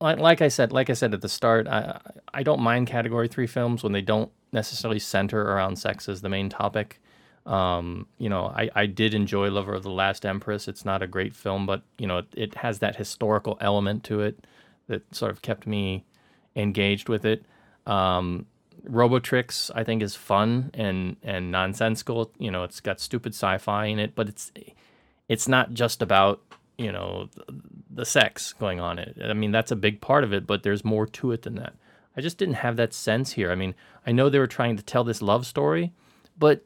[0.00, 2.00] like, I said, like I said at the start, I
[2.32, 6.28] I don't mind category three films when they don't necessarily center around sex as the
[6.28, 7.00] main topic.
[7.48, 10.68] Um, you know, I, I did enjoy Lover of the Last Empress.
[10.68, 14.20] It's not a great film, but you know, it, it has that historical element to
[14.20, 14.46] it
[14.86, 16.04] that sort of kept me
[16.54, 17.46] engaged with it.
[17.86, 18.44] Um,
[18.86, 22.30] Robotrix, I think, is fun and and nonsensical.
[22.38, 24.52] You know, it's got stupid sci-fi in it, but it's
[25.28, 26.42] it's not just about
[26.76, 27.44] you know the,
[27.90, 29.16] the sex going on it.
[29.24, 31.74] I mean, that's a big part of it, but there's more to it than that.
[32.14, 33.50] I just didn't have that sense here.
[33.50, 33.74] I mean,
[34.06, 35.92] I know they were trying to tell this love story,
[36.38, 36.64] but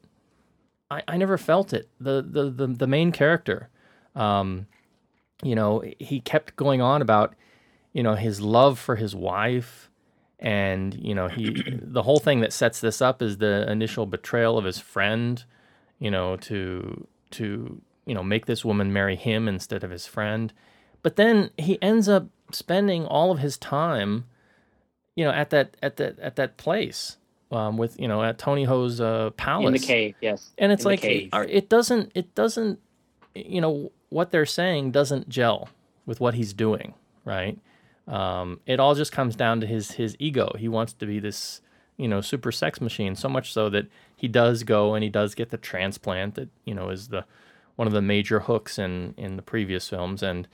[0.92, 1.88] I, I never felt it.
[2.00, 3.68] The the the, the main character,
[4.14, 4.66] um,
[5.42, 7.34] you know, he kept going on about
[7.92, 9.90] you know his love for his wife
[10.38, 14.58] and you know he the whole thing that sets this up is the initial betrayal
[14.58, 15.44] of his friend
[15.98, 20.52] you know to to you know make this woman marry him instead of his friend
[21.02, 24.24] but then he ends up spending all of his time
[25.14, 27.18] you know at that at that at that place
[27.52, 30.50] um, with you know at Tony Ho's uh, palace In the cave, yes.
[30.58, 32.80] and it's In like it, it doesn't it doesn't
[33.34, 35.68] you know what they're saying doesn't gel
[36.06, 37.58] with what he's doing right?
[38.08, 40.54] Um, it all just comes down to his his ego.
[40.58, 41.60] He wants to be this
[41.96, 45.34] you know super sex machine so much so that he does go and he does
[45.34, 47.24] get the transplant that you know is the
[47.76, 50.22] one of the major hooks in in the previous films.
[50.22, 50.48] And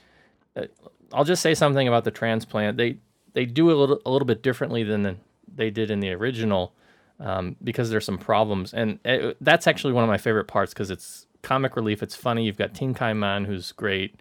[0.56, 0.66] uh,
[1.12, 2.76] I'll just say something about the transplant.
[2.76, 2.98] They
[3.32, 5.16] they do a little a little bit differently than the,
[5.52, 6.74] they did in the original
[7.20, 10.90] um, because there's some problems, and it, that's actually one of my favorite parts because
[10.90, 12.02] it's comic relief.
[12.02, 12.44] It's funny.
[12.44, 14.20] You've got Tin Kai Man, who's great,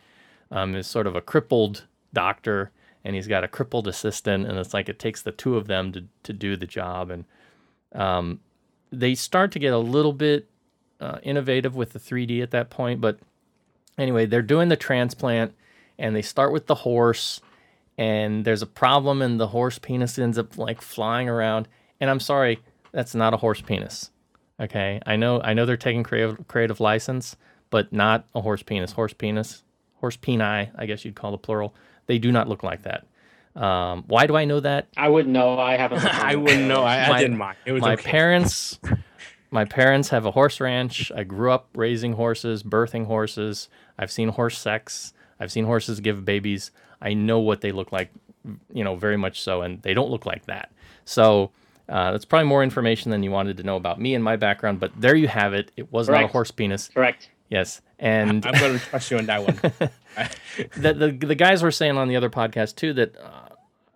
[0.51, 2.71] um, is sort of a crippled doctor,
[3.03, 5.91] and he's got a crippled assistant, and it's like it takes the two of them
[5.91, 7.25] to to do the job, and
[7.93, 8.39] um,
[8.91, 10.47] they start to get a little bit
[10.99, 13.01] uh, innovative with the 3D at that point.
[13.01, 13.19] But
[13.97, 15.53] anyway, they're doing the transplant,
[15.97, 17.41] and they start with the horse,
[17.97, 21.67] and there's a problem, and the horse penis ends up like flying around.
[21.99, 22.59] And I'm sorry,
[22.91, 24.11] that's not a horse penis.
[24.59, 27.35] Okay, I know, I know they're taking creative creative license,
[27.69, 28.91] but not a horse penis.
[28.91, 29.63] Horse penis,
[29.95, 31.75] horse peni, I guess you'd call the plural.
[32.07, 33.05] They do not look like that.
[33.61, 34.87] Um, why do I know that?
[34.95, 35.59] I wouldn't know.
[35.59, 36.05] I haven't.
[36.05, 36.83] I wouldn't know.
[36.83, 37.57] I, I didn't mind.
[37.65, 38.03] It was my okay.
[38.03, 38.79] parents
[39.51, 44.29] my parents have a horse ranch i grew up raising horses birthing horses i've seen
[44.29, 48.11] horse sex i've seen horses give babies i know what they look like
[48.73, 50.71] you know very much so and they don't look like that
[51.05, 51.51] so
[51.89, 54.79] uh, that's probably more information than you wanted to know about me and my background
[54.79, 57.29] but there you have it it was not a horse penis Correct.
[57.49, 59.59] yes and I'm going to trust you on that one.
[60.77, 63.49] the, the the guys were saying on the other podcast too that uh,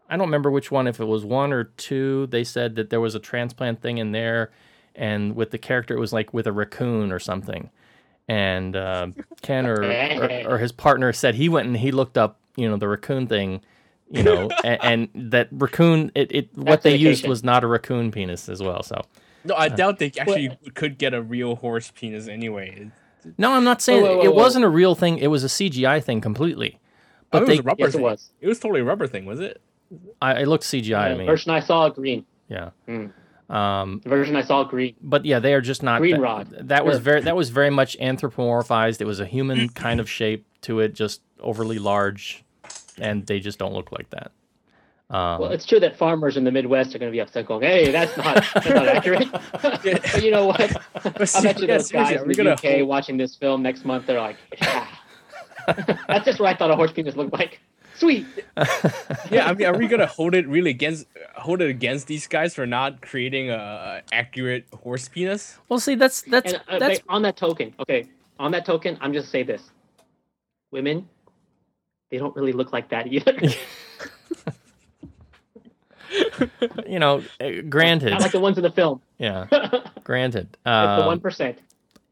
[0.09, 2.27] I don't remember which one, if it was one or two.
[2.27, 4.51] They said that there was a transplant thing in there,
[4.95, 7.69] and with the character, it was like with a raccoon or something.
[8.27, 9.07] And uh,
[9.41, 12.77] Ken or, or or his partner said he went and he looked up, you know,
[12.77, 13.61] the raccoon thing,
[14.11, 18.11] you know, and, and that raccoon, it, it what they used was not a raccoon
[18.11, 18.83] penis as well.
[18.83, 19.01] So
[19.43, 22.91] No, I doubt they actually could get a real horse penis anyway.
[23.37, 24.35] no, I'm not saying whoa, whoa, it whoa.
[24.43, 25.17] wasn't a real thing.
[25.17, 26.79] It was a CGI thing completely.
[27.31, 28.01] But oh, it they, was a rubber Yes, it thing.
[28.01, 28.29] was.
[28.41, 29.61] It was totally a rubber thing, was it?
[30.21, 31.25] I, it looked CGI to The me.
[31.25, 32.25] version I saw green.
[32.49, 32.71] Yeah.
[32.87, 33.11] Mm.
[33.49, 34.95] Um, The version I saw green.
[35.01, 35.99] but yeah, they are just not.
[35.99, 36.47] Green that, rod.
[36.67, 37.21] That was very.
[37.21, 39.01] That was very much anthropomorphized.
[39.01, 42.43] It was a human kind of shape to it, just overly large,
[42.97, 44.31] and they just don't look like that.
[45.09, 47.63] Um, Well, it's true that farmers in the Midwest are going to be upset, going,
[47.63, 49.27] "Hey, that's not that's not accurate."
[49.61, 50.61] but you know what?
[50.95, 51.09] I
[51.41, 53.61] bet you yeah, those guys are in we the gonna UK hold- watching this film
[53.61, 54.87] next month, they're like, "Yeah."
[56.07, 57.59] "That's just what I thought a horse penis looked like."
[57.95, 58.25] Sweet.
[59.29, 62.55] yeah, I mean, are we gonna hold it really against hold it against these guys
[62.55, 65.59] for not creating a, a accurate horse penis?
[65.67, 68.07] well, see, that's that's And uh, that's but on that token, okay,
[68.39, 69.69] on that token, I'm just say this:
[70.71, 71.07] women,
[72.11, 73.33] they don't really look like that either.
[76.87, 79.01] you know, uh, granted, Not like the ones in the film.
[79.17, 79.47] yeah,
[80.03, 80.57] granted.
[80.65, 81.57] Like the Um, one percent.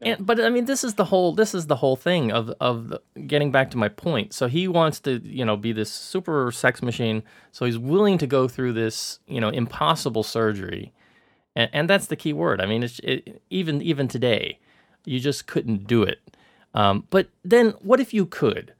[0.02, 2.88] And, but I mean, this is the whole this is the whole thing of of
[2.88, 4.32] the, getting back to my point.
[4.32, 7.22] So he wants to you know be this super sex machine.
[7.52, 10.94] So he's willing to go through this you know impossible surgery,
[11.54, 12.62] and, and that's the key word.
[12.62, 14.58] I mean, it's it, even even today,
[15.04, 16.20] you just couldn't do it.
[16.72, 18.72] Um, but then, what if you could?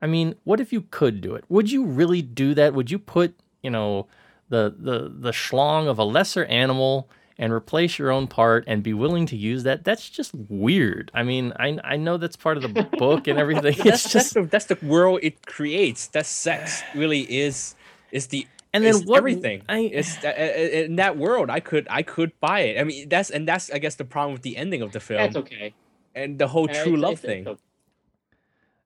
[0.00, 1.44] I mean, what if you could do it?
[1.48, 2.74] Would you really do that?
[2.74, 4.06] Would you put, you know,
[4.48, 7.08] the the the schlong of a lesser animal
[7.40, 9.84] and replace your own part and be willing to use that?
[9.84, 11.10] That's just weird.
[11.14, 13.74] I mean, I I know that's part of the book and everything.
[13.76, 16.06] that's, It's that's just the that's the world it creates.
[16.08, 17.74] That sex really is
[18.12, 19.62] is the And then is what- everything.
[19.68, 21.50] I- it's in that world.
[21.50, 22.80] I could I could buy it.
[22.80, 25.18] I mean that's and that's I guess the problem with the ending of the film
[25.22, 25.74] That's okay.
[26.14, 27.40] and the whole Uh, true it's- love it's- thing.
[27.40, 27.62] it's okay.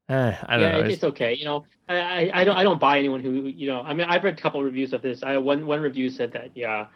[0.08, 0.78] Uh, I don't yeah, know.
[0.78, 1.34] It's- it's okay.
[1.34, 3.82] You know, I, I, I don't I don't buy anyone who you know.
[3.82, 5.22] I mean, I've read a couple of reviews of this.
[5.22, 6.86] I one one review said that yeah,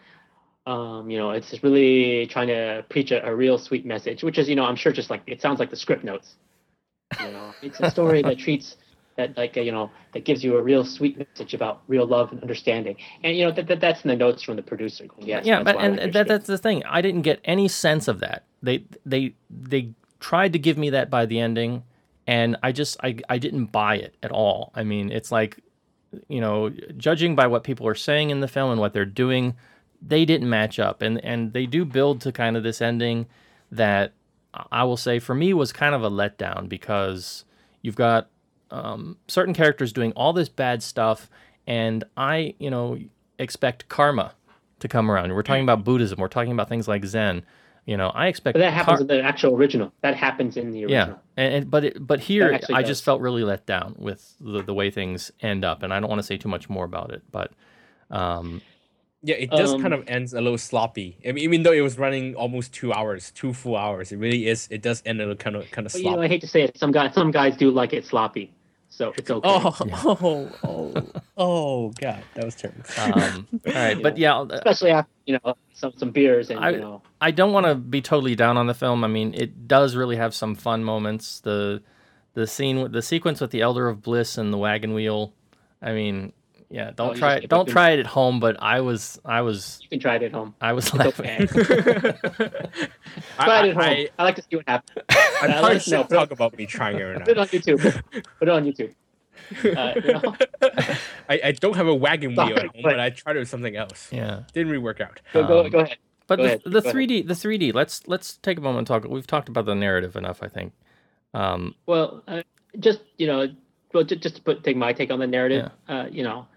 [0.66, 4.38] um, you know, it's just really trying to preach a, a real sweet message, which
[4.38, 6.36] is you know I'm sure just like it sounds like the script notes.
[7.20, 8.76] You know, it's a story that treats
[9.16, 12.40] that like you know that gives you a real sweet message about real love and
[12.42, 15.06] understanding, and you know that, that that's in the notes from the producer.
[15.18, 16.84] Yes, yeah, but why I like and that, that's the thing.
[16.84, 18.44] I didn't get any sense of that.
[18.62, 21.84] They they they tried to give me that by the ending,
[22.26, 24.72] and I just I I didn't buy it at all.
[24.74, 25.60] I mean, it's like
[26.28, 29.54] you know, judging by what people are saying in the film and what they're doing,
[30.00, 33.26] they didn't match up, and and they do build to kind of this ending
[33.70, 34.12] that
[34.70, 37.44] I will say for me was kind of a letdown because
[37.82, 38.28] you've got
[38.70, 41.28] um, certain characters doing all this bad stuff,
[41.66, 42.98] and I, you know,
[43.38, 44.34] expect karma
[44.80, 45.34] to come around.
[45.34, 46.18] We're talking about Buddhism.
[46.18, 47.42] We're talking about things like Zen.
[47.86, 49.92] You know, I expect but that happens kar- in the actual original.
[50.02, 51.08] That happens in the original.
[51.08, 52.88] yeah, and, and but it, but here I does.
[52.88, 56.08] just felt really let down with the, the way things end up, and I don't
[56.08, 57.52] want to say too much more about it, but
[58.10, 58.60] um,
[59.22, 61.16] Yeah, it does kind Um, of ends a little sloppy.
[61.26, 64.46] I mean, even though it was running almost two hours, two full hours, it really
[64.48, 64.66] is.
[64.70, 66.48] It does end a little kind of kind of But, you know, I hate to
[66.48, 66.76] say it.
[66.76, 68.52] Some guys, some guys do like it sloppy,
[68.96, 69.46] so it's okay.
[69.46, 71.06] Oh, oh, oh,
[71.36, 72.82] oh, God, that was terrible.
[72.98, 76.70] um, all right, but yeah, uh, especially after you know some some beers and I-
[76.70, 77.02] you know.
[77.20, 79.04] I don't want to be totally down on the film.
[79.04, 81.40] I mean, it does really have some fun moments.
[81.40, 81.82] The
[82.32, 85.32] the scene, the sequence with the Elder of Bliss and the wagon wheel.
[85.82, 86.32] I mean,
[86.70, 87.48] yeah, don't Oh, try it.
[87.48, 88.40] Don't try it at home.
[88.40, 90.54] But I was, I was, You can try it at home.
[90.60, 91.26] I was It's laughing.
[91.26, 91.46] okay.
[93.38, 93.78] Try it at home.
[93.82, 95.04] I, I, like to see what happens.
[95.08, 96.02] I, I let probably us know.
[96.02, 97.24] should talk about me trying it or not.
[97.26, 98.02] Put it on YouTube.
[98.38, 98.94] Put it on YouTube.
[99.76, 100.36] Uh, you know,
[101.28, 103.48] I, I don't have a wagon wheel at home, but- but I tried it with
[103.48, 104.08] something else.
[104.12, 104.42] yeah.
[104.52, 105.20] Didn't really work out.
[105.32, 105.98] go, go, Um, go ahead.
[106.26, 107.72] But Go the, ahead, the 3D, the 3D.
[107.72, 109.04] Let's let's take a moment and talk.
[109.08, 110.72] We've talked about the narrative enough, I think.
[111.34, 112.42] Um, Well, uh,
[112.80, 113.46] just you know,
[113.94, 115.70] well, just, just to put take my take on the narrative.
[115.88, 116.48] Uh, you know,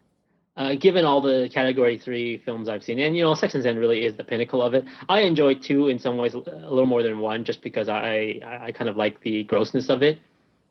[0.59, 3.77] uh, given all the Category Three films I've seen, and you know, Sex and Zen
[3.77, 4.85] really is the pinnacle of it.
[5.07, 8.71] I enjoy two in some ways a little more than one, just because I I,
[8.73, 10.19] kind of like the grossness of it.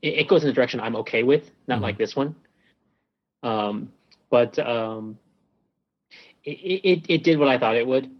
[0.02, 0.14] it.
[0.20, 1.82] It goes in a direction I'm okay with, not Mhm.
[1.82, 2.34] like this one.
[3.42, 3.92] Um,
[4.30, 5.18] but um,
[6.44, 6.50] it,
[6.84, 8.10] it it did what I thought it would.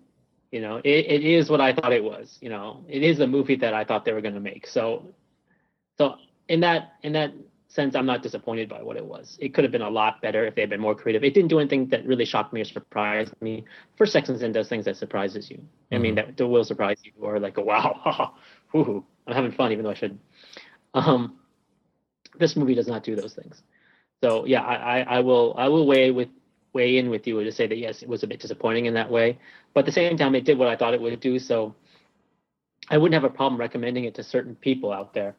[0.50, 2.38] You know, it, it is what I thought it was.
[2.40, 4.66] You know, it is a movie that I thought they were going to make.
[4.66, 5.04] So,
[5.98, 6.16] so
[6.48, 7.32] in that in that
[7.68, 9.36] sense, I'm not disappointed by what it was.
[9.40, 11.22] It could have been a lot better if they had been more creative.
[11.22, 13.64] It didn't do anything that really shocked me or surprised me.
[13.96, 15.62] First Sex and Zen does things that surprises you.
[15.92, 18.34] I mean, that, that will surprise you, or like, wow,
[18.74, 20.20] woohoo, I'm having fun, even though I shouldn't.
[20.94, 21.38] Um,
[22.38, 23.62] this movie does not do those things.
[24.22, 26.28] So yeah, I, I, I will I will weigh with
[26.72, 29.10] weigh in with you to say that yes, it was a bit disappointing in that
[29.10, 29.38] way.
[29.74, 31.38] But at the same time, it did what I thought it would do.
[31.38, 31.74] So
[32.90, 35.36] I wouldn't have a problem recommending it to certain people out there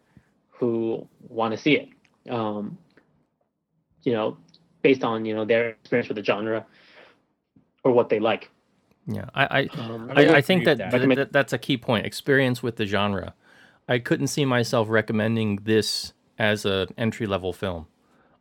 [0.49, 1.89] who want to see it.
[2.29, 2.77] Um,
[4.03, 4.37] you know,
[4.81, 6.65] based on you know their experience with the genre
[7.83, 8.49] or what they like.
[9.07, 10.91] yeah, I I, Um, I I, I think that, that.
[10.91, 11.15] that.
[11.15, 12.05] that that's a key point.
[12.05, 13.33] Experience with the genre.
[13.87, 17.87] I couldn't see myself recommending this as an entry level film.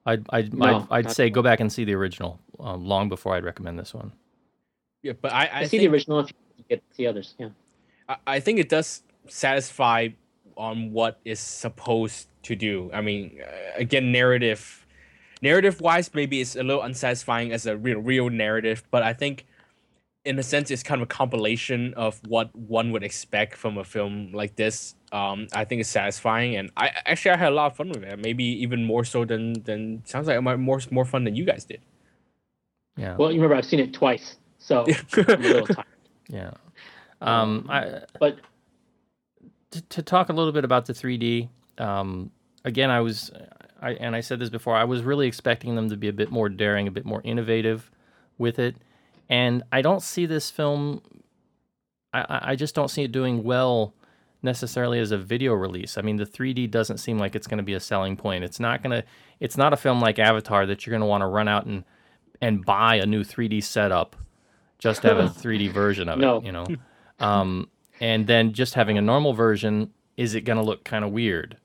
[0.06, 3.34] I'd I'd, No, I'd, I'd say go back and see the original um, long before
[3.34, 4.12] I'd recommend this one.
[5.02, 7.34] Yeah, but I, I I see think, the original if you get the others.
[7.38, 7.50] Yeah.
[8.09, 10.09] I, I think it does satisfy
[10.56, 12.90] on what is supposed to do.
[12.92, 14.84] I mean, uh, again, narrative,
[15.40, 19.46] narrative wise, maybe it's a little unsatisfying as a real real narrative, but I think,
[20.24, 23.84] in a sense, it's kind of a compilation of what one would expect from a
[23.84, 24.94] film like this.
[25.12, 28.02] Um, I think it's satisfying, and I actually I had a lot of fun with
[28.04, 28.18] it.
[28.18, 31.64] Maybe even more so than than sounds like I more more fun than you guys
[31.64, 31.80] did.
[32.96, 34.84] Yeah, Well, you remember I've seen it twice, so
[35.16, 35.86] I'm a little tired.
[36.28, 36.50] yeah.
[37.20, 38.38] Um, I, But
[39.70, 41.48] to, to talk a little bit about the 3D,
[41.78, 42.30] um,
[42.69, 43.32] again, I was,
[43.82, 46.31] I and I said this before, I was really expecting them to be a bit
[46.31, 47.90] more daring, a bit more innovative
[48.39, 48.77] with it,
[49.28, 51.03] and I don't see this film.
[52.12, 53.95] I, I just don't see it doing well
[54.43, 55.99] necessarily as a video release.
[55.99, 58.45] I mean, the 3D doesn't seem like it's going to be a selling point.
[58.45, 59.07] It's not going to.
[59.40, 61.85] It's not a film like Avatar that you're going to want to run out and
[62.40, 64.15] and buy a new 3D setup
[64.78, 66.36] just to have a 3D version of No.
[66.39, 66.45] it.
[66.45, 66.66] You know.
[67.19, 67.69] Um,
[68.01, 71.57] and then just having a normal version, is it going to look kind of weird?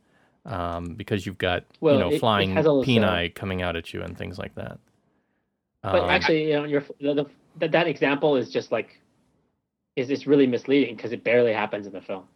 [0.45, 3.34] Um, because you've got Well, you know it- it flying has all those, uh, peni
[3.34, 4.80] coming out at you and things like that.
[5.82, 7.26] But Um, actually, you know, your the, the,
[7.60, 8.99] that that example is just like
[9.95, 12.28] is it's really misleading because it barely happens in the film.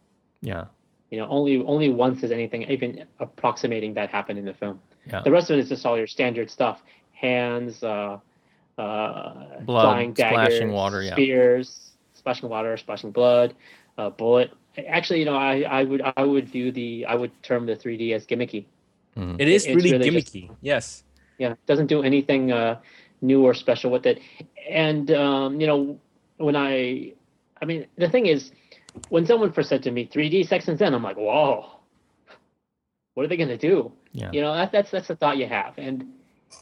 [0.42, 0.66] yeah,
[1.10, 4.80] You know, only only once is anything even approximating that happen in the film.
[5.06, 6.82] yeah, The rest of it is just all your standard stuff:
[7.12, 8.18] hands, uh,
[8.78, 11.12] uh, Blood, flying splashing daggers, water, yeah.
[11.14, 13.54] spears, splashing water, splashing blood,
[13.96, 14.52] uh, bullet.
[14.86, 18.12] Actually, you know, I, I would I would view the I would term the 3D
[18.14, 18.66] as gimmicky.
[19.16, 20.50] It is It's really, really just- gimmicky.
[20.60, 21.02] Yes.
[21.38, 22.78] yeah It doesn't do anything uh
[23.20, 24.20] new or special with it
[24.70, 25.98] and um you know
[26.36, 27.12] when i
[27.60, 28.52] i mean the thing is
[29.08, 31.66] when someone first said to me 3d sex and zen i'm like whoa
[33.14, 34.30] what are they going to do yeah.
[34.32, 36.06] you know that, that's that's the thought you have and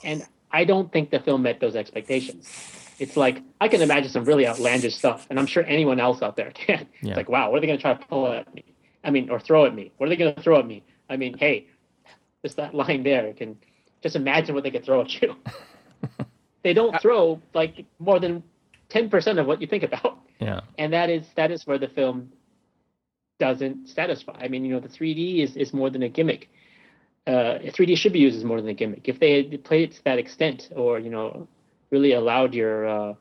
[0.03, 2.49] and i don't think the film met those expectations
[2.99, 6.37] it's like i can imagine some really outlandish stuff and i'm sure anyone else out
[6.37, 7.11] there can Yeah.
[7.11, 8.65] it's like wow what are they going to try to pull at me
[9.05, 11.17] i mean or throw at me what are they going to throw at me i
[11.17, 11.67] mean hey
[12.45, 13.57] just that line there can
[14.03, 15.35] just imagine what they could throw at you
[16.63, 18.43] they don't throw like more than
[18.91, 20.61] 10% of what you think about yeah.
[20.79, 22.31] and that is that is where the film
[23.39, 24.33] doesn't satisfy.
[24.41, 26.49] I mean, you know, the 3D is, is more than a gimmick.
[27.27, 29.09] Uh, 3D should be used as more than a gimmick.
[29.09, 31.49] If they had played it to that extent, or you know,
[31.91, 33.15] really allowed your uh,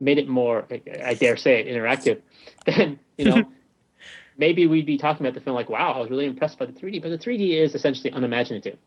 [0.00, 0.66] made it more,
[1.04, 2.20] I dare say it, interactive,
[2.66, 3.44] then you know,
[4.36, 6.72] maybe we'd be talking about the film like, wow, I was really impressed by the
[6.72, 7.00] 3D.
[7.02, 8.78] But the 3D is essentially unimaginative.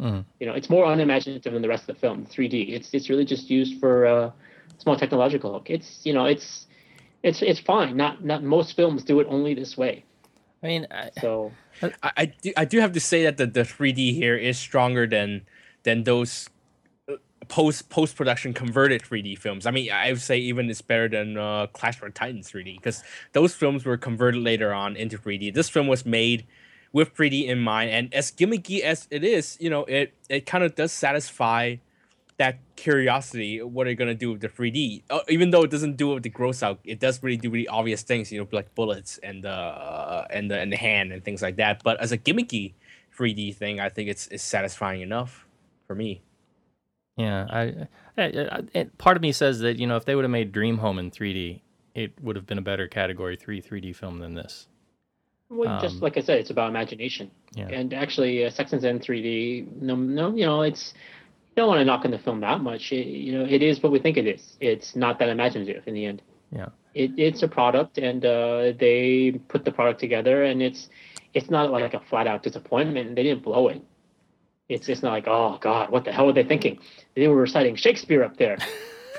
[0.00, 0.24] Mhm.
[0.40, 2.26] You know, it's more unimaginative than the rest of the film.
[2.26, 2.70] 3D.
[2.70, 4.30] It's it's really just used for uh,
[4.78, 5.68] small technological hook.
[5.68, 6.66] It's you know, it's
[7.22, 7.96] it's it's fine.
[7.96, 10.04] Not not most films do it only this way.
[10.62, 11.52] I mean, I, So
[11.82, 15.06] I, I do I do have to say that the, the 3D here is stronger
[15.06, 15.42] than
[15.82, 16.48] than those
[17.52, 19.66] post post production converted 3D films.
[19.66, 23.04] I mean, I would say even it's better than uh, Clash of Titans 3D because
[23.32, 25.52] those films were converted later on into 3D.
[25.52, 26.46] This film was made
[26.94, 30.64] with 3D in mind, and as gimmicky as it is, you know, it it kind
[30.64, 31.76] of does satisfy
[32.38, 33.60] that curiosity.
[33.60, 35.02] What are you gonna do with the 3D?
[35.10, 37.50] Uh, even though it doesn't do it with the gross out, it does really do
[37.50, 38.32] really obvious things.
[38.32, 41.82] You know, like bullets and uh and the and the hand and things like that.
[41.84, 42.72] But as a gimmicky
[43.14, 45.46] 3D thing, I think it's it's satisfying enough
[45.86, 46.22] for me.
[47.16, 47.46] Yeah.
[47.50, 50.52] I, I, I, part of me says that you know if they would have made
[50.52, 51.60] Dream Home in 3D,
[51.94, 54.66] it would have been a better Category Three 3D film than this.
[55.48, 57.30] well, just Um, like I said, it's about imagination.
[57.54, 57.68] Yeah.
[57.68, 59.82] And actually, uh, Sex and Zen 3D.
[59.82, 60.94] No, no, you know, it's
[61.50, 62.92] you don't want to knock on the film that much.
[62.92, 64.56] It, you know, it is what we think it is.
[64.60, 66.22] It's not that imaginative in the end.
[66.50, 66.68] Yeah.
[66.94, 70.88] It, it's a product, and uh, they put the product together, and it's
[71.34, 73.16] it's not like a flat out disappointment.
[73.16, 73.82] They didn't blow it.
[74.72, 76.78] It's it's not like oh god, what the hell were they thinking?
[77.14, 78.58] They were reciting Shakespeare up there.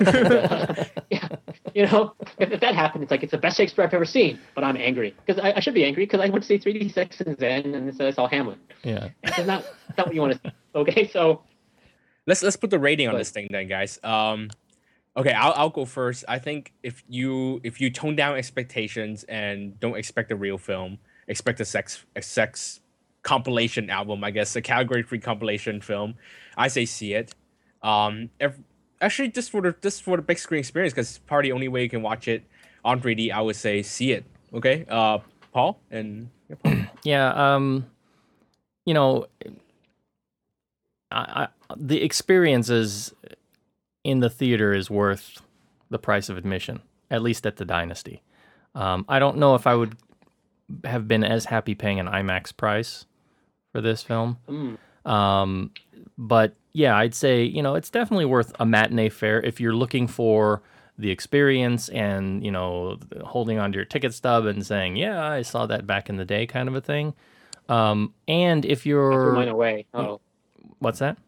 [0.00, 1.28] yeah,
[1.72, 4.40] you know, if, if that happened, it's like it's the best Shakespeare I've ever seen.
[4.54, 6.92] But I'm angry because I, I should be angry because I went to see 3D
[6.92, 8.58] Sex and Zen, and it's, it's all Hamlet.
[8.82, 9.08] Yeah.
[9.22, 10.50] It's not it's not what you want to.
[10.50, 10.54] see.
[10.74, 11.42] Okay, so
[12.26, 14.50] let's let's put the rating on But- this thing then guys um
[15.16, 19.78] okay I'll, I'll go first i think if you if you tone down expectations and
[19.80, 20.98] don't expect a real film
[21.28, 22.80] expect a sex a sex
[23.24, 26.14] compilation album i guess a category free compilation film
[26.56, 27.34] i say see it
[27.82, 28.30] um
[29.00, 31.82] actually just for the just for the big screen experience because of the only way
[31.82, 32.44] you can watch it
[32.84, 34.24] on 3d i would say see it
[34.54, 35.18] okay uh
[35.52, 36.74] paul and yeah, Paul.
[37.04, 37.86] Yeah, um,
[38.86, 39.26] you know,
[41.10, 43.12] I, I, the experiences
[44.04, 45.42] in the theater is worth
[45.90, 46.80] the price of admission,
[47.10, 48.22] at least at the Dynasty.
[48.74, 49.96] Um, I don't know if I would
[50.84, 53.06] have been as happy paying an IMAX price
[53.74, 54.38] for this film.
[54.48, 54.78] mm,
[55.10, 55.72] Um,
[56.16, 60.06] but yeah, I'd say you know it's definitely worth a matinee fare if you're looking
[60.06, 60.62] for
[60.96, 65.66] the experience and you know holding onto your ticket stub and saying, "Yeah, I saw
[65.66, 67.14] that back in the day," kind of a thing.
[67.68, 69.86] Um, and if I threw mine you're away.
[69.92, 70.20] Oh,
[70.78, 71.18] what's that?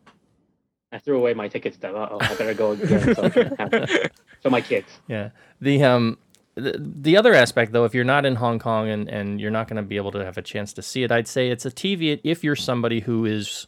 [0.92, 1.96] I threw away my ticket stub.
[1.96, 3.14] Oh, I better go again.
[3.16, 3.24] So,
[3.58, 4.08] I
[4.42, 4.86] so my kids.
[5.08, 5.30] Yeah.
[5.60, 6.18] The um
[6.56, 9.68] the, the other aspect though, if you're not in Hong Kong and, and you're not
[9.68, 11.70] going to be able to have a chance to see it, I'd say it's a
[11.70, 13.66] TV if you're somebody who is,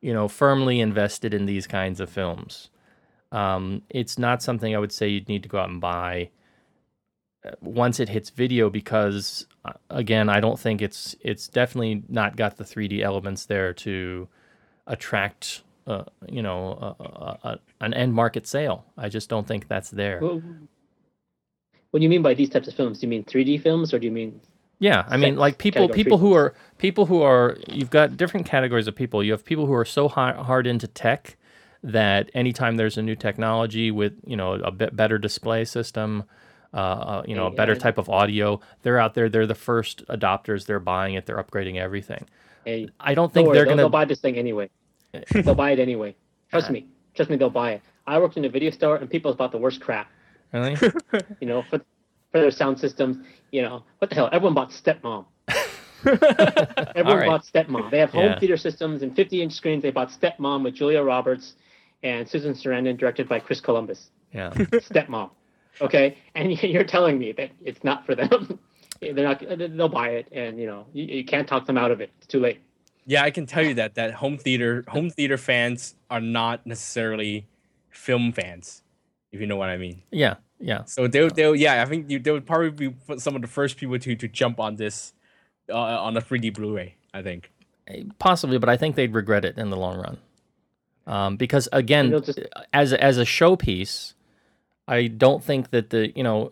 [0.00, 2.70] you know, firmly invested in these kinds of films.
[3.32, 6.30] Um, it's not something I would say you'd need to go out and buy
[7.44, 12.36] uh, once it hits video because uh, again, I don't think it's it's definitely not
[12.36, 14.28] got the 3D elements there to
[14.86, 16.96] attract uh, you know,
[17.80, 18.84] an end market sale.
[18.98, 20.20] I just don't think that's there.
[20.20, 20.42] Well,
[21.90, 23.00] what do you mean by these types of films?
[23.00, 24.40] Do you mean 3D films, or do you mean
[24.78, 27.56] Yeah, I mean, like people, category people who are people who are.
[27.68, 29.22] You've got different categories of people.
[29.22, 31.36] You have people who are so hard, hard into tech
[31.82, 36.24] that anytime there's a new technology with you know a bit better display system,
[36.74, 39.28] uh, uh, you know, a better type of audio, they're out there.
[39.30, 40.66] They're the first adopters.
[40.66, 41.24] They're buying it.
[41.24, 42.26] They're upgrading everything.
[42.64, 43.88] Hey, I don't don't think worry, they're gonna.
[43.88, 44.68] buy this thing anyway.
[45.32, 46.14] they'll buy it anyway.
[46.50, 46.86] Trust me.
[47.14, 47.82] Trust me, they'll buy it.
[48.06, 50.10] I worked in a video store and people bought the worst crap.
[50.52, 50.76] Really?
[51.40, 51.78] You know, for
[52.32, 53.24] for their sound systems.
[53.50, 54.28] You know, what the hell?
[54.32, 55.24] Everyone bought Stepmom.
[56.06, 57.26] Everyone right.
[57.26, 57.90] bought Stepmom.
[57.90, 58.38] They have home Yeah.
[58.38, 59.82] theater systems and 50 inch screens.
[59.82, 61.54] They bought Stepmom with Julia Roberts
[62.02, 64.10] and Susan Sarandon, directed by Chris Columbus.
[64.32, 64.50] Yeah.
[64.54, 65.30] Stepmom.
[65.80, 68.58] Okay, and you're telling me that it's not for them.
[69.00, 69.40] They're not.
[69.40, 72.10] They'll buy it, and you know you, you can't talk them out of it.
[72.18, 72.58] It's too late.
[73.06, 77.46] Yeah, I can tell you that that home theater home theater fans are not necessarily
[77.90, 78.82] film fans,
[79.32, 80.02] if you know what I mean.
[80.10, 80.36] Yeah.
[80.60, 80.84] Yeah.
[80.84, 83.76] So they'll they'll yeah, I think you, they would probably be some of the first
[83.76, 85.12] people to to jump on this
[85.68, 86.96] uh, on a 3D Blu-ray.
[87.14, 87.50] I think.
[88.18, 90.18] Possibly, but I think they'd regret it in the long run.
[91.06, 92.40] Um, because again, they'll just-
[92.72, 94.14] as as a showpiece,
[94.86, 96.50] I don't think that the you know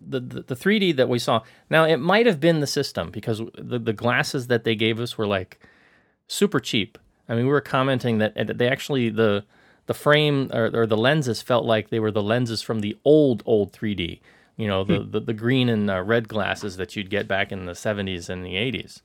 [0.00, 3.40] the, the the 3D that we saw now it might have been the system because
[3.58, 5.58] the the glasses that they gave us were like
[6.28, 6.98] super cheap.
[7.28, 9.44] I mean, we were commenting that they actually the
[9.86, 13.42] the frame or, or the lenses felt like they were the lenses from the old
[13.46, 14.20] old 3D.
[14.56, 17.66] You know, the the, the green and uh, red glasses that you'd get back in
[17.66, 19.02] the 70s and the 80s.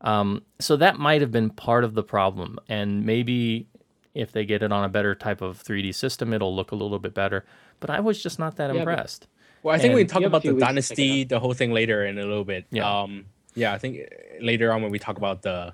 [0.00, 3.66] Um, so that might have been part of the problem, and maybe
[4.14, 6.98] if they get it on a better type of 3D system, it'll look a little
[6.98, 7.44] bit better.
[7.80, 9.26] But I was just not that but- impressed.
[9.62, 10.70] Well, I think we And- can talk You have a about the weeks to check
[10.70, 12.66] it dynasty, the whole thing later in a little bit.
[12.70, 13.00] Yeah.
[13.00, 13.24] Um,
[13.54, 14.00] yeah, I think
[14.42, 15.72] later on when we talk about the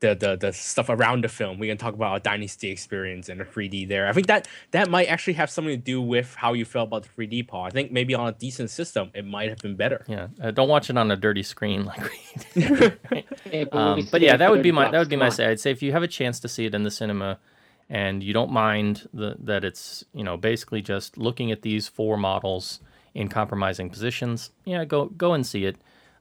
[0.00, 3.40] the the, the stuff around the film, we can talk about our dynasty experience and
[3.40, 4.08] the 3D there.
[4.08, 7.04] I think that that might actually have something to do with how you felt about
[7.04, 7.72] the 3D part.
[7.72, 10.04] I think maybe on a decent system, it might have been better.
[10.08, 12.20] Yeah, uh, don't watch it on a dirty screen like we
[12.62, 12.98] did.
[13.44, 15.46] Hey, but, um, but yeah, that would be my that would be my say.
[15.46, 17.38] I'd say if you have a chance to see it in the cinema,
[17.88, 22.16] and you don't mind the, that it's you know basically just looking at these four
[22.16, 22.80] models
[23.14, 25.76] in compromising positions, yeah, go go and see it.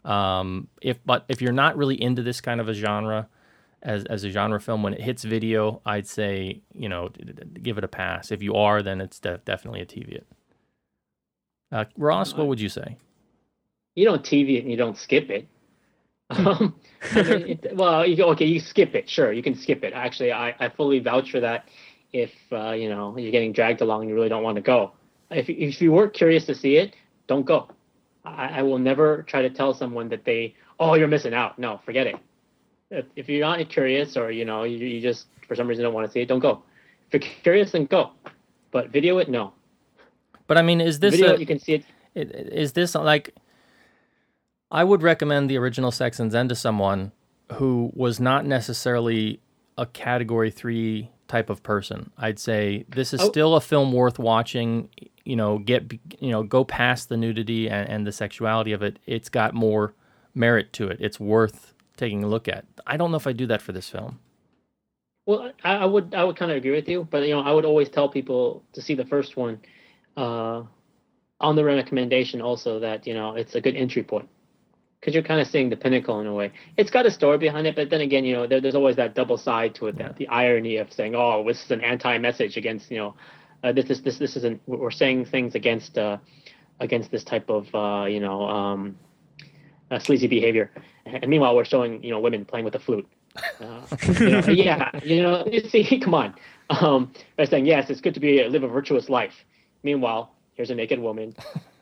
[0.06, 3.28] Um, if but if you're not really into this kind of a genre,
[3.82, 7.10] as as a genre film, when it hits video, I'd say you know
[7.62, 8.32] give it a pass.
[8.32, 10.28] If you are, then it's de- definitely a TV it.
[11.72, 12.98] Uh, Ross, what would you say?
[13.96, 15.48] You don't TV it and you don't skip it.
[16.30, 16.76] Um,
[17.14, 19.10] I mean, it, well, you go, okay, you skip it.
[19.10, 19.94] Sure, you can skip it.
[19.94, 21.70] Actually, I, I fully vouch for that.
[22.12, 24.92] If uh, you know you're getting dragged along and you really don't want to go,
[25.32, 26.96] if if you weren't curious to see it,
[27.28, 27.70] don't go.
[28.26, 31.58] I, I will never try to tell someone that they, oh, you're missing out.
[31.58, 32.16] No, forget it.
[32.90, 35.94] If, if you're not curious or you know you, you just for some reason don't
[35.94, 36.64] want to see it, don't go.
[37.12, 38.12] If you're curious, then go.
[38.72, 39.54] But video it, no.
[40.48, 41.86] But I mean, is this Video a, it, you can see it.
[42.16, 43.36] I- this like?
[44.70, 47.12] I would recommend the original Sex and Zen to someone
[47.54, 49.40] who was not necessarily
[49.78, 52.12] a Category Three type of person.
[52.18, 53.30] I'd say this is Oh.
[53.30, 54.90] still a film worth watching.
[55.26, 59.00] You know, get you know, go past the nudity and, and the sexuality of it.
[59.06, 59.94] It's got more
[60.34, 60.98] merit to it.
[61.02, 62.66] It's worth taking a look at.
[62.86, 64.20] I don't know if I do that for this film.
[65.26, 67.52] Well, I, I would I would kind of agree with you, but you know I
[67.52, 69.60] would always tell people to see the first one,
[70.16, 70.64] uh,
[71.42, 74.30] on the recommendation also that you know it's a good entry point,
[75.00, 76.54] because you're kind of seeing the pinnacle in a way.
[76.78, 79.16] It's got a story behind it, but then again, you know there, there's always that
[79.16, 82.90] double side to it, that the irony of saying, oh, this is an anti-message against
[82.90, 83.16] you know,
[83.64, 86.18] uh, this is this this isn't we're saying things against uh,
[86.80, 88.98] against this type of uh, you know um,
[89.92, 90.72] uh, sleazy behavior,
[91.06, 93.08] and meanwhile we're showing you know women playing with a flute.
[93.62, 93.82] Uh,
[94.20, 96.34] you know, yeah, you know, you see, come on.
[96.70, 99.46] Um, by saying yes, it's good to be live a virtuous life.
[99.84, 101.36] Meanwhile, here's a naked woman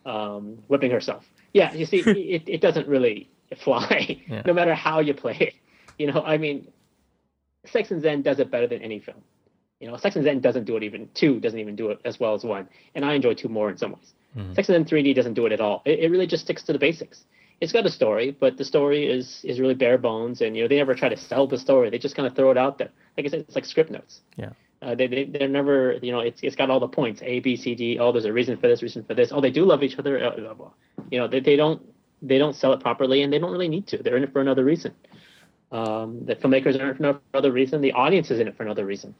[0.06, 1.26] um, whipping herself.
[1.53, 3.30] Yeah, you see, it, it doesn't really
[3.64, 4.41] fly, Yeah.
[4.45, 5.53] no matter how you play it.
[5.98, 6.68] You know, I mean,
[7.65, 9.22] Sex and Zen does it better than any film.
[9.80, 12.19] You know, Sex and Zen doesn't do it even two doesn't even do it as
[12.19, 14.14] well as one, and I enjoy two more in some ways.
[14.53, 15.82] Sex and Zen 3D doesn't do it at all.
[15.86, 17.23] It, it really just sticks to the basics.
[17.61, 20.68] It's got a story, but the story is is really bare bones, and you know
[20.68, 21.90] they never try to sell the story.
[21.90, 22.90] They just kind of throw it out there.
[23.18, 24.22] Like I said, it's like script notes.
[24.36, 24.49] Yeah.
[24.82, 27.56] Uh, they, they they're never you know it's it's got all the points A B
[27.56, 27.98] C D.
[27.98, 29.32] Oh, there's a reason for this, reason for this.
[29.32, 30.23] Oh, they do love each other.
[30.23, 30.72] Uh, blah, blah.
[31.10, 31.82] You know they, they don't
[32.22, 33.98] they don't sell it properly, and they don't really need to.
[33.98, 34.94] They're in it for another reason.
[35.72, 37.82] Um, the filmmakers are in it for another reason.
[37.82, 39.15] The audience is in it for another reason.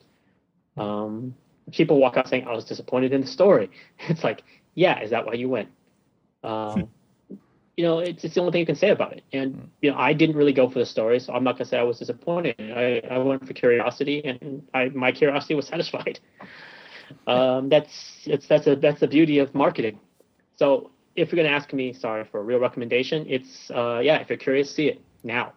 [0.78, 1.36] Um,
[1.72, 3.70] people walk out saying, "I was disappointed in the story."
[4.10, 4.44] It's like,
[4.74, 5.70] yeah, is that why you went?
[6.44, 6.90] Um,
[7.78, 9.24] you know, it's, it's the only thing you can say about it.
[9.34, 11.78] And you know, I didn't really go for the story, so I'm not gonna say
[11.78, 12.56] I was disappointed.
[12.60, 16.20] I, I went for curiosity, and I, my curiosity was satisfied.
[17.28, 20.00] Um, that's it's that's a that's the beauty of marketing.
[20.56, 24.30] So if you're gonna ask me, sorry for a real recommendation, it's uh, yeah, if
[24.30, 25.54] you're curious, see it now.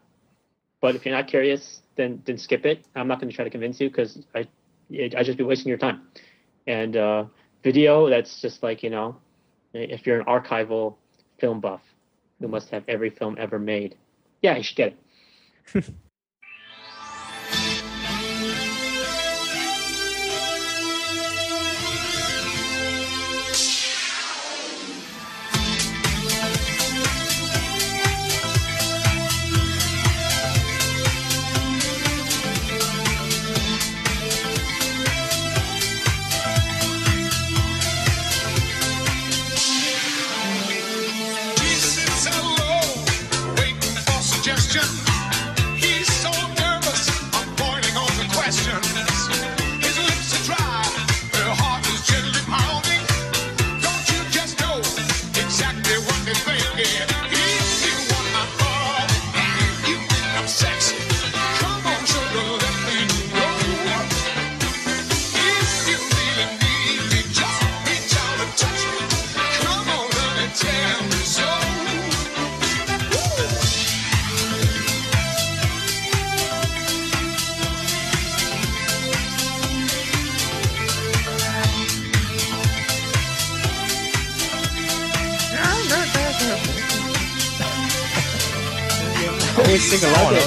[0.81, 2.85] But if you're not curious, then then skip it.
[2.97, 4.49] I'm not gonna try to convince you because I
[4.91, 6.09] it, I just be wasting your time.
[6.67, 7.25] And uh,
[7.63, 9.17] video, that's just like you know,
[9.73, 10.97] if you're an archival
[11.39, 11.81] film buff
[12.41, 13.97] who must have every film ever made,
[14.43, 14.95] yeah, you should get
[15.75, 15.85] it.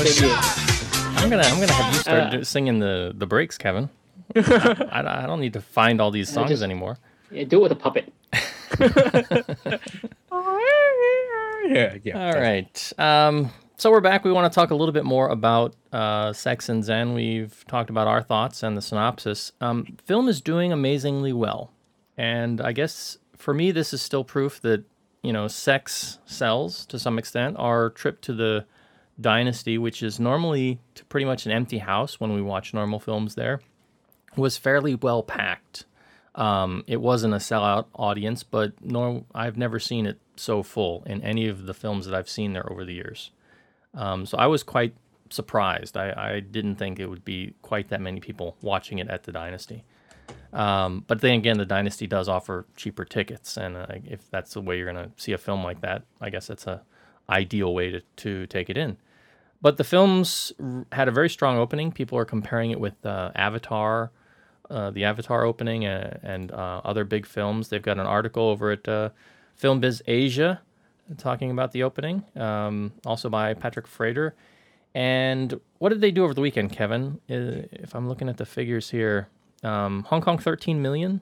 [0.09, 0.39] sing along.
[0.39, 3.25] Okay, I was- maybe- I'm gonna I'm gonna have you start Uh, singing the the
[3.27, 3.89] breaks, Kevin.
[4.35, 6.97] I, I don't need to find all these songs just- anymore.
[7.31, 8.11] yeah, do it with a puppet.
[11.65, 12.25] yeah, yeah.
[12.27, 12.93] All right.
[12.97, 14.23] Um, so we're back.
[14.23, 17.13] We want to talk a little bit more about uh, Sex and Zen.
[17.13, 19.51] We've talked about our thoughts and the synopsis.
[19.61, 21.71] Um, film is doing amazingly well,
[22.17, 24.83] and I guess for me, this is still proof that
[25.23, 27.55] you know sex sells to some extent.
[27.59, 28.65] Our trip to the
[29.21, 30.79] Dynasty, which is normally
[31.09, 33.61] pretty much an empty house when we watch normal films there,
[34.35, 35.85] was fairly well packed.
[36.35, 41.21] Um, it wasn't a sellout audience, but nor I've never seen it so full in
[41.21, 43.31] any of the films that I've seen there over the years.
[43.93, 44.95] Um, so I was quite
[45.29, 45.97] surprised.
[45.97, 49.31] I, I didn't think it would be quite that many people watching it at the
[49.31, 49.83] Dynasty.
[50.53, 54.61] Um, but then again, the Dynasty does offer cheaper tickets, and uh, if that's the
[54.61, 56.81] way you're going to see a film like that, I guess that's a
[57.29, 58.97] ideal way to, to take it in.
[59.61, 60.53] But the films
[60.91, 61.91] had a very strong opening.
[61.91, 64.11] People are comparing it with uh, Avatar,
[64.69, 67.69] uh, the Avatar opening, uh, and uh, other big films.
[67.69, 69.09] They've got an article over at uh,
[69.55, 70.61] Film Biz Asia
[71.17, 74.35] talking about the opening, um, also by Patrick Frater.
[74.95, 77.19] And what did they do over the weekend, Kevin?
[77.27, 79.29] If I'm looking at the figures here,
[79.63, 81.21] um, Hong Kong 13 million.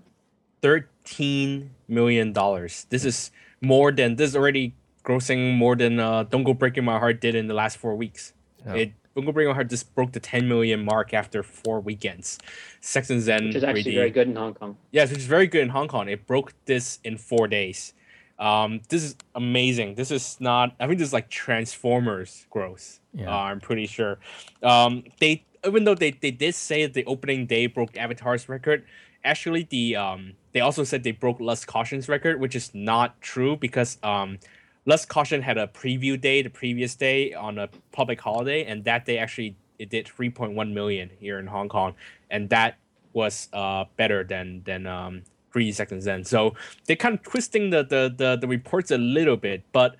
[0.61, 2.87] thirteen million dollars.
[2.89, 6.99] This is more than this is already grossing more than uh, "Don't Go Breaking My
[6.99, 8.33] Heart" did in the last four weeks.
[8.65, 12.37] It "Don't Go Breaking My Heart" just broke the ten million mark after four weekends.
[12.81, 13.95] Sex and Zen, Which is actually 3D.
[13.95, 14.77] very good in Hong Kong.
[14.91, 16.07] Yes, which is very good in Hong Kong.
[16.09, 17.93] It broke this in four days.
[18.37, 19.95] Um, this is amazing.
[19.95, 20.73] This is not.
[20.79, 22.99] I think this is like Transformers growth.
[23.13, 23.29] Yeah.
[23.29, 24.19] Uh, I'm pretty sure.
[24.63, 28.85] Um, they even though they, they did say that the opening day broke Avatar's record,
[29.25, 33.57] actually the um they also said they broke Lust Caution's record, which is not true
[33.57, 34.39] because um
[34.85, 39.05] Lust Caution had a preview day the previous day on a public holiday, and that
[39.05, 41.95] day actually it did 3.1 million here in Hong Kong,
[42.29, 42.77] and that
[43.13, 45.23] was uh better than than um
[45.53, 46.23] 3D Sex and Zen.
[46.23, 49.95] So they're kind of twisting the the the, the reports a little bit, but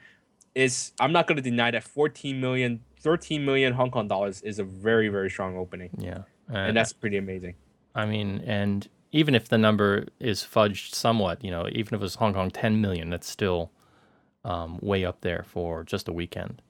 [0.55, 4.59] is I'm not going to deny that 14 million, 13 million Hong Kong dollars is
[4.59, 7.55] a very very strong opening, Yeah, and that's pretty amazing.
[7.95, 12.01] I mean, and even if the number is fudged somewhat, you know, even if it
[12.01, 13.71] was Hong Kong 10 million, that's still
[14.43, 16.61] um, way up there for just a weekend.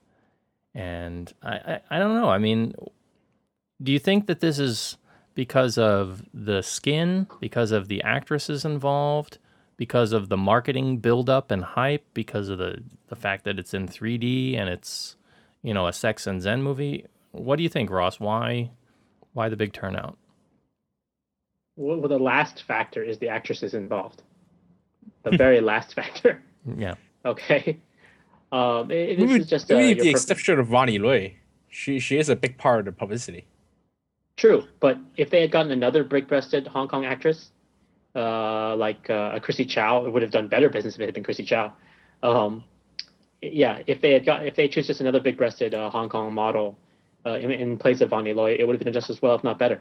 [0.74, 2.30] And I, I, I don't know.
[2.30, 2.74] I mean,
[3.82, 4.98] do you think that this is
[5.36, 9.38] because of the skin, because of the actresses involved,
[9.78, 13.88] because of the marketing buildup and hype, because of the, the fact that it's in
[13.88, 15.16] 3D and it's,
[15.64, 17.06] you know, a sex and zen movie?
[17.32, 18.20] What do you think, Ross?
[18.20, 18.72] Why,
[19.34, 20.18] why the big turnout?
[21.78, 24.22] Well, the last factor is the actresses involved.
[25.24, 26.41] The very last factor.
[26.78, 26.96] Yeah.
[27.26, 27.80] Okay.
[28.52, 31.38] Um, it- this is just uh, maybe your the exception of Vonnie Lui.
[31.68, 33.46] She she is a big part of the publicity.
[34.38, 37.52] True, but if they had gotten another brick-breasted Hong Kong actress,
[38.16, 41.14] uh, like uh, a Chrissie Chau, it would have done better business if it had
[41.14, 41.72] been Chrissie Chau.
[42.24, 42.64] Um,
[43.40, 46.76] yeah, if they had got if they choose just another big-breasted uh, Hong Kong model
[47.28, 49.44] uh, in, in place of Vonnie Lui, it would have been just as well, if
[49.44, 49.80] not better.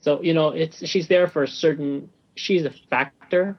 [0.00, 2.08] So you know, it's she's there for a certain.
[2.36, 3.58] She's a factor,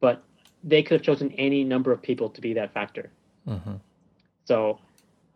[0.00, 0.22] but
[0.66, 3.08] they could have chosen any number of people to be that factor.
[3.46, 3.76] hmm
[4.44, 4.78] So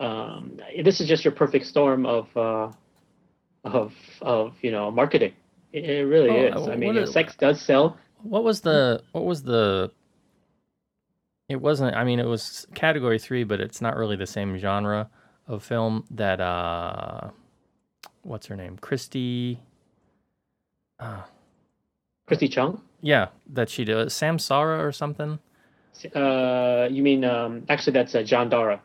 [0.00, 2.72] um, this is just your perfect storm of uh,
[3.64, 5.32] of of you know marketing.
[5.72, 6.68] It, it really Oh, is.
[6.68, 7.96] I mean, is- sex does sell.
[8.22, 9.90] What was the what was the
[11.48, 15.08] it wasn't I mean it was category 3 but it's not really the same genre
[15.48, 17.30] of film that uh
[18.22, 18.76] what's her name?
[18.78, 19.60] Christy
[20.98, 21.22] uh,
[22.26, 22.82] Christy Chung.
[23.02, 25.38] Yeah, that she did Samsara or something.
[26.14, 28.80] Uh, you mean um, actually that's uh, Jan Dara.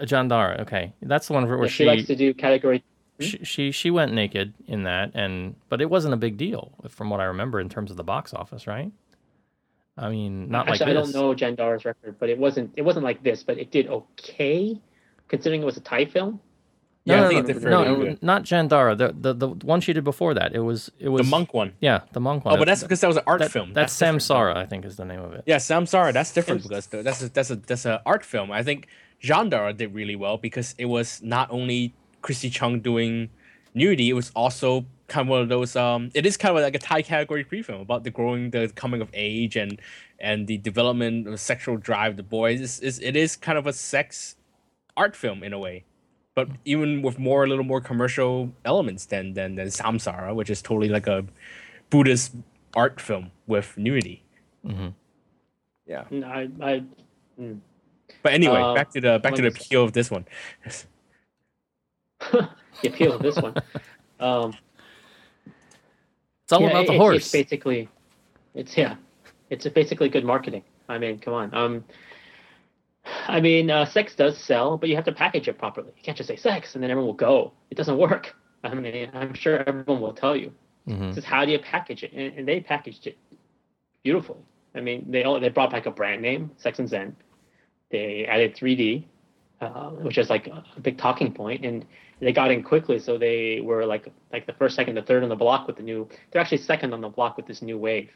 [0.00, 0.92] Uh, Jan Dara, okay.
[1.02, 2.82] That's the one where, Yeah, she, likes to do category.
[3.20, 7.10] she, she she went naked in that and but it wasn't a big deal from
[7.10, 8.90] what I remember in terms of the box office, right?
[9.96, 12.82] I mean, not actually, like I don't know Jan Dara's record, but it wasn't it
[12.82, 14.80] wasn't like this, but it did okay,
[15.28, 16.40] considering it was a Thai film.
[17.06, 18.94] No, Yeah, I no, think no, it's no, fairly no, not Jan Dara.
[18.94, 20.54] The, the the one she did before that.
[20.54, 21.72] It was it was The monk one.
[21.80, 22.54] Yeah, the monk one.
[22.54, 23.72] Oh, but that's because that was an art that, film.
[23.72, 24.20] That's, different.
[24.20, 25.44] Samsara, I think, is the name of it.
[25.46, 26.12] Yeah, Samsara.
[26.12, 28.52] That's different because that's a, that's a that's a art film.
[28.52, 28.86] I think
[29.20, 33.30] Jan Dara did really well because it was not only Christy Chung doing
[33.74, 35.76] nudity, it was also kind of one of those.
[35.76, 38.68] Um, it is kind of like a Thai category pre film about the growing, the
[38.74, 39.80] coming of age, and
[40.18, 42.60] and the development of sexual drive the boys.
[42.60, 44.36] It's, it's, it is kind of a sex
[44.96, 45.84] art film in a way,
[46.40, 50.62] but even with more a little more commercial elements than than than Samsara, which is
[50.62, 51.24] totally like a
[51.90, 52.34] Buddhist
[52.74, 54.22] art film with nudity.
[54.64, 54.88] hmm
[55.86, 56.04] Yeah.
[56.10, 56.82] No, I, I
[58.22, 60.24] But anyway, Uh, back to the back to the appeal of this one.
[62.32, 63.54] the appeal of this one.
[64.18, 64.54] Um,
[66.44, 67.16] It's all yeah, about the it- horse.
[67.16, 67.88] It's basically,
[68.54, 68.96] it's yeah,
[69.50, 70.64] it's basically good marketing.
[70.88, 71.54] I mean, come on.
[71.54, 71.84] Um,
[73.04, 75.92] I mean, uh, sex does sell, but you have to package it properly.
[75.96, 77.52] You can't just say sex and then everyone will go.
[77.70, 78.34] It doesn't work.
[78.64, 80.52] I mean, I'm sure everyone will tell you.
[80.86, 81.08] Mhm.
[81.08, 82.12] It's just how do you package it?
[82.12, 83.16] And, and they packaged it
[84.02, 84.40] beautifully.
[84.74, 87.16] I mean, they all, they brought back a brand name, Sex and Zen.
[87.90, 89.04] They added 3D,
[89.60, 91.84] uh, which is like a big talking point, and
[92.20, 92.98] they got in quickly.
[92.98, 95.82] So they were like like the first, second, the third on the block with the
[95.82, 96.08] new.
[96.30, 98.10] They're actually second on the block with this new wave.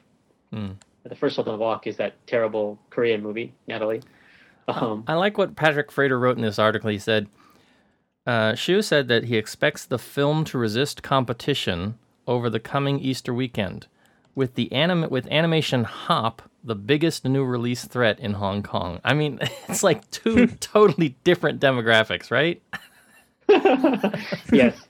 [0.52, 0.72] Hmm.
[1.04, 4.00] The first on the block is that terrible Korean movie, Natalie.
[4.68, 6.90] Um, I like what Patrick Frater wrote in this article.
[6.90, 7.28] He said,
[8.26, 13.34] uh, Shiu said that he expects the film to resist competition over the coming Easter
[13.34, 13.86] weekend,
[14.34, 19.00] with the anim- with animation Hop the biggest new release threat in Hong Kong.
[19.04, 19.38] I mean,
[19.68, 22.62] it's like two totally different demographics, right?
[24.52, 24.88] yes.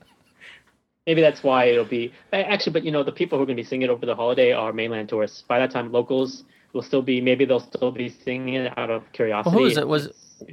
[1.06, 3.62] Maybe that's why it'll be actually, but you know, the people who are going to
[3.62, 5.42] be seeing it over the holiday are mainland tourists.
[5.42, 6.44] By that time, locals
[6.74, 7.20] will still be.
[7.20, 9.54] Maybe they'll still be singing it out of curiosity.
[9.54, 9.88] Well, who is it?
[9.88, 10.10] Was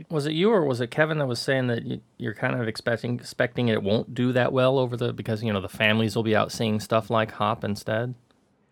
[0.10, 2.68] was it you or was it Kevin that was saying that you, you're kind of
[2.68, 6.24] expecting expecting it won't do that well over the because you know the families will
[6.24, 8.14] be out seeing stuff like Hop instead.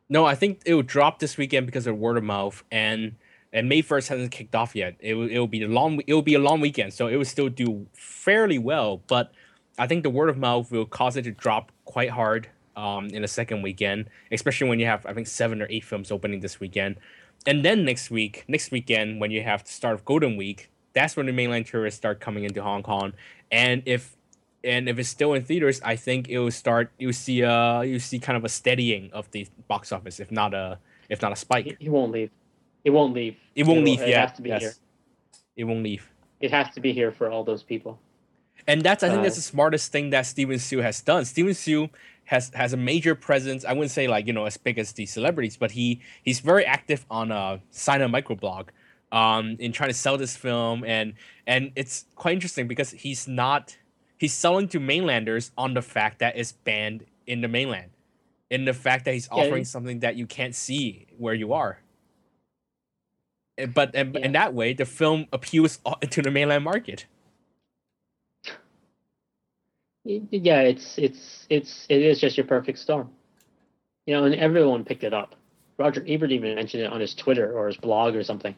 [0.09, 3.15] No, I think it will drop this weekend because of word of mouth, and
[3.51, 4.95] and May first hasn't kicked off yet.
[4.99, 7.15] It will it will be a long it will be a long weekend, so it
[7.15, 9.01] will still do fairly well.
[9.07, 9.31] But
[9.77, 13.21] I think the word of mouth will cause it to drop quite hard um, in
[13.21, 16.59] the second weekend, especially when you have I think seven or eight films opening this
[16.59, 16.97] weekend,
[17.45, 21.15] and then next week, next weekend when you have the start of Golden Week, that's
[21.15, 23.13] when the mainland tourists start coming into Hong Kong,
[23.51, 24.15] and if
[24.63, 26.91] and if it's still in theaters, I think it will start.
[26.99, 30.53] You see, uh, you see kind of a steadying of the box office, if not
[30.53, 30.79] a,
[31.09, 31.77] if not a spike.
[31.79, 32.29] he won't leave.
[32.83, 33.37] It won't leave.
[33.55, 34.01] It won't will- leave.
[34.01, 34.61] It yeah, has to be yes.
[34.61, 34.73] here.
[35.55, 36.09] It won't leave.
[36.41, 37.99] It has to be here for all those people.
[38.67, 41.25] And that's I think that's Uh, the smartest thing that Stephen Shiu has done.
[41.25, 41.89] Stephen Shiu
[42.29, 43.65] has has a major presence.
[43.65, 46.63] I wouldn't say like you know as big as the celebrities, but he he's very
[46.63, 48.67] active on a sign a microblog,
[49.11, 51.13] um, in trying to sell this film and
[51.47, 53.75] and it's quite interesting because he's not
[54.17, 57.89] he's selling to mainlanders on the fact that it's banned in the mainland,
[58.51, 61.79] in the fact that he's offering it- something that you can't see where you are.
[63.73, 64.25] But and, Yeah.
[64.25, 65.79] in that way, the film appeals
[66.09, 67.07] to the mainland market.
[70.09, 73.09] Yeah, it's it's it's it is just your perfect storm.
[74.05, 75.35] You know, and everyone picked it up.
[75.77, 78.55] Roger Ebert even mentioned it on his Twitter or his blog or something.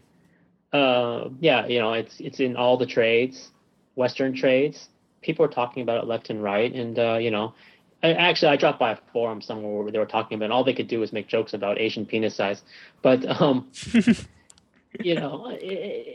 [0.72, 3.52] Uh, yeah, you know, it's it's in all the trades,
[3.96, 4.88] Western trades.
[5.22, 7.54] People are talking about it left and right, and uh, you know,
[8.02, 10.54] I, actually, I dropped by a forum somewhere where they were talking about, it, and
[10.54, 12.64] all they could do was make jokes about Asian penis size.
[13.02, 13.70] But um,
[15.00, 15.58] you know, i i-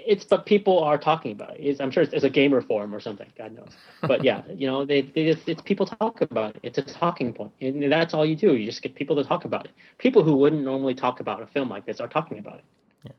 [0.06, 1.60] it's but people are talking about it.
[1.60, 3.26] It's, I'm sure it's, it's a gamer forum or something.
[3.36, 3.70] God knows.
[4.02, 6.60] But yeah, you know, they, they just, it's people talk about it.
[6.62, 8.54] It's a talking point, and that's all you do.
[8.54, 9.72] You just get people to talk about it.
[9.98, 12.64] People who wouldn't normally talk about a film like this are talking about it.
[13.04, 13.12] Yeah.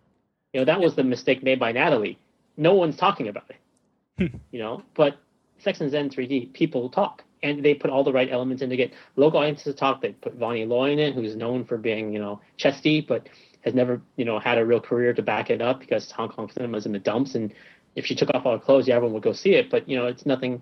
[0.53, 2.17] You know, that was the mistake made by Natalie.
[2.55, 4.31] No one's talking about it.
[4.51, 5.17] you know, but
[5.59, 7.23] Sex and Zen 3D, people talk.
[7.43, 10.01] And they put all the right elements in to get local audiences to talk.
[10.01, 13.29] They put Vonnie Lui in it, who's known for being, you know, chesty, but
[13.67, 16.49] has never, you know, had a real career to back it up because Hong Kong
[16.51, 17.35] cinema is in the dumps.
[17.35, 17.53] And
[17.95, 19.69] if she took off all her clothes, yeah, everyone would go see it.
[19.69, 20.61] But, you know, it's nothing,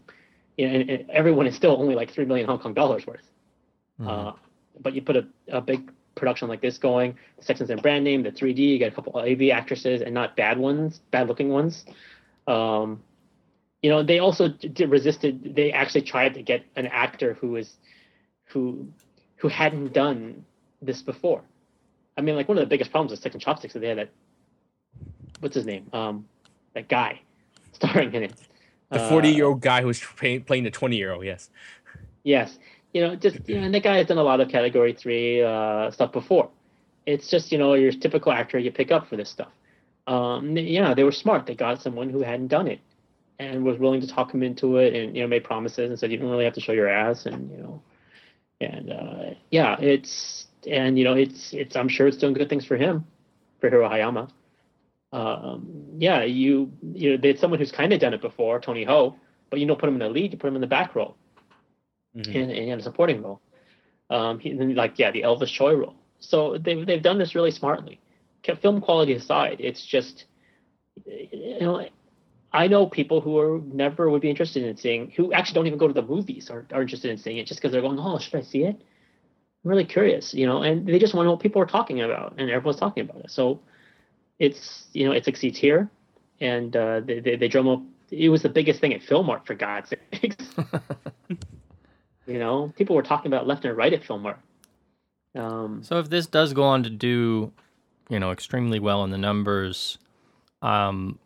[0.57, 3.21] you know, and, and everyone is still only like 3 million Hong Kong dollars worth.
[4.09, 4.33] Uh,
[4.81, 8.23] but you put a, a big production like this going, the Sex and brand name,
[8.23, 11.49] the 3D, you get a couple of AV actresses and not bad ones, bad looking
[11.49, 11.85] ones.
[12.47, 13.03] Um,
[13.81, 15.55] you know, they also d- resisted.
[15.55, 17.73] They actually tried to get an actor who is,
[18.45, 18.87] who,
[19.37, 20.45] who hadn't done
[20.81, 21.43] this before.
[22.17, 23.97] I mean, like one of the biggest problems with Sticks and Chopsticks is they had
[23.97, 24.09] that,
[25.39, 25.89] what's his name?
[25.93, 26.25] Um,
[26.73, 27.21] that guy
[27.73, 28.33] starring in it.
[28.89, 31.49] The Uh, 40 year old guy who's playing, playing the 20 year old, yes.
[32.23, 32.57] Yes,
[32.95, 35.43] you know, just you know, and that guy has done a lot of Category Three
[35.43, 36.49] uh, stuff before.
[37.05, 39.51] It's just you know your typical actor you pick up for this stuff.
[40.07, 41.45] Um, yeah, they were smart.
[41.45, 42.79] They got someone who hadn't done it
[43.37, 46.09] and was willing to talk him into it, and you know made promises and said
[46.09, 47.81] you don't really have to show your ass, and you know,
[48.61, 52.65] and uh, yeah, it's and you know it's it's I'm sure it's doing good things
[52.65, 53.05] for him,
[53.59, 54.29] for Hiro Hayama.
[55.11, 59.15] Um, yeah, you you know, there's someone who's kind of done it before, Tony Ho,
[59.49, 61.15] but you don't put him in the lead, you put him in the back role
[62.15, 62.35] Mhm.
[62.35, 63.41] in, in a supporting role.
[64.09, 65.95] Um, he, like yeah, the Elvis Tsui role.
[66.19, 67.99] So they've they've done this really smartly.
[68.61, 70.25] Film quality aside, it's just
[71.05, 71.87] you know
[72.53, 75.79] I know people who are never would be interested in seeing who actually don't even
[75.79, 78.19] go to the movies are, are interested in seeing it just because they're going oh
[78.19, 78.81] should I see it?
[79.65, 82.01] I'm really curious, you know, and they just want to know what people are talking
[82.01, 83.31] about, and everyone's talking about it.
[83.31, 83.59] So
[84.37, 85.89] it's you know it succeeds here,
[86.39, 87.81] and uh, they, they they drum up.
[88.11, 90.45] It was the biggest thing at Filmart for God's sakes.
[92.27, 94.37] You know, people were talking about left and right at Filmart.
[95.35, 97.51] Um, So if this does go on to do,
[98.09, 99.99] you know, extremely well in the numbers,
[100.61, 101.19] um,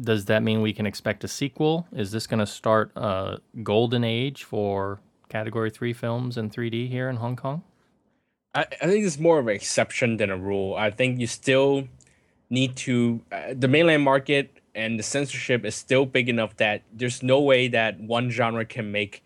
[0.00, 1.86] does that mean we can expect a sequel?
[1.92, 7.08] Is this going to start a golden age for Category Three films in 3D here
[7.10, 7.62] in Hong Kong?
[8.56, 10.74] I, I think it's more of an exception than a rule.
[10.74, 11.86] I think you still
[12.48, 17.22] need to uh, the mainland market and the censorship is still big enough that there's
[17.22, 19.22] no way that one genre can make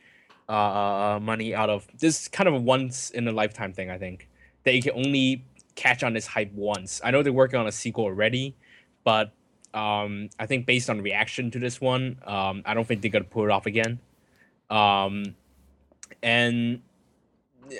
[0.49, 2.29] uh, uh, money out of this.
[2.29, 3.89] Kind of a once in a lifetime thing.
[3.91, 4.29] I think
[4.65, 5.45] that you can only
[5.77, 7.01] catch on this hype once.
[7.05, 8.57] I know they're working on a sequel already,
[9.05, 9.33] but
[9.75, 13.25] um, I think based on reaction to this one, um, I don't think they're gonna
[13.25, 14.01] pull it off again.
[14.71, 15.37] Um,
[16.23, 16.83] and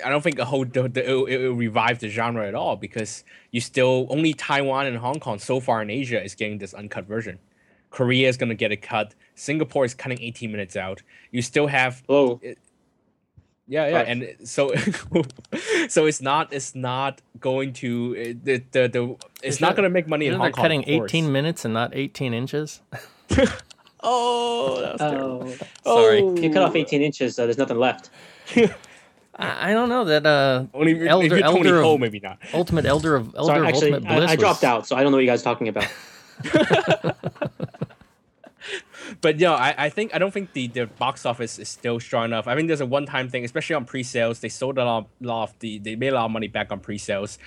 [0.05, 3.23] I don't think a whole the, the, it'll, it'll revive the genre at all because
[3.51, 7.05] you still only Taiwan and Hong Kong so far in Asia is getting this uncut
[7.05, 7.39] version.
[7.89, 9.15] Korea is gonna get a cut.
[9.35, 11.01] Singapore is cutting 18 minutes out.
[11.31, 12.39] You still have whoa,
[13.67, 14.07] yeah yeah Right.
[14.07, 14.73] and so
[15.87, 19.89] so it's not it's not going to uh, the the, the it's Is not gonna
[19.89, 20.63] make money in Isn't Hong they're Kong.
[20.63, 22.81] cutting of 18 minutes and not 18 inches?
[24.03, 25.53] Oh, that was terrible.
[25.85, 26.19] oh, Sorry.
[26.39, 28.09] if you cut off 18 inches, uh, there's nothing left.
[29.41, 32.19] I, I don't know that uh, Only if elder you're Tony elder Ho, of, maybe
[32.19, 32.37] not.
[32.53, 34.95] ultimate elder of elder Sorry, of actually, ultimate I, bliss I dropped was- out, so
[34.95, 35.87] I don't know what you guys are talking about.
[39.19, 42.25] But yeah, I, I think I don't think the, the box office is still strong
[42.25, 42.47] enough.
[42.47, 44.39] I think there's a one time thing, especially on pre sales.
[44.39, 46.79] They sold a lot, lot of the they made a lot of money back on
[46.79, 47.37] pre sales.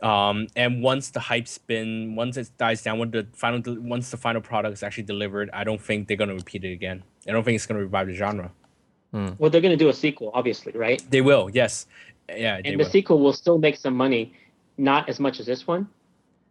[0.00, 4.16] Um, and once the hype's been once it dies down, when the final once the
[4.16, 7.02] final product is actually delivered, I don't think they're gonna repeat it again.
[7.26, 8.52] I don't think it's gonna revive the genre.
[9.12, 11.02] Well, they're going to do a sequel, obviously, right?
[11.10, 11.86] They will, yes,
[12.28, 12.90] yeah, And the will.
[12.90, 14.34] sequel will still make some money,
[14.76, 15.88] not as much as this one,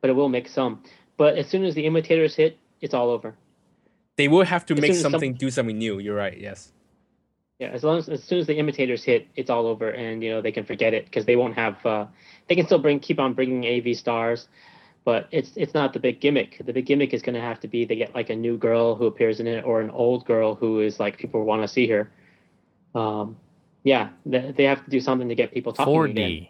[0.02, 0.84] but it will make some.
[1.18, 3.36] But as soon as the imitators hit, it's all over.
[4.18, 6.00] They will have to as make as some- something, do something new.
[6.00, 6.38] You're right.
[6.38, 6.72] Yes.
[7.60, 10.30] Yeah, as long as as soon as the imitators hit, it's all over, and you
[10.30, 11.84] know they can forget it because they won't have.
[11.84, 12.06] Uh,
[12.48, 14.48] they can still bring keep on bringing AV stars,
[15.06, 16.62] but it's it's not the big gimmick.
[16.64, 18.94] The big gimmick is going to have to be they get like a new girl
[18.94, 21.88] who appears in it or an old girl who is like people want to see
[21.88, 22.12] her.
[22.96, 23.38] Um,
[23.84, 26.10] yeah, they, they have to do something to get people talking 4D.
[26.12, 26.48] again.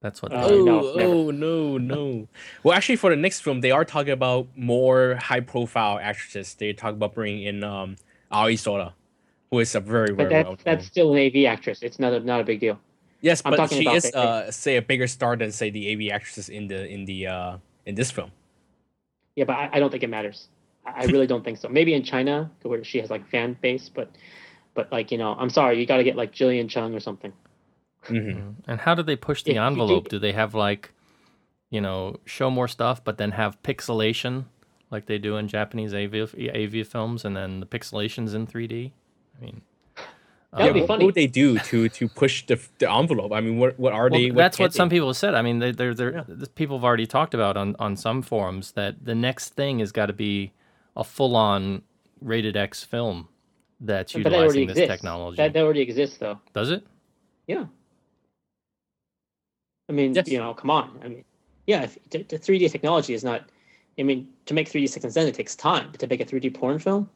[0.00, 0.32] That's what.
[0.32, 2.28] Uh, they Oh, no, oh no, no.
[2.62, 6.54] Well, actually, for the next film, they are talking about more high-profile actresses.
[6.54, 7.96] They talk about bringing in um
[8.32, 8.94] Aoi Sora,
[9.50, 10.56] who is a very, But very that, well.
[10.64, 11.82] that's still an AV actress.
[11.82, 12.80] It's not a, not a big deal.
[13.20, 15.70] yes, I'm but talking she about is the- uh say a bigger star than say
[15.70, 18.32] the AV actresses in the in the uh in this film.
[19.36, 20.48] Yeah, but I, I don't think it matters.
[20.84, 21.68] I I really don't think so.
[21.68, 24.10] Maybe in China where she has like fan base, but
[24.74, 27.32] but like you know, I'm sorry, you got to get like Gillian Chung or something.
[28.06, 30.08] hmm And how do they push the If envelope?
[30.08, 30.92] Do they have like,
[31.70, 34.46] you know, show more stuff, but then have pixelation
[34.90, 38.92] like they do in Japanese AV AV films, and then the pixelations in 3D?
[39.38, 39.62] I mean,
[40.58, 41.04] That would be what, funny.
[41.04, 43.32] what would they do to to push the the envelope?
[43.32, 44.30] I mean, what what are well, they?
[44.30, 45.34] that's can what some people have said.
[45.34, 46.24] I mean, they, they're, they're, Yeah.
[46.28, 49.92] the people have already talked about on, on some forums that the next thing has
[49.92, 50.52] got to be
[50.96, 51.82] a full on
[52.20, 53.28] rated X film
[53.82, 54.90] that's but that already this exists.
[54.92, 55.36] technology.
[55.36, 56.38] That, that already exists, though.
[56.54, 56.84] Does it?
[57.46, 57.66] Yeah.
[59.88, 60.28] I mean, Yes.
[60.28, 60.98] you know, come on.
[61.04, 61.24] I mean,
[61.66, 63.42] yeah, if, the, the 3D technology is not.
[63.98, 65.88] I mean, to make 3D Sex and Zen, it takes time.
[65.90, 67.10] But to make a 3D porn film,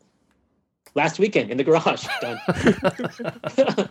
[0.94, 2.38] last weekend in the garage, done.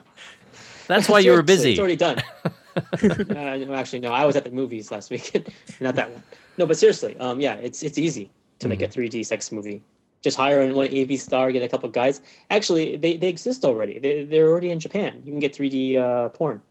[0.87, 1.71] That's why you were busy.
[1.71, 2.19] It's already done.
[2.75, 4.11] uh, no, actually, no.
[4.11, 5.49] I was at the movies last weekend.
[5.79, 6.21] Not that one.
[6.57, 8.29] No, but seriously, um, yeah, it's it's easy
[8.59, 9.17] to make a Mm-hmm.
[9.17, 9.81] 3D sex movie.
[10.25, 12.19] Just hire one AV star, get a couple of guys.
[12.49, 13.99] Actually, they, they exist already.
[13.99, 15.21] They they're already in Japan.
[15.23, 16.63] You can get 3D uh, porn.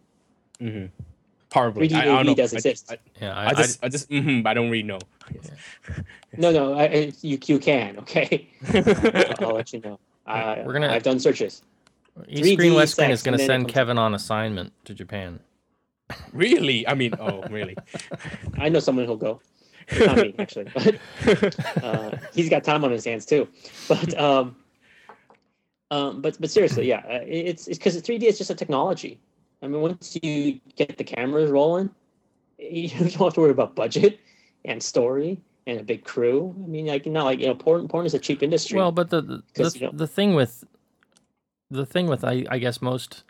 [0.60, 0.90] Mhm.
[1.50, 1.88] Probably.
[1.88, 2.34] 3D I, I don't AV know.
[2.34, 2.90] does I- exist.
[2.90, 4.98] I, Yeah, I, just I just mm I don't really know.
[6.36, 7.96] No, no, I, I, you you can.
[8.00, 8.48] Okay,
[9.38, 10.00] I'll let you know.
[10.26, 11.62] I, We're gonna- I've done searches.
[12.26, 15.38] East Screen 3D West Screen is gonna send Kevin on assignment to Japan.
[16.32, 16.86] really?
[16.88, 17.76] I mean, oh, really?
[18.58, 19.40] I know someone who'll go.
[19.98, 20.98] Not me, actually, but
[21.82, 23.48] uh, he's got time on his hands too.
[23.88, 24.56] But um,
[25.90, 29.20] um, but but seriously, yeah, uh, it's it's because 3D is just a technology.
[29.62, 31.90] I mean, once you get the cameras rolling,
[32.58, 34.20] you don't have to worry about budget
[34.64, 36.54] and story and a big crew.
[36.62, 38.78] I mean, like not like you know, porn porn is a cheap industry.
[38.78, 40.64] Well, but the the, the, you know- the thing with
[41.70, 43.24] the thing with I, I guess most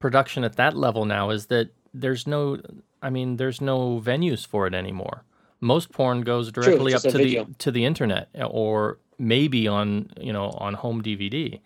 [0.00, 2.58] production at that level now is that there's no
[3.02, 5.24] I mean there's no venues for it anymore.
[5.60, 10.10] Most porn goes directly up just a to the to the internet or maybe on
[10.20, 11.60] you know on home DVD.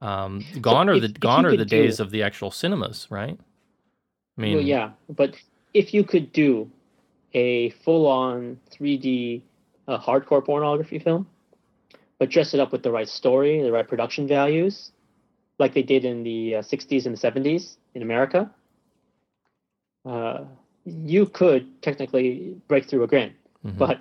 [0.00, 3.38] Um, gone are the gone are the do- days of the actual cinemas, right?
[4.36, 5.34] I mean, well, yeah, but
[5.74, 6.70] if you could do
[7.34, 9.42] a full-on 3D
[9.88, 11.26] uh, hardcore pornography film,
[12.18, 14.92] but dress it up with the right story, the right production values,
[15.58, 18.50] like they did in the uh, 60s and the 70s in America,
[20.04, 20.44] uh,
[20.88, 23.32] you could technically break through a grin,
[23.62, 24.00] but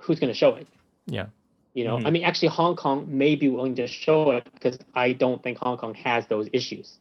[0.00, 0.66] who's going to show it?
[1.06, 1.26] Yeah.
[1.74, 2.06] You know, Mhm.
[2.06, 5.58] I mean, actually, Hong Kong may be willing to show it because I don't think
[5.58, 6.98] Hong Kong has those issues.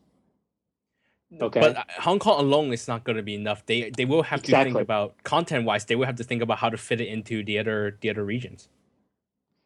[1.41, 1.59] Okay.
[1.59, 3.65] But uh, Hong Kong alone is not going to be enough.
[3.65, 5.85] They they will have to think about content wise.
[5.85, 8.23] They will have to think about how to fit it into the other the other
[8.23, 8.69] regions.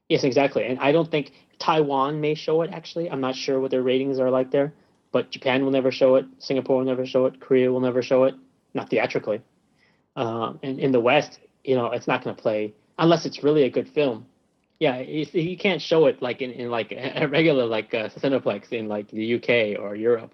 [0.09, 0.63] Yes, exactly.
[0.63, 2.71] And I don't think Taiwan may show it.
[2.71, 4.73] Actually, I'm not sure what their ratings are like there.
[5.11, 6.25] But Japan will never show it.
[6.37, 7.39] Singapore will never show it.
[7.39, 8.35] Korea will never show it,
[8.73, 9.41] not theatrically.
[10.15, 13.63] Um, and in the West, you know, it's not going to play unless it's really
[13.63, 14.25] a good film.
[14.79, 18.71] Yeah, it's, you can't show it like in, in like a regular like uh, Cineplex
[18.71, 20.33] in like the UK or Europe.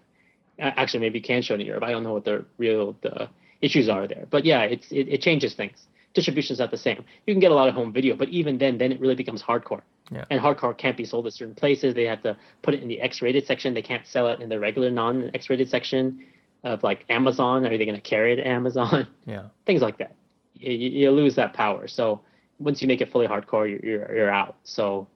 [0.60, 1.84] Actually, maybe you can show it in Europe.
[1.84, 3.30] I don't know what the real the
[3.62, 4.26] issues are there.
[4.30, 5.88] But yeah, it's it, it changes things.
[6.14, 7.04] Distribution's not the same.
[7.28, 9.44] You can get a lot of home video, but even then, then it really becomes
[9.44, 9.82] hardcore.
[10.12, 10.24] Yeah.
[10.30, 11.94] And hardcore can't be sold at certain places.
[11.94, 13.74] They have to put it in the X-rated section.
[13.74, 16.24] They can't sell it in the regular non-X-rated section
[16.66, 17.66] of like Amazon.
[17.66, 19.08] Are they going to carry it at Amazon?
[19.26, 19.46] Yeah.
[19.66, 20.14] Things like that.
[20.56, 21.88] You, you you lose that power.
[21.88, 22.22] So
[22.60, 24.56] once you make it fully hardcore, you're you're, you're out.
[24.64, 25.08] So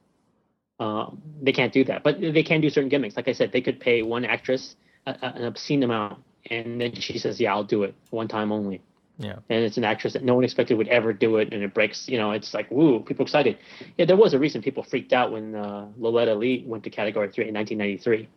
[0.79, 2.03] um, they can't do that.
[2.03, 3.15] But they can do certain gimmicks.
[3.17, 6.95] Like I said, they could pay one actress a, a- an obscene amount, and then
[6.95, 8.81] she says, "Yeah, I'll do it one time only."
[9.21, 9.39] Yeah.
[9.49, 12.07] and it's an actress that no one expected would ever do it, and it breaks.
[12.07, 13.57] You know, it's like woo, people excited.
[13.97, 17.29] Yeah, there was a reason people freaked out when uh, Loletta Lee went to Category
[17.29, 18.27] Three in 1993.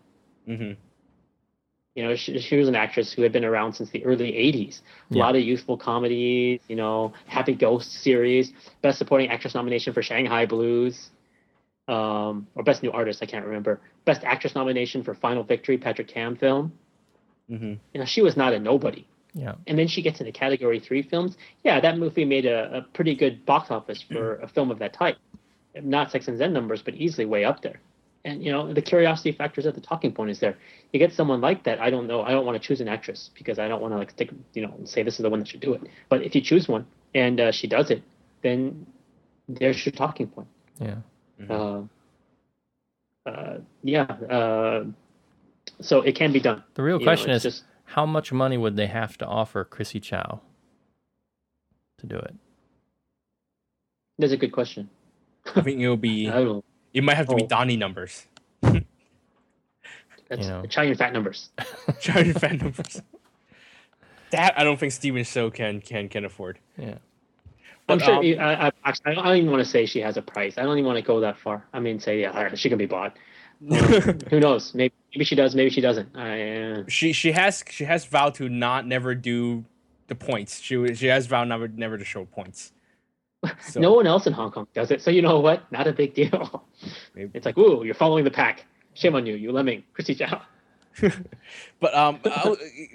[0.47, 0.73] hmm
[1.95, 4.81] You know, she, she was an actress who had been around since the early 80s.
[5.11, 5.25] A Yeah.
[5.25, 10.47] lot of youthful comedies, you know, Happy Ghost series, Best Supporting Actress nomination for Shanghai
[10.47, 11.11] Blues,
[11.89, 13.81] um, or Best New Artist, I can't remember.
[14.07, 16.73] Best Actress nomination for Final Victory, Patrick Tam film.
[17.49, 19.07] hmm You know, she was not a nobody.
[19.35, 19.55] Yeah.
[19.67, 21.39] and then she gets into category three films.
[21.65, 24.93] Yeah, that movie made a, a pretty good box office for a film of that
[24.93, 25.17] type.
[25.75, 27.81] Not Sex and Zen numbers, but easily way up there.
[28.25, 30.57] And you know, the curiosity factor is at the talking point is there.
[30.93, 31.81] You get someone like that.
[31.81, 32.23] I don't know.
[32.23, 34.63] I don't want to choose an actress because I don't want to like stick, you
[34.63, 35.81] know, say this is the one that should do it.
[36.09, 38.03] But if you choose one and uh, she does it,
[38.43, 38.87] then
[39.49, 40.47] there's your talking point.
[40.81, 40.97] Yeah.
[41.51, 41.83] Uh,
[43.27, 44.03] uh, yeah.
[44.03, 44.85] Uh,
[45.81, 46.63] so it can be done.
[46.75, 49.65] The real You question it's is just- how much money would they have to offer
[49.65, 50.41] Chrissie Chau
[51.99, 52.35] to do it?
[54.19, 54.89] that's a good question.
[55.57, 56.31] I think it'll be.
[56.95, 56.99] I.
[56.99, 57.47] It might have to be Oh.
[57.47, 58.27] Donnie numbers.
[58.63, 58.83] That's
[60.47, 60.63] You know.
[60.63, 61.51] Italian fat numbers.
[62.01, 63.03] Giant fan numbers.
[64.31, 66.59] That I don't think Stephen Shiu can can can afford.
[66.79, 66.95] Yeah.
[67.89, 68.15] I'm sure.
[68.15, 70.57] um, I, I, actually, I don't- even want to say she has a price.
[70.57, 71.67] I don't even want to go that far.
[71.75, 73.17] I mean, say yeah, all right, she can be bought.
[74.31, 74.75] Who knows?
[74.75, 75.55] Maybe maybe she does.
[75.55, 76.17] Maybe she doesn't.
[76.17, 79.65] I, uh, she she has she has vowed to not never do
[80.09, 80.61] the points.
[80.61, 82.73] She she has vowed never never to show points.
[83.61, 85.03] So, No one else in Hong Kong does it.
[85.03, 85.71] So you know what?
[85.73, 86.65] Not a big deal.
[87.15, 87.31] Maybe.
[87.35, 88.67] It's like, ooh, you're following the pack.
[88.95, 90.43] Shame on you, you lemming, Chrissie Chau.
[91.81, 92.21] But um,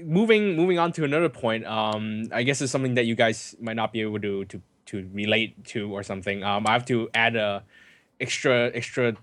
[0.01, 1.65] moving moving on to another point.
[1.65, 5.09] Um, I guess it's something that you guys might not be able to to to
[5.11, 6.43] relate to or something.
[6.43, 7.63] Um, I have to add a
[8.21, 9.15] extra extra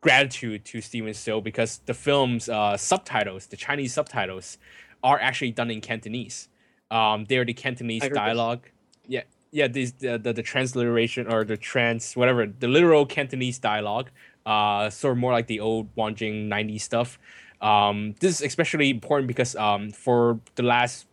[0.00, 4.58] gratitude to Steven Still because the film's uh, subtitles, the Chinese subtitles,
[5.02, 6.48] are actually done in Cantonese.
[6.90, 8.16] Um, they're the Cantonese heard this.
[8.16, 8.68] dialogue.
[9.06, 9.22] Yeah,
[9.54, 9.68] yeah.
[9.68, 14.10] The, the the transliteration or the trans whatever the literal Cantonese dialogue.
[14.44, 17.18] Uh, sort of more like the old Wong Jing 90s stuff.
[17.62, 21.06] Um, this is especially important because um, for the last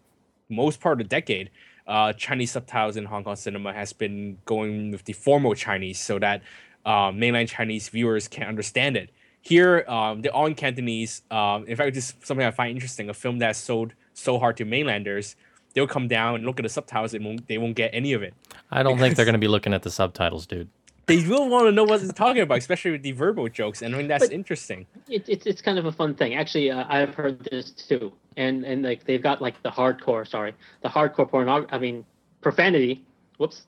[0.50, 1.50] most part of the decade,
[1.88, 6.20] uh, Chinese subtitles in Hong Kong cinema has been going with the formal Chinese so
[6.20, 6.42] that
[6.86, 9.12] uh, mainland Chinese viewers can understand it.
[9.42, 11.22] Here, um, they're in Cantonese.
[11.32, 13.10] Um, in fact, this is something I find interesting.
[13.10, 15.36] A film that's sold so hard to mainlanders,
[15.74, 17.12] they'll come down and look at the subtitles.
[17.12, 18.34] They won't, they won't get any of it.
[18.72, 20.70] I don't think they're going to be looking at the subtitles, dude.
[21.08, 23.82] They will want to know what it's talking about, especially with the verbal jokes.
[23.82, 24.86] And I think that's But- interesting.
[25.10, 26.36] It, it's it's kind of a fun thing.
[26.36, 30.26] Actually, uh, I've heard this too, and and like they've got like the hardcore.
[30.28, 30.54] Sorry,
[30.84, 31.74] the hardcore pornography.
[31.74, 32.06] I mean,
[32.42, 33.04] profanity.
[33.40, 33.64] Whoops.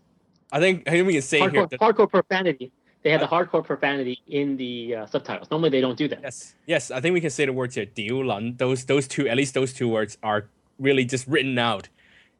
[0.51, 2.71] I think I think we can say here Hardcore, that hardcore profanity.
[3.01, 5.49] They have the hardcore profanity in the uh, subtitles.
[5.51, 6.21] Normally, they don't do that.
[6.21, 6.91] Yes, yes.
[6.91, 7.85] I think we can say the words here.
[7.85, 8.57] 屌撚.
[8.57, 10.45] Those those two, at least those two words, are
[10.79, 11.89] really just written out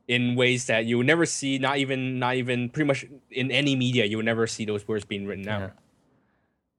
[0.08, 1.58] in ways that you would never see.
[1.58, 5.06] Not even not even pretty much in any media, you would never see those words
[5.06, 5.72] being written out.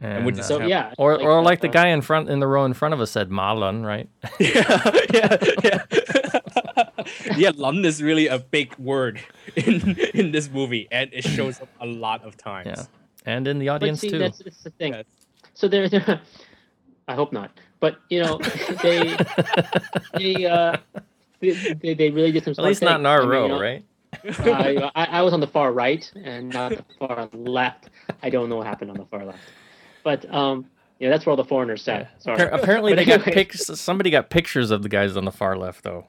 [0.00, 2.40] And, would you uh, So yeah, or or like the uh, guy in front in
[2.40, 4.08] the row in front of us said Malun, right?
[4.38, 7.04] yeah, yeah, yeah.
[7.36, 9.20] yeah, lun is really a big word
[9.56, 12.66] in in this movie, and it shows up a lot of times.
[12.66, 12.84] Yeah.
[13.24, 14.18] And in the But audience see, too.
[14.18, 14.92] that's, that's the thing.
[14.92, 15.06] Yes.
[15.54, 16.20] So they're, they're
[17.08, 17.50] I hope not.
[17.80, 18.38] But you know,
[18.82, 19.16] they
[20.18, 20.76] they uh
[21.52, 22.52] they, they, they really did some.
[22.52, 23.06] At smart least not in things.
[23.06, 23.84] our I mean, row, you know, right?
[24.24, 27.90] I, I I was on the far right and not the far left.
[28.22, 29.40] I don't know what happened on the far left,
[30.04, 30.66] but um,
[31.00, 32.10] Yeah, that's where all the foreigners sat.
[32.22, 32.38] Sorry.
[32.38, 33.66] Appar- apparently, they got anyway, pics.
[33.80, 36.06] Somebody got pictures of the guys on the far left, though.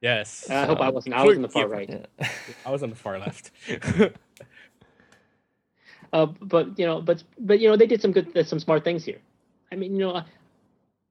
[0.00, 0.48] Yes.
[0.50, 1.14] I hope I wasn't.
[1.16, 1.74] I was in the far Yeah.
[1.74, 2.06] right.
[2.66, 3.50] I was on the far left.
[6.12, 9.04] Uh, but you know, but but you know, they did some good, some smart things
[9.04, 9.18] here.
[9.70, 10.24] I mean, you know, I,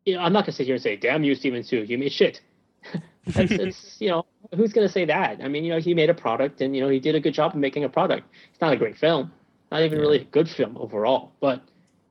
[0.06, 2.12] you know, I'm not gonna sit here and say, "Damn you, Stephen Shiu, you made
[2.12, 2.42] shit."
[3.34, 4.26] That's, it's you know,
[4.56, 5.40] who's gonna say that?
[5.42, 7.34] I mean, you know, he made a product, and you know, he did a good
[7.34, 8.28] job of making a product.
[8.52, 9.32] It's not a great film,
[9.72, 11.62] not even really a good film overall, but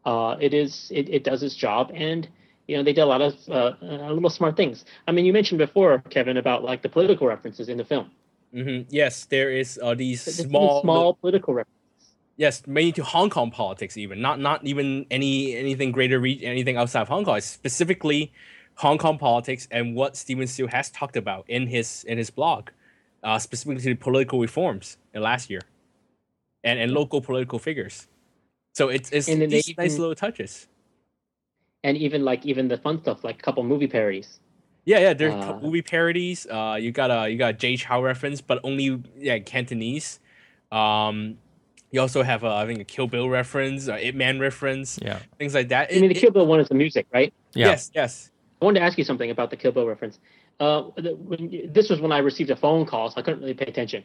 [0.05, 0.91] uh, it is.
[0.95, 2.29] It, it does its job, and
[2.67, 4.85] you know, they did a lot of uh, uh, little smart things.
[5.09, 8.11] I mean, you mentioned before, Kevin, about like the political references in the film.
[8.53, 12.15] hmm Yes, there is uh, these There's small, small political references.
[12.37, 16.77] yes, mainly to Hong Kong politics, even not not even any anything greater, re- anything
[16.77, 17.37] outside of Hong Kong.
[17.39, 18.33] It's specifically
[18.81, 22.71] Hong Kong politics and what Steven Still has talked about in his in his blog,
[23.23, 25.61] uh, specifically to political reforms in last year,
[26.65, 28.09] and and local political figures.
[28.75, 30.67] So it's it's And then they these nice little touches.
[31.85, 34.41] and even like even the fun stuff, like a couple movie parodies.
[34.87, 35.13] Yeah, yeah.
[35.13, 36.47] There's Uh, movie parodies.
[36.47, 40.21] Uh, you got a you got a Jay Chou reference, but only yeah Cantonese.
[40.73, 41.37] Um,
[41.91, 45.19] you also have a, I think a Kill Bill reference, a Ip Man reference, Yeah.
[45.39, 45.91] things like that.
[45.91, 47.33] I mean, the it- Kill Bill one is the music, right?
[47.53, 47.67] Yeah.
[47.67, 48.31] Yes, yes.
[48.61, 50.19] I wanted to ask you something about the Kill Bill reference.
[50.59, 53.55] Uh, the, when this was when I received a phone call, so I couldn't really
[53.55, 54.05] pay attention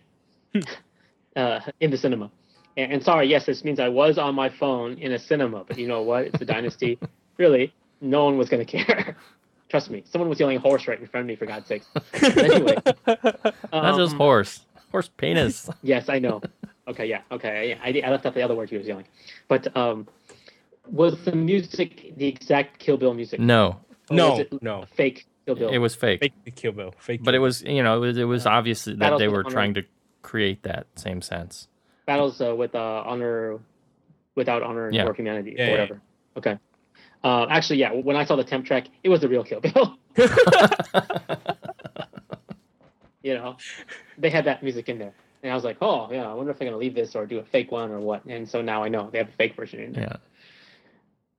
[1.35, 2.31] uh, in the cinema.
[2.77, 5.77] And, and sorry, yes, this means I was on my phone in a cinema, but
[5.77, 6.25] you know what?
[6.25, 6.97] It's a dynasty.
[7.37, 9.17] really, no one was going to care.
[9.69, 11.87] Trust me, someone was yelling horse right in front of me, for God's sakes.
[12.21, 12.77] anyway,
[13.73, 14.65] Not just um, horse.
[14.91, 15.69] Horse penis.
[15.81, 16.41] Yes, I know.
[16.87, 17.77] Okay, yeah, okay.
[17.83, 19.07] I, I left out the other word he was yelling.
[19.47, 20.07] But um,
[20.87, 23.39] was the music the exact Kill Bill music?
[23.39, 23.79] No,
[24.09, 24.85] No, it no.
[24.95, 25.69] fake Kill Bill.
[25.69, 26.19] it was fake.
[26.21, 26.93] Fake Kill Bill.
[26.99, 27.21] Fake.
[27.23, 29.43] But Kill it was, you know, it was, it was obvious that Battles they were
[29.43, 29.83] trying to
[30.21, 31.67] create that same sense.
[32.05, 33.59] battles uh, with uh, honor
[34.35, 35.05] without honor Yeah.
[35.05, 36.01] or humanity Yeah, or yeah, whatever.
[36.37, 36.57] Okay.
[37.23, 37.91] Uh, actually, yeah.
[37.93, 39.97] When I saw the temp track, it was the real Kill Bill.
[43.23, 43.57] you know,
[44.17, 46.59] they had that music in there, and I was like, oh yeah, I wonder if
[46.59, 48.25] they're gonna leave this or do a fake one or what.
[48.25, 50.19] And so now I know they have a fake version in there.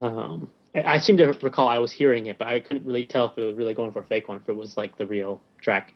[0.02, 0.08] Yeah.
[0.08, 0.50] Um,
[0.84, 3.44] I seem to recall I was hearing it, but I couldn't really tell if it
[3.44, 5.94] was really going for a fake one, if it was like the real track.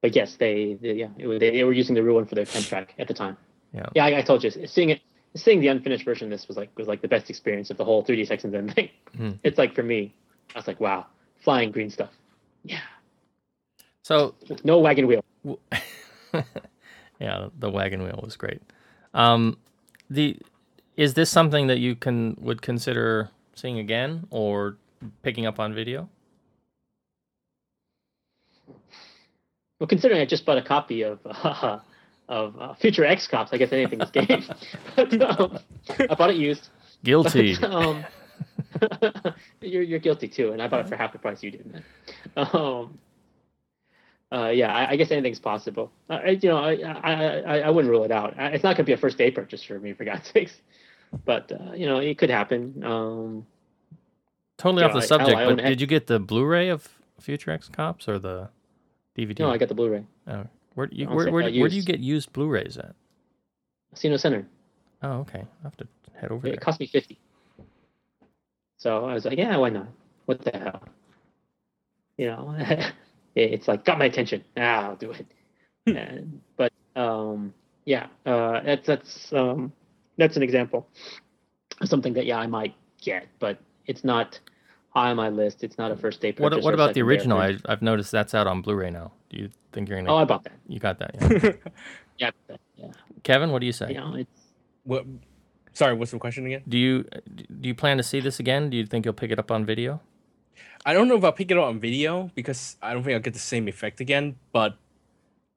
[0.00, 2.34] But yes, they, they yeah, it was, they, they were using the real one for
[2.34, 3.36] their temp track at the time.
[3.72, 3.86] Yeah.
[3.94, 5.00] Yeah, I, I told you, seeing it,
[5.34, 7.84] seeing the unfinished version of this was like was like the best experience of the
[7.84, 8.88] whole 3D sections and thing.
[9.16, 9.32] Hmm.
[9.42, 10.14] It's like for me,
[10.54, 11.06] I was like, wow,
[11.42, 12.10] flying green stuff.
[12.64, 12.80] Yeah,
[14.02, 15.24] So no wagon wheel.
[17.20, 18.62] yeah, the wagon wheel was great.
[19.14, 19.58] Um,
[20.08, 20.38] the
[20.96, 24.76] is this something that you can would consider seeing again or
[25.22, 26.08] picking up on video?
[29.78, 31.78] Well, considering I just bought a copy of uh,
[32.28, 34.44] of uh, Future X Cops, I guess anything is game.
[34.96, 35.58] but, um,
[36.10, 36.68] I bought it used.
[37.04, 37.56] Guilty.
[37.60, 38.04] But, um,
[39.60, 41.84] you're you're guilty too, and I bought it for half the price you did, man.
[42.36, 42.98] Um,
[44.30, 45.90] uh, yeah, I, I guess anything's possible.
[46.10, 48.34] Uh, I, you know, I, I I I wouldn't rule it out.
[48.36, 50.60] It's not gonna be a first day purchase for me, for God's sakes.
[51.24, 52.82] But uh, you know, it could happen.
[52.84, 53.46] Um,
[54.56, 56.88] totally off the subject, hell, but did you get the Blu-ray of
[57.20, 58.50] Future X Cops or the
[59.16, 59.40] DVD?
[59.40, 60.04] no, I got the Blu-ray.
[60.26, 60.44] Oh,
[60.74, 62.94] where do you where where, where do you get used Blu-rays at?
[63.92, 64.46] Casino Center.
[65.02, 65.40] Oh, okay.
[65.40, 66.52] I have to head over there.
[66.52, 66.64] It there.
[66.64, 67.18] cost me fifty.
[68.76, 69.88] So I was like, yeah, why not?
[70.26, 70.82] What the hell?
[72.16, 72.56] You know,
[73.34, 74.44] it's like got my attention.
[74.56, 75.26] Ah, I'll do it.
[75.86, 77.54] and, but um,
[77.84, 79.72] yeah, uh, that's that's um,
[80.18, 80.86] that's an example
[81.80, 84.38] of something that yeah I might get, but it's not
[84.90, 85.64] high on my list.
[85.64, 86.56] It's not a first day purchase.
[86.56, 87.38] What what about the original?
[87.38, 89.12] I, I've noticed that's out on Blu-ray now.
[89.30, 90.12] Do you think you're gonna?
[90.12, 90.52] Oh, I bought that.
[90.66, 91.14] you got that?
[92.18, 92.26] Yeah.
[92.26, 92.90] Yeah, but, yeah.
[93.22, 93.90] Kevin, what do you say?
[93.90, 94.40] You know, it's
[94.82, 95.06] What?
[95.72, 96.62] Sorry, what's the question again?
[96.68, 97.04] Do you
[97.60, 98.70] do you plan to see this again?
[98.70, 100.00] Do you think you'll pick it up on video?
[100.84, 103.20] I don't know if I'll pick it up on video because I don't think I'll
[103.20, 104.34] get the same effect again.
[104.52, 104.76] But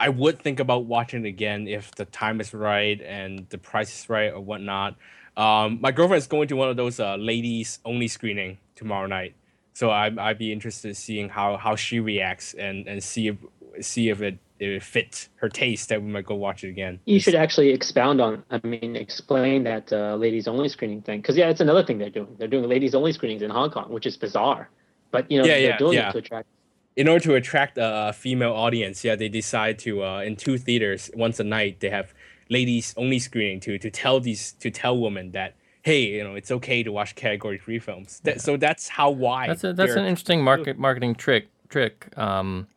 [0.02, 3.94] I would think about watching it again if the time is right and the price
[3.99, 4.95] is right or whatnot.
[5.38, 9.36] Um, my girlfriend is going to one of those uh, ladies only screening tomorrow night,
[9.73, 13.38] so I, I'd be interested in seeing how, how she reacts and, and see if
[13.80, 16.99] see if it if it fits her taste that we might go watch it again.
[17.06, 18.44] you should actually expound on.
[18.49, 22.10] I mean, explain that uh, ladies only screening thing because yeah, it's another thing they're
[22.10, 22.36] doing.
[22.40, 24.69] They're doing ladies only screenings in Hong Kong, which is bizarre.
[25.11, 26.10] But you know, Yeah, they're yeah, doing yeah.
[26.10, 26.48] it to attract.
[26.95, 31.09] In order to attract a female audience, yeah, they decide to uh, in two theaters
[31.15, 32.13] once a night they have
[32.49, 36.51] ladies only screening to to tell these to tell women that hey, you know, it's
[36.51, 38.22] okay to watch category three films.
[38.23, 39.49] That, So that's how wide.
[39.49, 41.47] That's a, that's an interesting market marketing trick.
[41.69, 42.15] Trick.
[42.18, 42.68] Um,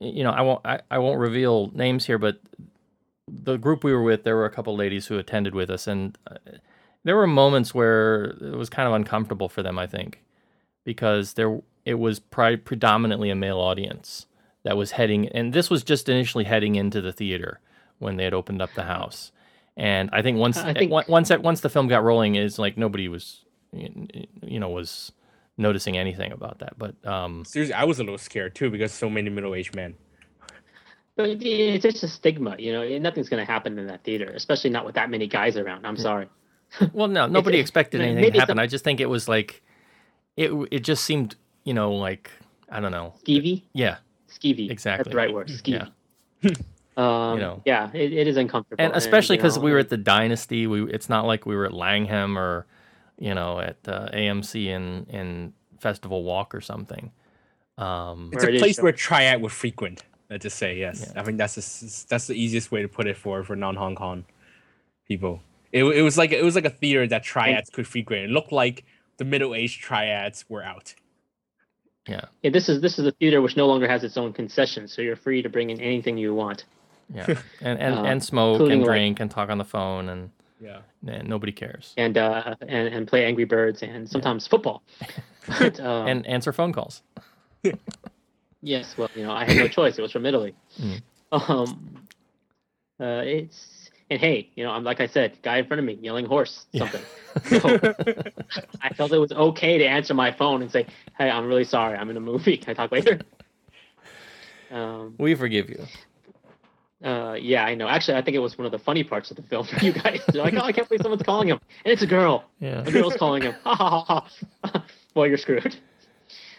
[0.00, 2.40] you know, I won't I, I won't reveal names here, but
[3.28, 6.16] the group we were with, there were a couple ladies who attended with us, and
[6.30, 6.36] uh,
[7.04, 9.78] there were moments where it was kind of uncomfortable for them.
[9.78, 10.22] I think
[10.84, 11.60] because there
[11.90, 14.26] it was pri- predominantly a male audience
[14.62, 17.58] that was heading, and this was just initially heading into the theater
[17.98, 19.32] when they had opened up the house.
[19.76, 22.78] And I think once I think- on- once once the film got rolling, is like
[22.78, 25.10] nobody was you know was
[25.56, 26.78] noticing anything about that.
[26.78, 29.96] But um, Seriously, I was a little scared too because so many middle-aged men.
[31.16, 32.98] But it's just a stigma, you know.
[32.98, 35.84] Nothing's going to happen in that theater, especially not with that many guys around.
[35.84, 36.28] I'm sorry.
[36.92, 38.58] well, no, nobody expected anything to it's happen.
[38.60, 39.62] I just think it was like
[40.36, 42.30] it it just seemed you know like
[42.70, 43.14] I don't know.
[43.24, 43.96] Skeevy, Yeah,
[44.28, 44.68] skeevy.
[44.68, 44.68] Exactly.
[44.68, 45.10] That's Exactly.
[45.12, 45.48] the right word.
[45.48, 45.90] Skeevy.
[46.42, 46.50] Yeah.
[46.96, 47.62] Um, You know.
[47.64, 50.66] yeah, it, it is uncomfortable, and especially you because know, we were at the Dynasty.
[50.66, 52.66] We it's not like we were at Langham or
[53.18, 57.12] you know at uh, AMC in in Festival Walk or something.
[57.78, 60.02] Um, It's a it is place show- where triads would frequent.
[60.28, 61.10] Let's just say yes.
[61.16, 63.94] I think that's the, that's the easiest way to put it for for non Hong
[63.94, 64.24] Kong
[65.06, 65.40] people.
[65.72, 68.24] It, it was like it was like a theater that triads could frequent.
[68.24, 68.84] It looked like
[69.16, 70.94] the middle aged triads were out.
[72.08, 74.88] Yeah, Yeah, this is this is a theater which no longer has its own concession,
[74.88, 76.64] so you're free to bring in anything you want.
[77.14, 77.26] yeah,
[77.60, 80.30] and and, Uh, and smoke including, and like- drink and talk on the phone and,
[80.60, 80.80] Yeah.
[81.06, 84.82] and nobody cares and uh, and and play Angry Birds and sometimes football.
[85.58, 87.02] But, um, and answer phone calls.
[88.62, 89.98] yes, well, you know, I had no choice.
[89.98, 90.54] It was from Italy.
[90.78, 91.02] Mm.
[91.32, 92.06] Um,
[93.00, 93.79] uh, it's
[94.10, 96.66] and hey, you know, I'm like I said, guy in front of me yelling horse
[96.76, 97.02] something.
[97.48, 97.60] So,
[98.82, 100.84] I felt it was okay to answer my phone and say,
[101.16, 101.96] "Hey, I'm really sorry.
[101.96, 102.56] I'm in a movie.
[102.56, 103.20] Can I talk later?"
[104.70, 105.84] Um, We forgive you.
[107.08, 107.88] uh, yeah, I know.
[107.88, 109.92] Actually, I think it was one of the funny parts of the film for you
[109.92, 110.20] guys.
[110.34, 112.44] You're like, "Oh, I can't believe someone's calling him," and it's a girl.
[112.60, 112.82] Yeah.
[112.84, 113.54] A girl's calling him.
[113.64, 114.28] Ha ha ha
[114.64, 114.84] ha.
[115.14, 115.76] well, you're screwed.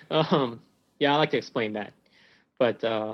[0.09, 0.61] Um,
[0.99, 1.93] yeah, I like to explain that,
[2.59, 3.13] but uh,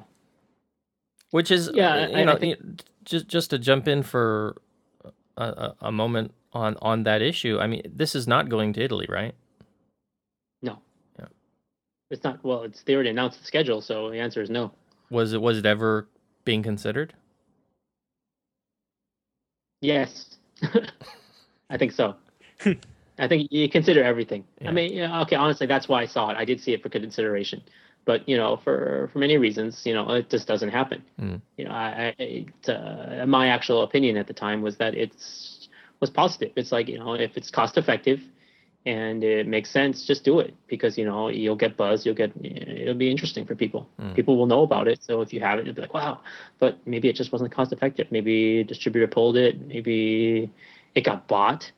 [1.32, 4.04] Which is, Yeah, uh, I- you I know, think- y- just just to jump in
[4.04, 4.62] for
[5.38, 7.58] a, a, a moment on on that issue.
[7.60, 9.34] I mean, this is not going to Italy, right?
[10.62, 10.80] no.
[11.18, 11.26] Yeah.
[12.12, 12.44] It's not.
[12.44, 14.72] Well, it's they already announced the schedule, so the answer is no.
[15.10, 16.08] Was it was it ever
[16.44, 17.14] being considered?
[19.82, 20.38] Yes,
[21.70, 22.16] I think so.
[23.20, 24.44] I think you consider everything.
[24.62, 24.70] Yeah.
[24.70, 26.38] I mean, okay, honestly, that's why I saw it.
[26.38, 27.62] I did see it for consideration,
[28.08, 31.04] but you know, for for many reasons, you know, it just doesn't happen.
[31.22, 31.42] Mm.
[31.58, 35.68] You know, I, I it, uh, my actual opinion at the time was that it's
[36.00, 36.54] was positive.
[36.56, 38.22] It's like you know, if it's cost effective
[38.86, 42.32] and it makes sense, just do it because you know you'll get buzz, you'll get
[42.42, 43.90] it'll be interesting for people.
[44.00, 44.16] Mm.
[44.16, 45.04] People will know about it.
[45.04, 46.22] So if you have it, you'll be like, wow.
[46.60, 48.08] But maybe it just wasn't cost effective.
[48.10, 49.60] Maybe a distributor pulled it.
[49.68, 50.50] Maybe
[50.96, 51.70] it got bought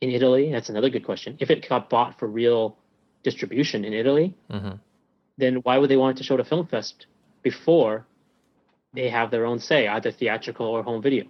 [0.00, 0.50] in Italy.
[0.50, 1.36] That's another good question.
[1.40, 2.78] If it got bought for real
[3.22, 4.76] distribution in Italy, hmm
[5.38, 7.06] then why would they want it to show to Film Fest
[7.42, 8.06] before
[8.92, 11.24] they have their own say, either theatrical or home video?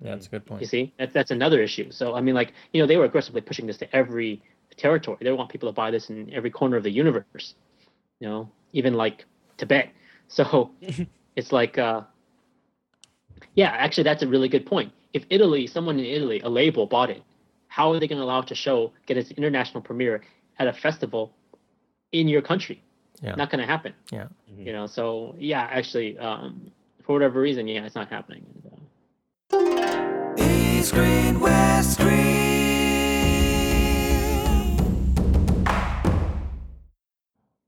[0.00, 0.60] Yeah, that's a good point.
[0.60, 1.90] You see, that's that's another issue.
[1.90, 4.42] So I mean, like you know, they were aggressively pushing this to every
[4.76, 5.18] territory.
[5.20, 7.54] They want people to buy this in every corner of the universe.
[8.20, 9.24] You know, even like
[9.56, 9.90] Tibet.
[10.28, 10.70] So
[11.36, 12.02] it's like, uh,
[13.54, 14.92] yeah, actually, that's a really good point.
[15.12, 17.22] If Italy, someone in Italy, a label bought it,
[17.68, 20.22] how are they going to allow it to show get its international premiere
[20.58, 21.32] at a festival
[22.12, 22.83] in your country?
[23.22, 23.34] Yeah.
[23.36, 23.94] Not going to happen.
[24.12, 24.26] Yeah.
[24.56, 26.70] You know, so yeah, actually, um,
[27.02, 28.44] for whatever reason, yeah, it's not happening.
[29.50, 32.44] And, uh, East Green, West Green.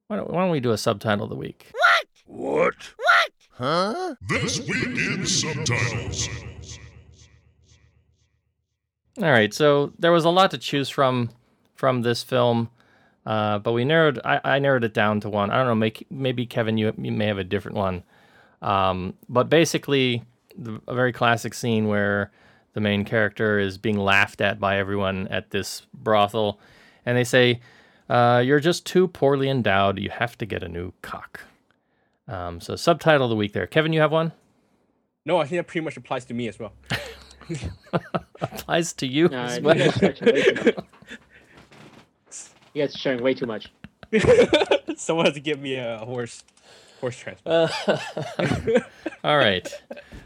[0.09, 1.73] Why don't, why don't we do a subtitle of the week?
[1.73, 2.06] What?
[2.27, 2.74] What?
[2.97, 3.31] What?
[3.52, 4.14] Huh?
[4.28, 6.28] This week in subtitles.
[9.18, 11.31] All right, so there was a lot to choose from
[11.74, 12.70] from this film,
[13.27, 14.20] uh, but we narrowed.
[14.24, 15.51] I, I narrowed it down to one.
[15.51, 15.74] I don't know.
[15.74, 18.05] Make, maybe Kevin, you, you may have a different one.
[18.62, 20.23] Um, but basically,
[20.57, 22.31] the, a very classic scene where
[22.74, 26.61] the main character is being laughed at by everyone at this brothel,
[27.05, 27.61] and they say,
[28.09, 29.98] uh, "You're just too poorly endowed.
[29.98, 31.40] You have to get a new cock."
[32.28, 33.66] Um, so subtitle of the week there.
[33.66, 34.32] Kevin, you have one.
[35.24, 36.73] No, I think that pretty much applies to me as well.
[38.40, 39.27] Applies to you.
[39.27, 39.74] uh, as well.
[39.77, 40.74] guys are sharing way too much.
[42.77, 43.73] You guys are sharing way too much.
[44.97, 46.44] Someone has to give me a horse
[47.01, 47.70] horse transport.
[49.24, 49.66] All right.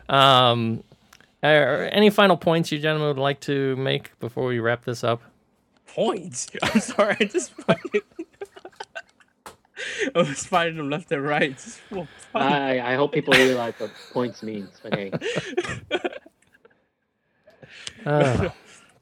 [0.08, 0.82] Um,
[1.42, 5.22] are any final points you gentlemen would like to make before we wrap this up?
[5.86, 6.48] Points.
[6.62, 8.02] I'm sorry, I just fucking
[10.14, 11.52] I was finding them left and right.
[11.52, 11.80] Just.
[12.34, 14.70] I, I hope people realize what points means.
[14.82, 15.12] But hey,
[18.04, 18.48] Uh,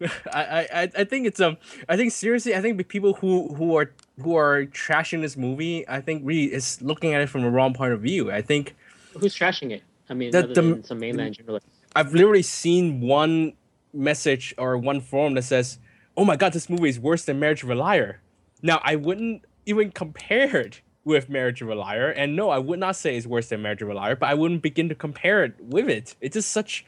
[0.33, 1.57] I, I I think it's um
[1.89, 3.93] I think seriously I think the people who who are
[4.23, 7.75] who are trashing this movie I think really is looking at it from a wrong
[7.75, 8.31] point of view.
[8.31, 8.77] I think
[9.19, 9.83] who's trashing it?
[10.09, 11.69] I mean, The- other the- than some mainland journalists.
[11.97, 13.55] I've literally seen one
[13.93, 15.79] message or one forum that says,
[16.17, 18.21] "Oh my God, this movie is worse than Marriage of a Liar."
[18.63, 22.79] Now, I wouldn't even compare it with Marriage of a Liar, and no, I would
[22.79, 25.43] not say it's worse than Marriage of a Liar, but I wouldn't begin to compare
[25.45, 26.15] it with it.
[26.21, 26.85] It's just such.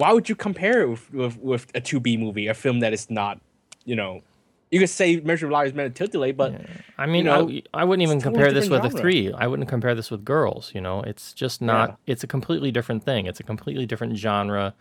[0.00, 2.94] Why would you compare it with with, with a two B movie, a film that
[2.94, 3.38] is not,
[3.84, 4.22] you know,
[4.70, 6.54] you could say Marriage of is meant to titillate, but
[6.96, 9.32] I mean, know, I, I wouldn't even totally compare this with different a three.
[9.32, 10.70] I wouldn't compare this with girls.
[10.74, 11.90] You know, it's just not.
[11.90, 12.12] Yeah.
[12.12, 13.26] It's a completely different thing.
[13.26, 14.74] It's a completely different genre,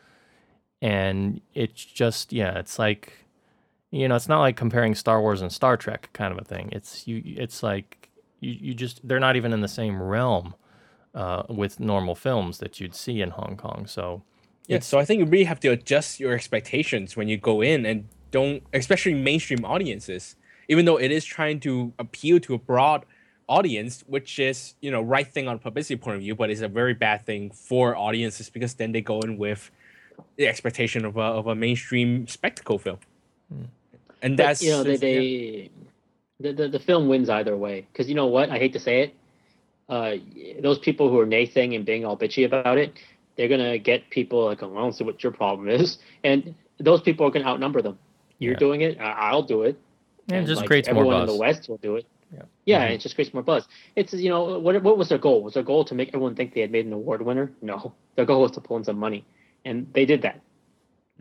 [0.81, 2.57] and it's just yeah.
[2.59, 3.11] It's like,
[3.91, 6.69] you know, it's not like comparing Star Wars and Star Trek kind of a thing.
[6.71, 7.21] It's you.
[7.25, 8.09] It's like
[8.39, 8.51] you.
[8.51, 10.53] You just they're not even in the same realm
[11.13, 13.85] uh, with normal films that you'd see in Hong Kong.
[13.87, 14.21] So
[14.69, 17.87] Yeah, so I think you really have to adjust your expectations when you go in
[17.87, 20.35] and don't, especially mainstream audiences,
[20.67, 23.03] even though it is trying to appeal to a broad
[23.47, 26.61] audience, which is, you know, right thing on a publicity point of view, but it's
[26.61, 29.71] a very bad thing for audiences because then they go in with
[30.37, 32.99] the expectation of a, of a mainstream spectacle film.
[34.21, 34.97] And But, that's, you know they, yeah.
[34.99, 35.71] they
[36.39, 39.01] the, the the film wins either way because you know what I hate to say
[39.01, 39.15] it,
[39.89, 40.15] uh,
[40.61, 42.93] those people who are naysaying and being all bitchy about it,
[43.39, 47.01] they're gonna get people like, oh, I don't see what your problem is, and those
[47.01, 47.97] people are gonna outnumber them.
[48.37, 48.59] You're Yeah.
[48.59, 49.79] doing it, I'll do it.
[50.27, 51.29] and it just like, creates more everyone buzz.
[51.29, 52.05] in the West will do it.
[52.33, 52.41] Yeah.
[52.65, 52.95] Yeah, Mhm.
[52.95, 53.65] it just creates more buzz.
[53.95, 55.41] It's you know what what was their goal?
[55.41, 57.49] Was their goal to make everyone think they had made an award winner?
[57.61, 59.23] No, their goal was to pull in some money,
[59.63, 60.41] and they did that.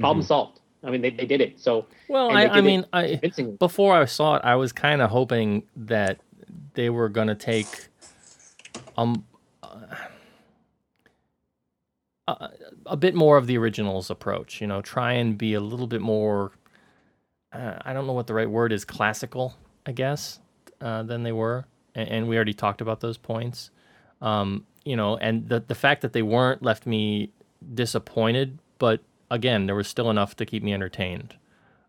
[0.01, 0.59] Problem solved.
[0.83, 1.61] I mean, they, they did it.
[1.61, 3.21] So Well, I, I mean, I
[3.61, 6.19] before I saw it, I was kind of hoping that
[6.75, 7.89] they were going to take
[8.97, 9.25] um
[12.29, 12.51] a,
[12.87, 14.61] a bit more of the originals approach.
[14.61, 16.53] You know, try and be a little bit more.
[17.53, 18.85] Uh, I don't know what the right word is.
[18.85, 19.57] Classical,
[19.87, 20.41] I guess,
[20.81, 23.71] uh, than they were, and, and we already talked about those points.
[24.21, 27.31] Um, you know, and the the fact that they weren't left me
[27.75, 29.01] disappointed, but
[29.31, 31.37] again, there was still enough to keep me entertained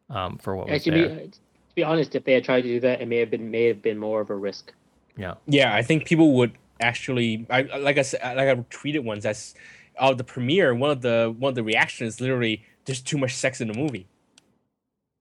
[0.10, 1.16] um, for what was Actually, there.
[1.16, 1.40] be, to
[1.76, 3.82] be honest, if they had tried to do that, it may have been may have
[3.82, 4.74] been more of a risk.
[5.18, 5.36] Yeah.
[5.48, 7.46] Yeah, I think people would actually.
[7.50, 9.24] I like I said, like I tweeted once.
[9.24, 9.54] That's
[10.00, 10.74] uh, the premiere.
[10.74, 13.78] One of the one of the reactions is literally there's too much sex in the
[13.78, 14.08] movie.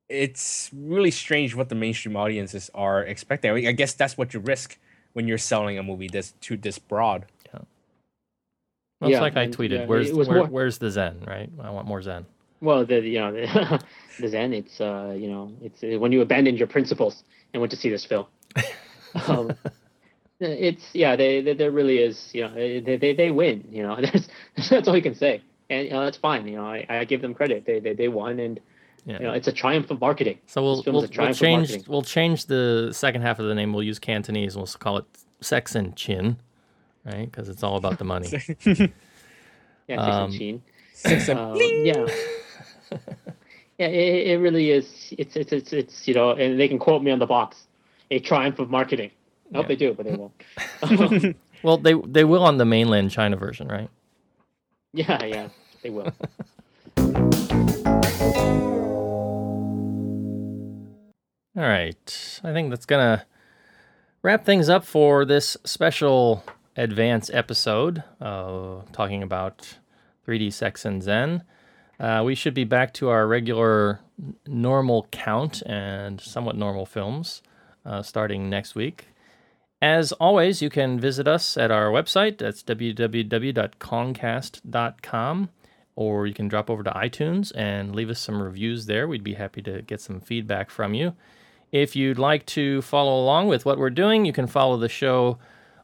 [0.09, 3.51] It's really strange what the mainstream audiences are expecting.
[3.51, 4.79] I, mean, I guess that's what you risk
[5.13, 7.27] when you're selling a movie that's too this broad.
[9.01, 11.49] Well, it's Yeah, like I tweeted, yeah, "Where's where, more- where's the Zen?" Right?
[11.61, 12.27] I want more Zen.
[12.61, 13.85] Well, the you know the,
[14.21, 17.23] the Zen, it's uh you know it's when you abandoned your principles
[17.53, 18.27] and went to see this film.
[19.29, 19.53] um,
[20.41, 23.97] it's yeah, they, they there really is you know they they, they win you know
[24.01, 24.29] that's
[24.71, 27.23] that's all you can say and you know that's fine you know I, I give
[27.23, 28.61] them credit they they, they won and
[29.05, 29.19] Yeah.
[29.21, 30.39] you know it's a triumph of marketing.
[30.47, 33.73] so we'll we'll, we'll change we'll change the second half of the name.
[33.73, 34.55] We'll use Cantonese.
[34.55, 35.07] and We'll call it
[35.41, 36.37] Sex and Chin,
[37.05, 37.31] right?
[37.31, 38.29] Because it's all about the money.
[39.89, 40.63] Yeah, um, um,
[40.93, 42.07] Sex and um, yeah.
[43.79, 45.15] Yeah, it, it really is.
[45.17, 47.57] It's, it's it's it's you know, and they can quote me on the box,
[48.11, 49.13] a triumph of marketing.
[49.53, 49.69] I hope Yeah.
[49.69, 51.37] they do, but they won't.
[51.63, 53.91] well, they they will on the mainland China version, right?
[54.93, 55.49] yeah, yeah,
[55.83, 56.13] they will.
[61.57, 62.41] All right.
[62.45, 63.25] I think that's going to
[64.23, 66.45] wrap things up for this special
[66.77, 69.77] advance episode uh, talking about
[70.27, 71.43] 3D Sex and Zen.
[71.99, 73.99] Uh, we should be back to our regular
[74.47, 77.43] normal count and somewhat normal films
[77.85, 79.07] uh, starting next week.
[79.81, 82.39] As always, you can visit us at our website.
[82.39, 85.49] That's www.concast.com.
[85.95, 89.07] Or you can drop over to iTunes and leave us some reviews there.
[89.09, 91.15] We'd be happy to get some feedback from you.
[91.71, 95.39] If you'd like to follow along with what we're doing, you can follow the show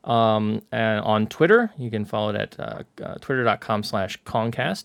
[0.05, 1.73] um, on Twitter.
[1.77, 4.85] You can follow it at uh, uh, twitter.com slash Concast.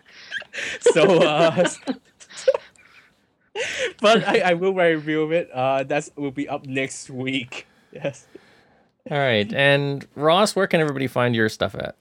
[0.80, 1.68] so, uh,
[4.02, 5.50] but I, I will write a review of it.
[5.54, 7.68] Uh, that's will be up next week.
[7.92, 8.28] Yes.
[9.10, 9.52] All right.
[9.54, 11.96] And Ross, where can everybody find your stuff at?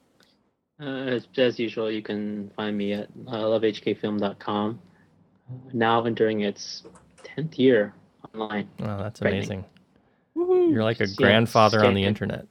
[0.80, 4.80] Uh, as, as usual, you can find me at uh, lovehkfilm.com.
[5.72, 6.82] Now entering its
[7.22, 7.94] tenth year
[8.34, 8.68] online.
[8.80, 9.64] Oh, that's Frightening.
[10.34, 10.72] amazing.
[10.72, 12.08] You're like a Yeah, grandfather on the scared.
[12.08, 12.46] internet.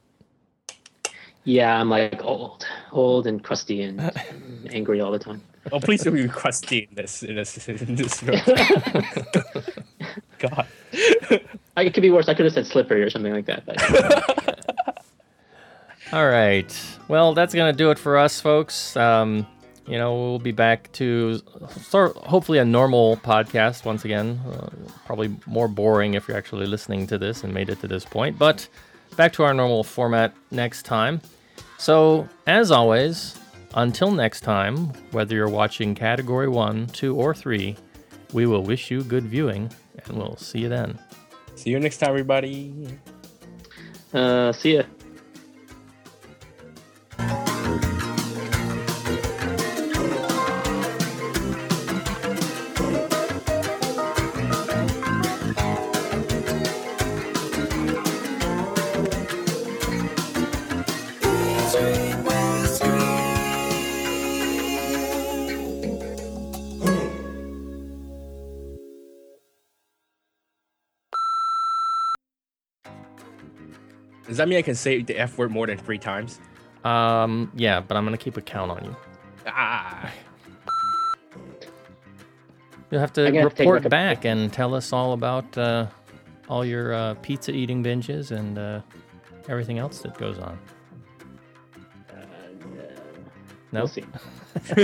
[1.42, 5.42] Yeah, I'm like old, old and crusty and, and angry all the time.
[5.72, 8.40] Oh, please don't be crusty in this in this in this film.
[10.38, 10.66] God.
[11.76, 12.28] I, it could be worse.
[12.28, 13.64] I could have said slippery or something like that.
[13.66, 15.04] But
[16.12, 16.72] All right.
[17.08, 18.96] Well, that's going to do it for us, folks.
[18.96, 19.46] Um,
[19.86, 21.40] you know, we'll be back to
[21.80, 24.40] sort hopefully a normal podcast once again.
[24.48, 24.68] Uh,
[25.06, 28.38] probably more boring if you're actually listening to this and made it to this point,
[28.38, 28.68] but
[29.16, 31.20] back to our normal format next time.
[31.78, 33.38] So, as always,
[33.74, 37.76] until next time, whether you're watching category 1, 2, or 3,
[38.32, 39.70] we will wish you good viewing
[40.06, 40.98] and we'll see you then.
[41.56, 42.88] See you next time, everybody.
[44.12, 44.82] uh, see ya.
[74.26, 76.40] Does that mean I can say the F word more than three times?
[76.84, 78.96] Um, yeah, but I'm going to keep a count on you.
[79.46, 80.12] Ah.
[82.90, 85.86] You'll have to I'm gonna have to report back and tell us all about uh,
[86.48, 88.80] all your uh, pizza eating binges and uh,
[89.48, 90.58] everything else that goes on.
[93.72, 94.04] No, We'll see.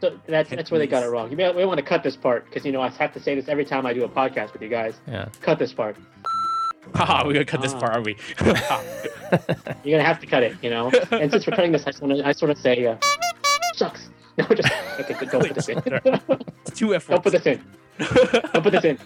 [0.00, 1.30] so that's that's where they got it wrong.
[1.30, 3.36] You may, we want to cut this part because you know I have to say
[3.36, 4.98] this every time I do a podcast with you guys.
[5.06, 5.28] Yeah.
[5.40, 5.96] Cut this part.
[6.94, 7.80] Haha, we're gonna cut this Ah.
[7.80, 8.16] part, are we?
[9.84, 10.90] You're gonna have to cut it, you know.
[11.10, 12.96] And since we're cutting this, I just want to I sort of say, uh,
[13.76, 14.08] shucks.
[14.38, 15.14] No, just okay.
[15.14, 15.80] good, Don't put this in.
[16.66, 17.62] It's Two F Don't put this in.
[17.98, 18.98] Don't put this in.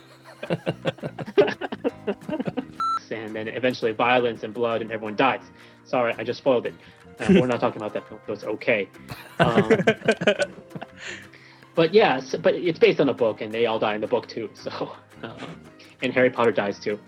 [3.12, 5.43] and then eventually violence and blood and everyone dies.
[5.85, 6.74] Sorry, I just spoiled it.
[7.20, 8.89] Uh, we're not talking about that film, so it's okay.
[9.39, 9.70] Um,
[11.77, 14.07] but yeah, s but it's based on a book, and they all die in the
[14.09, 14.51] book too.
[14.55, 14.93] So,
[15.23, 15.32] uh,
[16.02, 16.98] and Harry Potter dies too.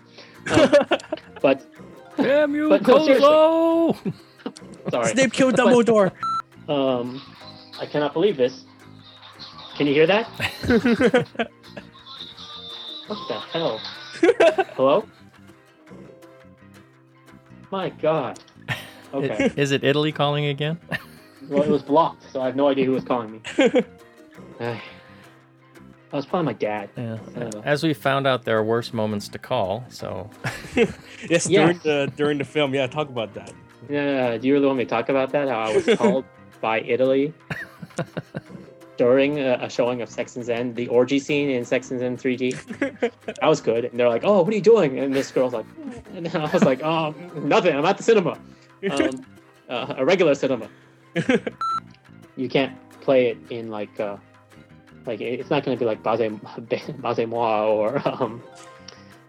[0.51, 0.73] Um,
[1.41, 1.65] but
[2.17, 3.95] Damn you, But no,
[4.89, 6.11] sorry, Snape killed Dumbledore.
[6.69, 7.21] um,
[7.79, 8.65] I cannot believe this.
[9.77, 10.27] Can you hear that?
[13.07, 13.81] What the hell?
[14.75, 15.05] Hello?
[17.69, 18.39] My God.
[19.13, 19.51] Okay.
[19.57, 20.79] Is it Italy calling again?
[21.49, 23.41] Well, it was blocked, so I have no idea who was calling me.
[26.13, 26.15] Ay.
[26.15, 26.89] That was probably my dad.
[26.95, 27.17] Yeah.
[27.35, 27.67] I.
[27.67, 29.83] As we found out, there are worse moments to call.
[29.89, 30.29] So
[31.29, 31.65] yes, Yeah.
[31.65, 32.73] during the during the film.
[32.75, 33.51] Yeah, talk about that.
[33.89, 35.47] Yeah, do you really want me to talk about that?
[35.49, 36.25] How I was called
[36.61, 37.33] by Italy
[38.97, 42.15] during a, a showing of Sex and Zen, the orgy scene in Sex and Zen
[42.15, 42.55] 3D.
[43.25, 43.85] That was good.
[43.85, 45.65] And they're like, "Oh, what are you doing?" And this girl's like,
[46.15, 47.75] and I was like, "Oh, nothing.
[47.75, 48.37] I'm at the cinema,
[48.91, 49.25] um,
[49.67, 50.69] uh, a regular cinema.
[52.37, 54.17] you can't play it in like, uh,
[55.05, 56.31] like it's not going to be like Base
[57.01, 58.43] Base Moi or um,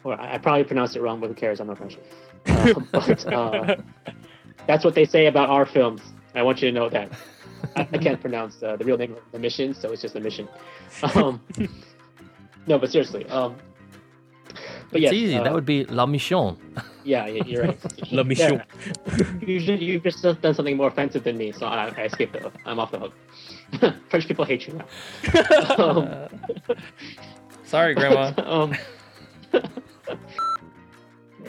[0.05, 1.60] or I I probably pronounced it wrong, but who cares?
[1.60, 1.98] I'm not French.
[2.46, 3.76] Uh, but uh,
[4.66, 6.02] that's what they say about our films.
[6.34, 7.12] I want you to know that.
[7.76, 10.20] I, I can't pronounce uh, the real name of the mission, so it's just a
[10.20, 10.48] mission.
[11.14, 11.40] Um,
[12.66, 13.26] no, but seriously.
[13.26, 13.56] Um,
[14.90, 15.36] but it's yes, easy.
[15.36, 16.56] uh, that would be La Mission.
[17.05, 18.12] yeah, you're right.
[18.12, 18.62] La mission.
[19.40, 22.55] Usually, you've just done something more offensive than me, so I, I escaped the hook.
[22.64, 23.12] I'm off the hook.
[24.09, 24.86] French people hate you now.
[25.78, 26.28] um,
[27.65, 28.32] Sorry, Grandma.
[28.45, 28.74] um,
[29.53, 29.65] it,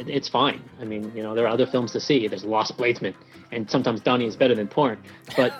[0.09, 0.61] it's fine.
[0.81, 2.27] I mean, you know, there are other films to see.
[2.27, 3.13] There's Lost Bladesman,
[3.51, 4.97] and sometimes Donnie is better than porn.
[5.37, 5.53] But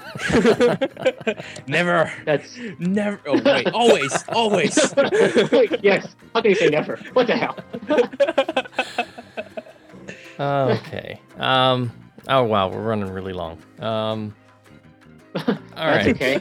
[1.68, 3.20] Never, that's never.
[3.26, 4.94] Oh wait, always, always.
[5.52, 6.16] Wait, yes.
[6.34, 6.98] How can you say never?
[7.14, 7.58] What the hell?
[10.40, 11.20] okay.
[11.38, 11.92] Um.
[12.28, 13.62] Oh wow, we're running really long.
[13.80, 14.36] Um.
[15.48, 16.16] All That's right.
[16.16, 16.34] okay.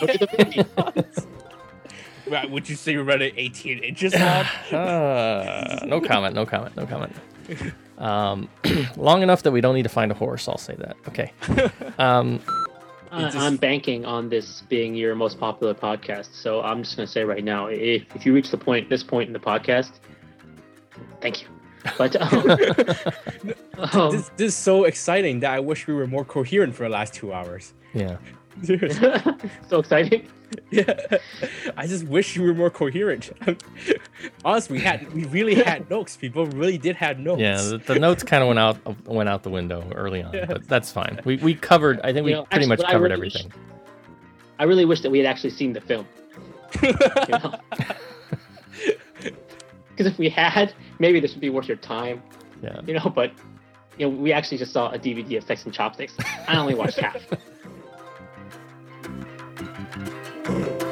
[0.00, 1.28] Look at the movie.
[2.26, 4.22] Right, would you say you're running 18 inches long?
[4.72, 6.34] Uh, no comment.
[6.34, 6.76] No comment.
[6.76, 7.14] No comment.
[7.96, 8.48] Um,
[8.96, 10.48] long enough that we don't need to find a horse.
[10.48, 10.96] I'll say that.
[11.06, 11.32] Okay.
[12.00, 12.40] Um,
[13.12, 17.06] I, just- I'm banking on this being your most popular podcast, so I'm just gonna
[17.06, 19.92] say right now, if, if you reach the point, this point in the podcast,
[21.20, 21.48] thank you.
[21.96, 22.50] But um,
[23.92, 26.88] um, This, this is so exciting that I wish we were more coherent for the
[26.88, 27.74] last two hours.
[27.94, 28.16] Yeah.
[29.68, 30.28] so exciting.
[30.70, 30.84] yeah,
[31.76, 33.32] I just wish you were more coherent.
[34.44, 36.16] Honestly, we had we really had notes.
[36.16, 37.40] People really did have notes.
[37.40, 37.56] Yeah.
[37.56, 40.92] The, the notes kind of went out went out the window early on, but that's
[40.92, 41.20] fine.
[41.24, 42.00] We we covered.
[42.04, 43.60] I think we know, pretty actually, much what I covered really wish- everything.
[44.60, 46.06] I really wish that we had actually seen the film.
[49.90, 52.22] Because if we had, maybe this would be worth your time,
[52.62, 52.80] Yeah.
[52.86, 53.12] you know.
[53.14, 53.32] But
[53.98, 56.14] you know, we actually just saw a DVD of Sex and Chopsticks.
[56.48, 57.20] I only watched half.
[60.44, 60.83] Thank you.